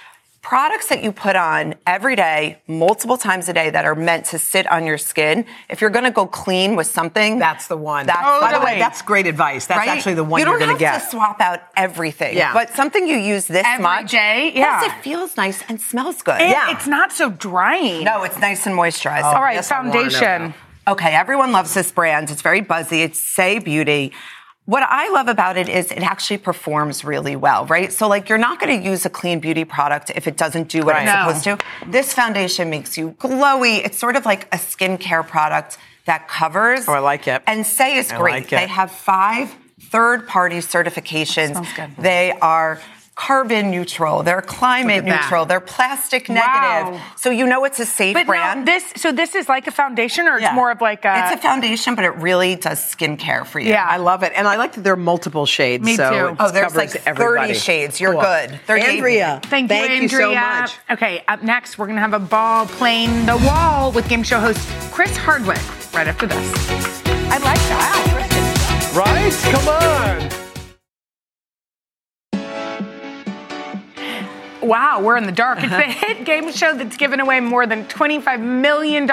Products 0.47 0.88
that 0.88 1.03
you 1.03 1.12
put 1.12 1.36
on 1.36 1.75
every 1.86 2.15
day, 2.15 2.62
multiple 2.67 3.17
times 3.17 3.49
a 3.49 3.53
day, 3.53 3.69
that 3.69 3.83
are 3.83 3.95
meant 3.95 4.23
to 4.27 4.39
sit 4.39 4.65
on 4.71 4.86
your 4.86 4.97
skin. 4.97 5.45
If 5.67 5.81
you're 5.81 5.89
going 5.89 6.05
to 6.05 6.12
go 6.12 6.25
clean 6.25 6.77
with 6.77 6.88
something, 6.88 7.38
That's 7.38 7.67
the 7.67 7.75
one. 7.75 8.05
That's 8.05 8.21
By 8.39 8.57
the 8.57 8.63
way, 8.63 8.79
that's 8.79 9.01
great 9.01 9.27
advice. 9.27 9.65
That's 9.65 9.79
right? 9.79 9.89
actually 9.89 10.13
the 10.13 10.23
one 10.23 10.39
you 10.39 10.45
don't 10.45 10.57
going 10.57 10.67
to 10.77 10.86
have 10.86 11.01
get. 11.01 11.03
to 11.03 11.10
swap 11.10 11.41
out 11.41 11.63
everything. 11.75 12.38
Yeah. 12.38 12.53
But 12.53 12.69
something 12.69 13.05
you 13.05 13.17
use 13.17 13.45
this 13.47 13.65
Every 13.65 13.83
much. 13.83 14.12
day? 14.12 14.51
Plus, 14.53 14.63
Yeah. 14.63 14.86
it 14.86 15.03
feels 15.03 15.36
nice 15.36 15.62
and 15.67 15.81
smells 15.81 16.21
good. 16.21 16.39
And 16.39 16.49
yeah. 16.49 16.71
it's 16.71 16.88
not 16.88 17.12
so 17.12 17.29
drying. 17.29 18.05
No, 18.05 18.23
it's 18.23 18.39
nice 18.39 18.65
and 18.65 18.73
moisturizing. 18.73 19.23
Oh, 19.23 19.36
All 19.36 19.41
right, 19.41 19.55
yes, 19.55 19.69
I 19.69 19.79
wanna 19.79 19.89
know 19.89 20.10
foundation. 20.10 20.53
Okay, 20.88 21.13
everyone 21.13 21.51
loves 21.51 21.73
this 21.73 21.91
brand. 21.91 22.29
It's 22.29 22.41
very 22.41 22.62
buzzy. 22.62 23.01
It's 23.01 23.19
Saie 23.19 23.62
Beauty. 23.62 24.13
What 24.67 24.84
I 24.84 25.08
love 25.12 25.30
about 25.30 25.56
it 25.56 25.69
is 25.69 25.91
it 25.93 26.03
actually 26.03 26.39
performs 26.39 27.06
really 27.06 27.38
well, 27.38 27.65
right? 27.67 27.91
So, 27.91 28.10
like, 28.10 28.27
you're 28.27 28.38
not 28.38 28.60
going 28.60 28.77
to 28.84 28.86
use 28.89 29.06
a 29.06 29.10
clean 29.10 29.39
beauty 29.39 29.63
product 29.63 30.12
if 30.13 30.27
it 30.27 30.36
doesn't 30.36 30.67
do 30.67 30.84
what 30.84 30.93
Right. 30.95 31.03
it's 31.03 31.13
No. 31.13 31.34
supposed 31.39 31.43
to. 31.45 31.89
This 31.89 32.13
foundation 32.13 32.69
makes 32.69 32.97
you 32.97 33.12
glowy. 33.12 33.77
It's 33.86 33.97
sort 33.97 34.17
of 34.17 34.25
like 34.25 34.43
a 34.53 34.58
skincare 34.58 35.25
product 35.25 35.77
that 36.03 36.27
covers. 36.27 36.86
Oh, 36.86 36.91
I 36.91 36.99
like 36.99 37.30
it. 37.30 37.41
And 37.47 37.63
Saie 37.63 37.95
is 37.97 38.12
I 38.12 38.17
great. 38.17 38.32
like 38.34 38.43
it. 38.51 38.58
They 38.58 38.67
have 38.67 38.91
five 38.91 39.56
third 39.89 40.27
party 40.27 40.58
certifications. 40.58 41.65
They 41.97 42.34
are 42.41 42.82
carbon 43.17 43.71
neutral, 43.71 44.21
they're 44.21 44.43
climate 44.43 44.97
Look 44.97 45.06
that. 45.06 45.21
neutral, 45.23 45.45
they're 45.45 45.60
plastic 45.60 46.30
Wow. 46.30 46.36
negative. 46.36 47.01
So, 47.17 47.32
you 47.32 47.47
know 47.47 47.65
it's 47.65 47.80
a 47.80 47.86
safe 47.86 48.13
But 48.13 48.27
brand. 48.27 48.60
now 48.65 48.65
this, 48.71 48.84
so 48.95 49.12
this 49.12 49.34
is 49.34 49.49
like 49.49 49.65
a 49.65 49.71
foundation, 49.71 50.27
or 50.27 50.38
it's 50.38 50.53
more 50.53 50.69
of 50.71 50.80
like 50.82 51.03
a. 51.03 51.23
It's 51.25 51.39
a 51.39 51.41
foundation, 51.41 51.95
but 51.95 52.06
it 52.06 52.15
really 52.17 52.56
does 52.56 52.80
skincare 52.80 53.43
for 53.45 53.60
you. 53.60 53.69
Yeah. 53.71 53.86
I 53.89 53.97
love 53.97 54.21
it, 54.21 54.34
and 54.36 54.47
I 54.47 54.56
like 54.58 54.73
that 54.73 54.84
there 54.84 54.93
are 54.93 54.95
multiple 55.13 55.47
shades. 55.47 55.84
Me 55.84 55.95
so 55.95 56.10
too. 56.10 56.15
it 56.27 56.36
Oh, 56.39 56.51
there's 56.51 56.71
covers 56.71 56.93
like 57.06 57.17
30 57.17 57.53
shades. 57.56 57.99
You're 57.99 58.13
Cool. 58.13 58.21
good. 58.21 58.60
30 58.67 58.82
Andrea, 58.84 59.39
Thank, 59.45 59.67
thank 59.69 59.89
you, 59.89 60.01
you 60.03 60.10
so 60.10 60.15
Andrea. 60.32 60.62
much. 60.62 60.71
Okay, 60.91 61.23
up 61.27 61.41
next, 61.41 61.77
we're 61.80 61.88
going 61.88 61.95
to 61.97 62.01
have 62.01 62.13
a 62.13 62.19
ball 62.19 62.67
playing 62.67 63.25
the 63.25 63.38
wall 63.38 63.91
with 63.91 64.08
game 64.08 64.21
show 64.23 64.39
host 64.39 64.60
Chris 64.91 65.17
Hardwick 65.17 65.58
right 65.93 66.08
after 66.08 66.27
this. 66.27 67.01
I 67.32 67.38
like 67.39 67.58
that. 67.73 68.93
Right? 68.95 69.34
Come 69.51 69.67
on. 69.67 70.46
Wow, 74.67 75.01
we're 75.01 75.15
in 75.15 75.25
the 75.25 75.32
dark. 75.32 75.63
It's 75.63 75.71
uh-huh. 75.71 75.77
the 75.88 75.91
hit 75.91 76.25
game 76.25 76.51
show 76.51 76.75
that's 76.75 76.97
given 76.97 77.21
away 77.21 77.39
more 77.39 77.65
than 77.65 77.86
$25 77.86 78.41
million. 78.41 79.08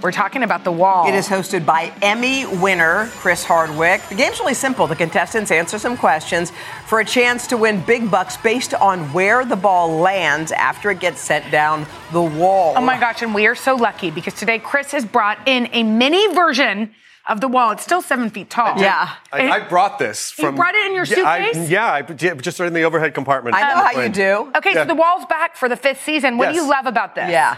We're 0.00 0.12
talking 0.12 0.44
about 0.44 0.62
the 0.62 0.70
wall. 0.70 1.08
It 1.08 1.14
is 1.14 1.26
hosted 1.26 1.66
by 1.66 1.92
Emmy 2.00 2.46
winner 2.46 3.08
Chris 3.14 3.42
Hardwick. 3.42 4.00
The 4.08 4.14
game's 4.14 4.38
really 4.38 4.54
simple. 4.54 4.86
The 4.86 4.94
contestants 4.94 5.50
answer 5.50 5.76
some 5.76 5.96
questions 5.96 6.52
for 6.86 7.00
a 7.00 7.04
chance 7.04 7.48
to 7.48 7.56
win 7.56 7.82
big 7.84 8.12
bucks 8.12 8.36
based 8.36 8.72
on 8.72 9.12
where 9.12 9.44
the 9.44 9.56
ball 9.56 9.98
lands 9.98 10.52
after 10.52 10.90
it 10.92 11.00
gets 11.00 11.20
sent 11.20 11.50
down 11.50 11.84
the 12.12 12.22
wall. 12.22 12.74
Oh 12.76 12.80
my 12.80 12.98
gosh, 12.98 13.22
and 13.22 13.34
we 13.34 13.48
are 13.48 13.56
so 13.56 13.74
lucky 13.74 14.12
because 14.12 14.34
today 14.34 14.60
Chris 14.60 14.92
has 14.92 15.04
brought 15.04 15.38
in 15.46 15.68
a 15.72 15.82
mini 15.82 16.32
version 16.32 16.94
of 17.28 17.40
the 17.40 17.48
wall. 17.48 17.70
It's 17.72 17.82
still 17.82 18.02
seven 18.02 18.30
feet 18.30 18.50
tall. 18.50 18.74
I, 18.78 19.16
I 19.32 19.60
brought 19.68 19.98
this 19.98 20.36
You 20.38 20.50
brought 20.52 20.74
it 20.74 20.86
in 20.86 20.94
your 20.94 21.04
Yeah, 21.04 21.24
I- 21.28 21.44
suitcase? 21.52 21.70
Yeah, 21.70 21.86
I, 21.86 22.06
yeah, 22.18 22.34
just 22.34 22.58
in 22.60 22.72
the 22.72 22.82
overhead 22.84 23.14
compartment. 23.14 23.56
I 23.56 23.60
know 23.74 23.82
how 23.84 24.02
you 24.02 24.08
do. 24.08 24.52
Okay, 24.56 24.70
Yeah. 24.74 24.82
so 24.82 24.88
the 24.88 24.94
wall's 24.94 25.26
back 25.26 25.56
for 25.56 25.68
the 25.68 25.76
fifth 25.76 26.02
season. 26.04 26.38
What 26.38 26.50
do 26.50 26.54
you 26.54 26.68
love 26.68 26.86
about 26.86 27.14
this? 27.14 27.30
Yeah. 27.30 27.56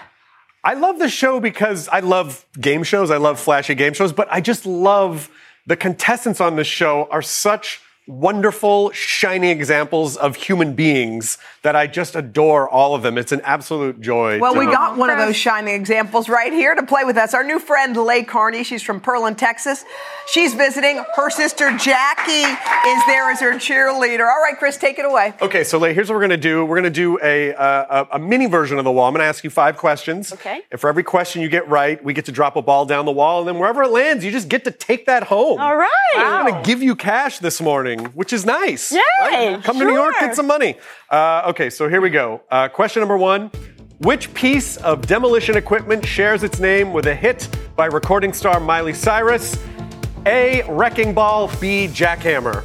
I 0.65 0.75
love 0.75 0.99
the 1.01 1.09
show 1.09 1.41
because 1.41 1.89
I 1.89 2.01
love 2.01 2.47
game 2.61 2.85
shows. 2.85 3.11
I 3.11 3.17
love 3.17 3.41
flashy 3.41 3.75
game 3.75 3.95
shows, 3.95 4.13
but 4.13 4.29
I 4.31 4.41
just 4.41 4.65
love 4.65 5.29
the 5.67 5.77
contestants 5.77 6.41
on 6.41 6.55
this 6.57 6.69
show 6.69 7.09
are 7.11 7.23
such 7.23 7.81
wonderful, 8.07 8.91
shining 8.91 9.51
examples 9.51 10.17
of 10.17 10.35
human 10.37 10.75
beings 10.75 11.39
that 11.63 11.77
I 11.77 11.87
just 11.87 12.17
adore 12.17 12.69
all 12.69 12.95
of 12.95 13.03
them. 13.03 13.17
It's 13.17 13.31
an 13.33 13.41
absolute 13.43 14.01
joy. 14.01 14.41
Well, 14.41 14.55
to- 14.55 14.59
we 14.59 14.67
got 14.67 14.97
one 14.97 15.11
of 15.11 15.19
those 15.19 15.37
shining 15.37 15.75
examples 15.75 16.29
right 16.29 16.53
here 16.53 16.75
to 16.75 16.83
play 16.83 17.05
with 17.05 17.17
us. 17.17 17.33
Our 17.33 17.45
new 17.45 17.59
friend, 17.61 17.97
Leigh 17.97 18.25
Carney. 18.25 18.65
She's 18.65 18.83
from 18.83 19.01
Pearland, 19.01 19.37
Texas. 19.39 19.85
She's 20.27 20.55
visiting. 20.55 21.03
Her 21.15 21.31
sister, 21.31 21.77
Jackie, 21.79 22.33
is 22.33 23.03
there 23.07 23.31
as 23.31 23.41
her 23.41 23.53
cheerleader. 23.53 24.29
All 24.29 24.43
right, 24.43 24.55
Chris, 24.59 24.77
take 24.77 24.99
it 24.99 25.05
away. 25.05 25.35
Okay, 25.41 25.63
so 25.63 25.79
Leigh, 25.79 25.95
here's 25.95 26.09
what 26.09 26.15
we're 26.17 26.21
going 26.21 26.31
to 26.31 26.37
do. 26.37 26.65
We're 26.65 26.81
going 26.81 26.85
to 26.85 26.91
do 26.91 27.19
a, 27.23 27.55
uh, 27.55 28.07
a, 28.13 28.17
a 28.17 28.19
mini 28.19 28.47
version 28.47 28.79
of 28.79 28.85
the 28.85 28.91
wall. 28.91 29.07
I'm 29.07 29.15
going 29.15 29.23
to 29.23 29.27
ask 29.27 29.45
you 29.45 29.51
five 29.51 29.77
questions. 29.77 30.33
Okay. 30.33 30.63
And 30.71 30.81
for 30.81 30.89
every 30.89 31.03
question 31.05 31.43
you 31.43 31.49
get 31.49 31.69
right, 31.69 32.03
we 32.03 32.13
get 32.15 32.25
to 32.27 32.33
drop 32.33 32.57
a 32.57 32.63
ball 32.63 32.85
down 32.87 33.05
the 33.05 33.13
wall, 33.13 33.41
and 33.41 33.49
then 33.49 33.59
wherever 33.59 33.83
it 33.85 33.91
lands, 33.91 34.25
you 34.25 34.31
just 34.33 34.49
get 34.49 34.65
to 34.65 34.71
take 34.71 35.07
that 35.07 35.25
home. 35.25 35.61
All 35.61 35.77
right. 35.77 35.89
I'm 36.17 36.47
going 36.47 36.63
to 36.63 36.69
give 36.69 36.83
you 36.83 36.97
cash 36.97 37.39
this 37.39 37.61
morning, 37.61 37.92
which 38.01 38.33
is 38.33 38.45
nice. 38.45 38.93
Yay, 38.93 39.01
right? 39.21 39.63
Come 39.63 39.79
to 39.79 39.85
New 39.85 39.95
York, 39.95 40.15
get 40.21 40.35
some 40.35 40.47
money. 40.47 40.77
Uh, 41.11 41.43
okay, 41.47 41.71
so 41.71 41.89
here 41.89 42.01
we 42.01 42.11
go. 42.11 42.43
Uh, 42.51 42.69
question 42.69 43.01
number 43.01 43.17
one. 43.17 43.51
Which 43.99 44.35
piece 44.35 44.79
of 44.79 45.07
demolition 45.07 45.57
equipment 45.57 46.05
shares 46.05 46.43
its 46.43 46.59
name 46.59 46.93
with 46.93 47.07
a 47.07 47.15
hit 47.15 47.49
by 47.77 47.87
recording 47.87 48.33
star 48.33 48.59
Miley 48.59 48.93
Cyrus? 48.95 49.57
A. 50.27 50.63
Wrecking 50.69 51.15
Ball. 51.15 51.49
B. 51.61 51.87
Jackhammer. 51.87 52.65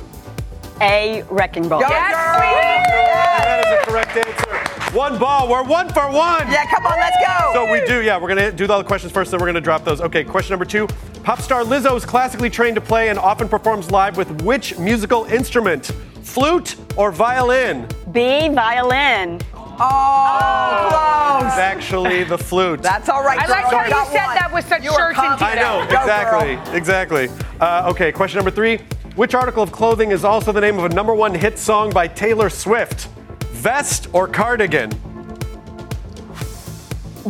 A 0.82 1.24
wrecking 1.30 1.68
ball. 1.68 1.80
Yes, 1.82 1.92
That 2.14 3.66
is 3.66 3.82
a 3.82 3.92
correct 3.92 4.16
answer. 4.18 4.96
One 4.96 5.18
ball. 5.18 5.50
We're 5.50 5.64
one 5.64 5.90
for 5.90 6.06
one. 6.10 6.50
Yeah, 6.52 6.66
come 6.74 6.86
on, 6.86 6.98
let's 7.00 7.18
go. 7.26 7.54
So 7.54 7.72
we 7.72 7.86
do, 7.86 8.04
yeah, 8.04 8.18
we're 8.18 8.34
going 8.34 8.52
to 8.52 8.52
do 8.52 8.72
all 8.72 8.78
the 8.80 8.84
questions 8.84 9.12
first, 9.12 9.32
then 9.32 9.40
we're 9.40 9.46
going 9.48 9.56
to 9.56 9.62
drop 9.62 9.84
those. 9.84 10.02
Okay, 10.02 10.24
question 10.24 10.52
number 10.54 10.66
two. 10.66 10.88
Pop 11.24 11.42
star 11.42 11.64
Lizzo 11.64 11.96
is 11.98 12.06
classically 12.06 12.50
trained 12.50 12.76
to 12.76 12.82
play 12.82 13.10
and 13.10 13.20
often 13.20 13.50
performs 13.50 13.92
live 13.92 14.16
with 14.18 14.42
which 14.44 14.78
musical 14.78 15.26
instrument? 15.26 15.88
Flute 16.22 16.76
or 16.96 17.12
violin? 17.12 17.88
B 18.12 18.48
violin. 18.50 19.40
Oh, 19.80 20.88
close. 20.90 21.52
It's 21.52 21.60
actually 21.60 22.24
the 22.24 22.38
flute. 22.38 22.82
That's 22.82 23.10
all 23.10 23.24
right. 23.24 23.40
I 23.40 23.46
like 23.48 23.66
how 23.66 23.84
you 23.86 24.06
said 24.12 24.26
that 24.36 24.50
with 24.54 24.68
such 24.68 24.84
certainty. 24.88 25.44
I 25.44 25.56
know, 25.56 25.84
exactly, 25.84 26.76
exactly. 26.76 27.30
Uh, 27.60 27.90
okay, 27.92 28.12
question 28.12 28.38
number 28.38 28.52
three. 28.52 28.80
Which 29.18 29.34
article 29.34 29.64
of 29.64 29.72
clothing 29.72 30.12
is 30.12 30.24
also 30.24 30.52
the 30.52 30.62
name 30.62 30.78
of 30.78 30.86
a 30.86 30.90
number 30.90 31.12
one 31.12 31.34
hit 31.34 31.58
song 31.58 31.90
by 31.90 32.08
Taylor 32.08 32.52
Swift? 32.52 33.08
Vest 33.46 34.10
or 34.14 34.28
cardigan? 34.28 34.92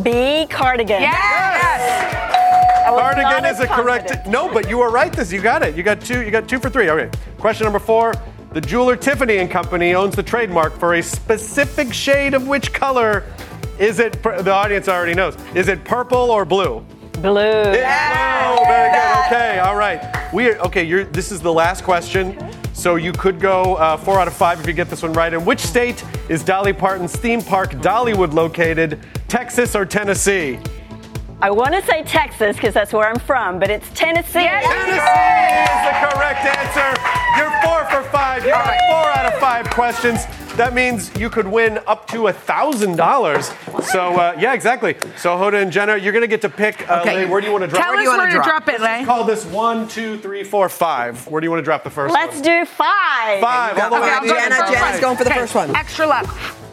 B 0.02 0.46
cardigan. 0.50 1.00
Yes! 1.00 2.28
was 2.90 3.00
Cardigan 3.00 3.46
is 3.46 3.58
as 3.58 3.60
a 3.60 3.66
correct. 3.68 4.26
No, 4.26 4.52
but 4.52 4.68
you 4.68 4.76
were 4.76 4.90
right. 4.90 5.10
This 5.10 5.32
you 5.32 5.40
got 5.40 5.62
it. 5.62 5.74
You 5.76 5.82
got 5.82 6.02
two. 6.02 6.22
You 6.22 6.30
got 6.30 6.46
two 6.46 6.58
for 6.58 6.68
three. 6.68 6.90
Okay. 6.90 7.10
Question 7.38 7.64
number 7.64 7.78
four. 7.78 8.12
The 8.52 8.60
jeweler 8.60 8.94
Tiffany 8.94 9.38
and 9.38 9.50
Company 9.50 9.94
owns 9.94 10.14
the 10.14 10.22
trademark 10.22 10.78
for 10.78 10.96
a 10.96 11.02
specific 11.02 11.94
shade 11.94 12.34
of 12.34 12.46
which 12.46 12.74
color? 12.74 13.24
Is 13.78 13.98
it? 13.98 14.22
The 14.22 14.52
audience 14.52 14.88
already 14.88 15.14
knows. 15.14 15.38
Is 15.54 15.68
it 15.68 15.84
purple 15.84 16.30
or 16.30 16.44
blue? 16.44 16.84
Blue. 17.20 17.40
It's 17.40 17.74
blue. 17.74 18.66
Very 18.66 18.90
good. 18.92 19.26
Okay. 19.26 19.58
All 19.58 19.76
right. 19.76 20.32
We 20.32 20.50
are, 20.50 20.56
okay. 20.58 20.84
You're. 20.84 21.04
This 21.04 21.32
is 21.32 21.40
the 21.40 21.52
last 21.52 21.82
question. 21.82 22.38
So 22.72 22.94
you 22.94 23.12
could 23.12 23.40
go 23.40 23.74
uh, 23.74 23.96
four 23.96 24.20
out 24.20 24.28
of 24.28 24.34
five 24.34 24.60
if 24.60 24.66
you 24.66 24.72
get 24.72 24.88
this 24.88 25.02
one 25.02 25.12
right. 25.12 25.32
In 25.32 25.44
which 25.44 25.58
state 25.58 26.04
is 26.28 26.44
Dolly 26.44 26.72
Parton's 26.72 27.16
theme 27.16 27.42
park 27.42 27.72
Dollywood 27.72 28.32
located? 28.34 29.00
Texas 29.26 29.74
or 29.74 29.84
Tennessee? 29.84 30.60
I 31.40 31.50
want 31.50 31.72
to 31.74 31.82
say 31.82 32.02
Texas 32.02 32.56
because 32.56 32.74
that's 32.74 32.92
where 32.92 33.08
I'm 33.08 33.18
from, 33.20 33.60
but 33.60 33.70
it's 33.70 33.88
Tennessee. 33.90 34.40
Tennessee 34.40 34.90
is 34.90 35.80
the 35.86 35.94
correct 36.10 36.44
answer. 36.44 37.00
You're 37.38 37.52
four 37.62 37.84
for 37.86 38.02
five. 38.10 38.44
You 38.44 38.50
got 38.50 38.66
four 38.88 39.12
out 39.12 39.32
of 39.32 39.38
five 39.38 39.70
questions. 39.70 40.26
That 40.56 40.74
means 40.74 41.16
you 41.16 41.30
could 41.30 41.46
win 41.46 41.78
up 41.86 42.08
to 42.08 42.26
a 42.26 42.32
thousand 42.32 42.96
dollars. 42.96 43.52
So 43.92 44.16
uh, 44.18 44.34
yeah, 44.36 44.52
exactly. 44.54 44.96
So 45.16 45.36
Hoda 45.36 45.62
and 45.62 45.70
Jenna, 45.70 45.96
you're 45.96 46.12
gonna 46.12 46.26
get 46.26 46.40
to 46.42 46.48
pick. 46.48 46.90
Uh, 46.90 47.02
Okay. 47.02 47.24
Leigh, 47.24 47.30
where 47.30 47.40
do 47.40 47.46
you 47.46 47.52
want 47.52 47.62
to 47.62 47.68
drop? 47.68 47.82
Tell 47.84 47.92
Where 47.94 47.98
do 47.98 48.00
us 48.00 48.12
you 48.12 48.18
wanna 48.18 48.34
where 48.34 48.42
to 48.42 48.48
drop 48.48 48.68
it, 48.68 48.80
Leigh. 48.80 49.04
Call 49.04 49.22
this 49.22 49.44
one, 49.46 49.86
two, 49.86 50.18
three, 50.18 50.42
four, 50.42 50.68
five. 50.68 51.24
Where 51.28 51.40
do 51.40 51.44
you 51.46 51.50
want 51.52 51.60
to 51.60 51.64
drop 51.64 51.84
the 51.84 51.90
1st 51.90 52.10
Let's 52.10 52.34
one? 52.34 52.42
do 52.42 52.64
five. 52.64 53.40
Five. 53.40 53.78
All 53.78 53.90
the 53.90 54.00
way 54.00 54.10
I'll 54.10 54.22
to 54.22 54.26
go 54.26 54.34
the 54.34 54.40
the 54.40 54.40
end. 54.42 54.54
Jenna's 54.74 55.00
going 55.00 55.16
for 55.16 55.22
the 55.22 55.30
Okay, 55.30 55.38
first 55.38 55.54
one. 55.54 55.76
Extra 55.76 56.08
luck. 56.08 56.26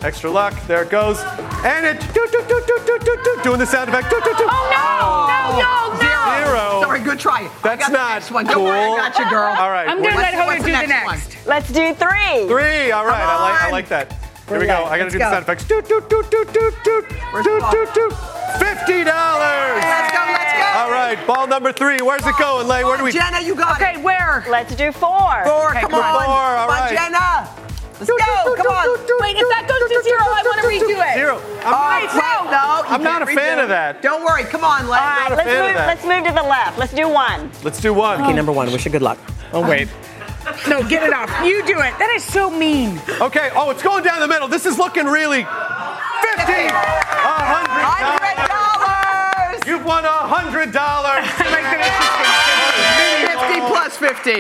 Extra 0.06 0.30
luck. 0.30 0.53
There 0.68 0.84
it 0.84 0.91
goes. 0.91 1.20
And 1.66 1.84
it. 1.84 1.99
Doot, 2.14 2.32
doot, 2.32 2.47
doot, 2.47 2.68
doot, 2.68 2.86
doot, 2.86 3.01
doot, 3.03 3.24
doot, 3.24 3.43
doing 3.43 3.58
the 3.58 3.66
sound 3.66 3.89
effect. 3.89 4.08
Doot, 4.12 4.24
doot, 4.24 4.38
doot. 4.38 4.47
Oh 4.51 4.70
no! 4.70 5.58
No! 5.58 5.66
No! 5.66 5.97
No! 5.97 6.45
Zero. 6.45 6.82
Sorry, 6.84 6.99
good 7.01 7.20
try. 7.20 7.39
I 7.41 7.49
That's 7.64 7.88
the 7.88 7.93
not 7.93 8.14
next 8.14 8.30
one. 8.32 8.45
cool. 8.45 8.53
Don't 8.53 8.64
worry, 8.66 8.80
I 8.80 9.10
got 9.10 9.18
you, 9.18 9.30
girl. 9.32 9.56
All 9.58 9.72
right. 9.72 9.89
I'm 9.89 10.03
gonna 10.03 10.16
let 10.16 10.34
Hoda 10.36 10.45
what's 10.45 10.64
do 10.64 10.72
the 10.72 10.78
the 10.82 10.88
next 10.88 11.34
next. 11.34 11.47
Let's 11.47 11.72
do 11.72 11.93
three. 11.95 12.45
Three. 12.47 12.91
All 12.91 13.06
right. 13.06 13.24
I 13.26 13.41
like. 13.41 13.62
I 13.64 13.72
like 13.72 13.88
that. 13.89 14.14
Here 14.47 14.60
we 14.60 14.68
go. 14.68 14.86
I 14.86 14.99
gotta 15.01 15.10
Let's 15.10 15.14
do 15.14 15.18
the 15.18 15.26
go. 15.26 15.32
sound 15.32 15.41
effects. 15.43 15.66
Doot, 15.66 15.88
doot, 15.89 16.08
doot, 16.08 16.30
doot, 16.30 16.53
doot, 16.53 16.74
doot. 16.84 17.12
Where's 17.34 17.45
Doot, 17.45 17.62
the 17.62 17.72
doot, 17.72 17.93
doot. 17.95 18.14
Fifty 18.62 19.03
dollars. 19.03 19.82
Let's 19.82 20.14
go, 20.14 20.22
let's 20.22 20.53
go. 20.53 20.80
All 20.86 20.91
right. 20.91 21.18
Ball 21.26 21.47
number 21.47 21.72
three. 21.74 21.97
Where's 22.06 22.22
it 22.28 22.36
going, 22.38 22.68
Leigh? 22.68 22.84
Where 22.84 22.97
do 22.97 23.03
we? 23.03 23.12
Jenna, 23.12 23.41
you 23.41 23.56
got 23.56 23.82
Okay, 23.82 23.93
it. 23.93 23.93
Okay, 23.95 24.03
where? 24.03 24.45
Let's 24.47 24.76
do 24.76 24.91
four. 24.91 25.41
Four, 25.49 25.72
Okay, 25.72 25.82
come 25.82 25.91
come 25.91 25.99
on. 25.99 26.14
on. 26.16 26.26
Four, 26.26 26.34
all 26.62 26.68
come 26.70 26.84
on. 26.84 26.89
Jenna. 26.93 27.64
Let's 27.99 28.09
go, 28.11 28.55
come 28.55 28.67
on. 28.67 28.87
Wait, 29.21 29.37
if 29.37 29.47
that 29.55 29.63
goes 29.67 29.79
to 29.87 30.03
zero, 30.03 30.19
I 30.19 30.43
want 30.43 30.59
to 30.61 30.67
redo 30.67 30.99
it. 30.99 31.13
Zero. 31.15 31.39
I'm, 31.63 32.03
Wait, 32.03 32.11
wait, 32.11 32.19
no. 32.19 32.51
no. 32.51 32.83
I'm 32.91 33.01
not 33.03 33.21
a 33.21 33.25
fan 33.25 33.59
of 33.59 33.69
that. 33.69 34.01
Don't 34.01 34.23
worry, 34.25 34.43
come 34.43 34.63
on, 34.65 34.87
Leigh. 34.87 34.97
All 34.99 35.03
right, 35.03 35.29
not 35.29 35.31
a 35.31 35.35
let's 35.35 35.47
fan 35.49 35.59
of 35.61 35.65
move, 35.67 35.75
that. 35.75 35.87
let's 35.87 36.03
move 36.05 36.23
to 36.27 36.33
the 36.33 36.43
left. 36.47 36.77
Let's 36.77 36.93
do 36.93 37.07
one. 37.07 37.49
Let's 37.63 37.79
do 37.79 37.93
one. 37.93 38.21
Okay, 38.21 38.33
number 38.33 38.51
one. 38.51 38.69
Wish 38.71 38.83
you 38.85 38.91
good 38.91 39.01
luck. 39.01 39.17
Oh 39.53 39.61
wait. 39.67 39.87
No, 40.69 40.83
get 40.83 41.01
it 41.03 41.11
off. 41.13 41.29
You 41.43 41.65
do 41.65 41.79
it. 41.79 41.97
That 41.97 42.11
is 42.15 42.23
so 42.23 42.49
mean. 42.51 43.01
Okay. 43.19 43.49
Oh, 43.55 43.71
it's 43.71 43.81
going 43.81 44.03
down 44.03 44.19
the 44.19 44.27
middle. 44.27 44.47
This 44.47 44.65
is 44.65 44.77
looking 44.77 45.05
really. 45.05 45.41
Fifty. 45.41 46.67
A 46.67 46.69
hundred 47.49 47.81
Hundred 47.81 48.37
dollars. 48.51 49.63
dollars. 49.63 49.67
You've 49.67 49.85
won 49.85 50.05
a 50.05 50.09
50 53.39 53.59
plus 53.67 53.97
50. 53.97 54.33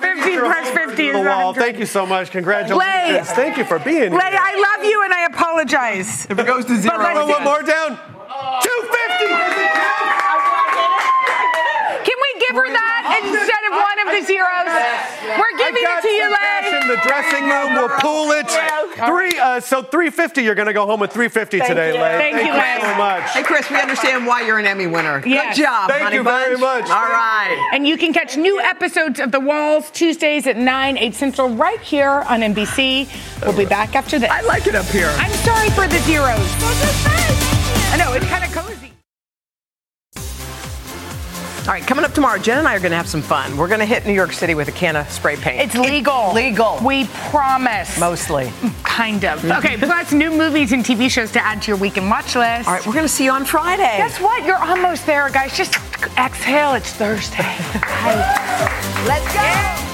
50 0.00 0.38
plus 0.38 0.70
50 0.70 1.06
is 1.08 1.26
wall. 1.26 1.54
Thank 1.54 1.78
you 1.78 1.86
so 1.86 2.06
much. 2.06 2.30
Congratulations. 2.30 3.28
Leigh, 3.28 3.34
Thank 3.34 3.56
you 3.56 3.64
for 3.64 3.78
being 3.78 4.12
Leigh, 4.12 4.20
here. 4.20 4.30
Leigh, 4.32 4.38
I 4.40 4.76
love 4.76 4.84
you 4.84 5.02
and 5.04 5.12
I 5.12 5.24
apologize. 5.26 6.26
If 6.30 6.38
it 6.38 6.46
goes 6.46 6.64
to 6.66 6.76
zero, 6.76 6.96
but 6.98 7.28
one 7.28 7.44
more 7.44 7.62
down. 7.62 7.98
250 8.62 10.23
for 12.54 12.66
that 12.70 13.20
instead 13.20 13.62
of 13.66 13.72
one 13.74 13.98
of 14.06 14.08
the 14.14 14.22
zeros. 14.22 14.70
We're 15.34 15.56
giving 15.58 15.82
it 15.82 16.00
to 16.02 16.12
you, 16.14 16.26
Leigh. 16.30 16.80
In 16.80 16.88
the 16.88 17.00
dressing 17.02 17.44
room, 17.50 17.74
we'll 17.74 17.92
pull 17.98 18.30
it. 18.32 18.48
Three, 19.06 19.36
uh, 19.38 19.60
so 19.60 19.82
350. 19.82 20.42
You're 20.42 20.54
going 20.54 20.66
to 20.66 20.72
go 20.72 20.86
home 20.86 21.00
with 21.00 21.12
350 21.12 21.58
Thank 21.58 21.68
today, 21.68 21.94
you. 21.94 22.00
Leigh. 22.00 22.18
Thank, 22.18 22.36
Thank 22.36 22.82
you, 22.82 22.88
so 22.88 22.96
much. 22.98 23.30
Hey, 23.30 23.42
Chris, 23.42 23.68
we 23.70 23.80
understand 23.80 24.26
why 24.26 24.42
you're 24.42 24.58
an 24.58 24.66
Emmy 24.66 24.86
winner. 24.86 25.22
Yes. 25.26 25.56
Good 25.56 25.64
job. 25.64 25.90
Thank 25.90 26.02
honey 26.02 26.16
you 26.16 26.24
bunch. 26.24 26.46
very 26.46 26.58
much. 26.58 26.88
All 26.90 27.08
right. 27.10 27.70
And 27.72 27.86
you 27.86 27.98
can 27.98 28.12
catch 28.12 28.36
new 28.36 28.60
episodes 28.60 29.18
of 29.18 29.32
The 29.32 29.40
Walls 29.40 29.90
Tuesdays 29.90 30.46
at 30.46 30.56
9, 30.56 30.98
8 30.98 31.14
Central, 31.14 31.48
right 31.50 31.80
here 31.80 32.24
on 32.28 32.40
NBC. 32.40 33.08
We'll 33.42 33.56
be 33.56 33.66
back 33.66 33.96
after 33.96 34.18
this. 34.18 34.30
I 34.30 34.42
like 34.42 34.66
it 34.66 34.74
up 34.74 34.86
here. 34.86 35.12
I'm 35.18 35.32
sorry 35.42 35.70
for 35.70 35.88
the 35.88 35.98
zeros. 36.00 36.38
I 37.92 37.96
know 37.98 38.12
it's 38.12 38.26
kind 38.26 38.44
of 38.44 38.52
cozy. 38.52 38.83
All 41.66 41.72
right, 41.72 41.82
coming 41.82 42.04
up 42.04 42.12
tomorrow, 42.12 42.38
Jen 42.38 42.58
and 42.58 42.68
I 42.68 42.76
are 42.76 42.78
going 42.78 42.90
to 42.90 42.96
have 42.96 43.08
some 43.08 43.22
fun. 43.22 43.56
We're 43.56 43.68
going 43.68 43.80
to 43.80 43.86
hit 43.86 44.04
New 44.04 44.12
York 44.12 44.34
City 44.34 44.54
with 44.54 44.68
a 44.68 44.72
can 44.72 44.96
of 44.96 45.10
spray 45.10 45.36
paint. 45.36 45.62
It's 45.62 45.74
legal. 45.74 46.30
legal. 46.34 46.78
We 46.84 47.06
promise. 47.30 47.98
Mostly. 47.98 48.52
Kind 48.82 49.24
of. 49.24 49.42
Okay, 49.42 49.78
plus 49.78 50.12
new 50.12 50.30
movies 50.30 50.72
and 50.72 50.84
TV 50.84 51.10
shows 51.10 51.32
to 51.32 51.42
add 51.42 51.62
to 51.62 51.68
your 51.68 51.78
weekend 51.78 52.10
watch 52.10 52.36
list. 52.36 52.68
All 52.68 52.74
right, 52.74 52.86
we're 52.86 52.92
going 52.92 53.06
to 53.06 53.08
see 53.08 53.24
you 53.24 53.30
on 53.30 53.46
Friday. 53.46 53.96
Guess 53.96 54.20
what? 54.20 54.44
You're 54.44 54.62
almost 54.62 55.06
there, 55.06 55.30
guys. 55.30 55.56
Just 55.56 55.76
exhale. 56.18 56.74
It's 56.74 56.92
Thursday. 56.92 57.38
Let's 59.06 59.32
go. 59.32 59.93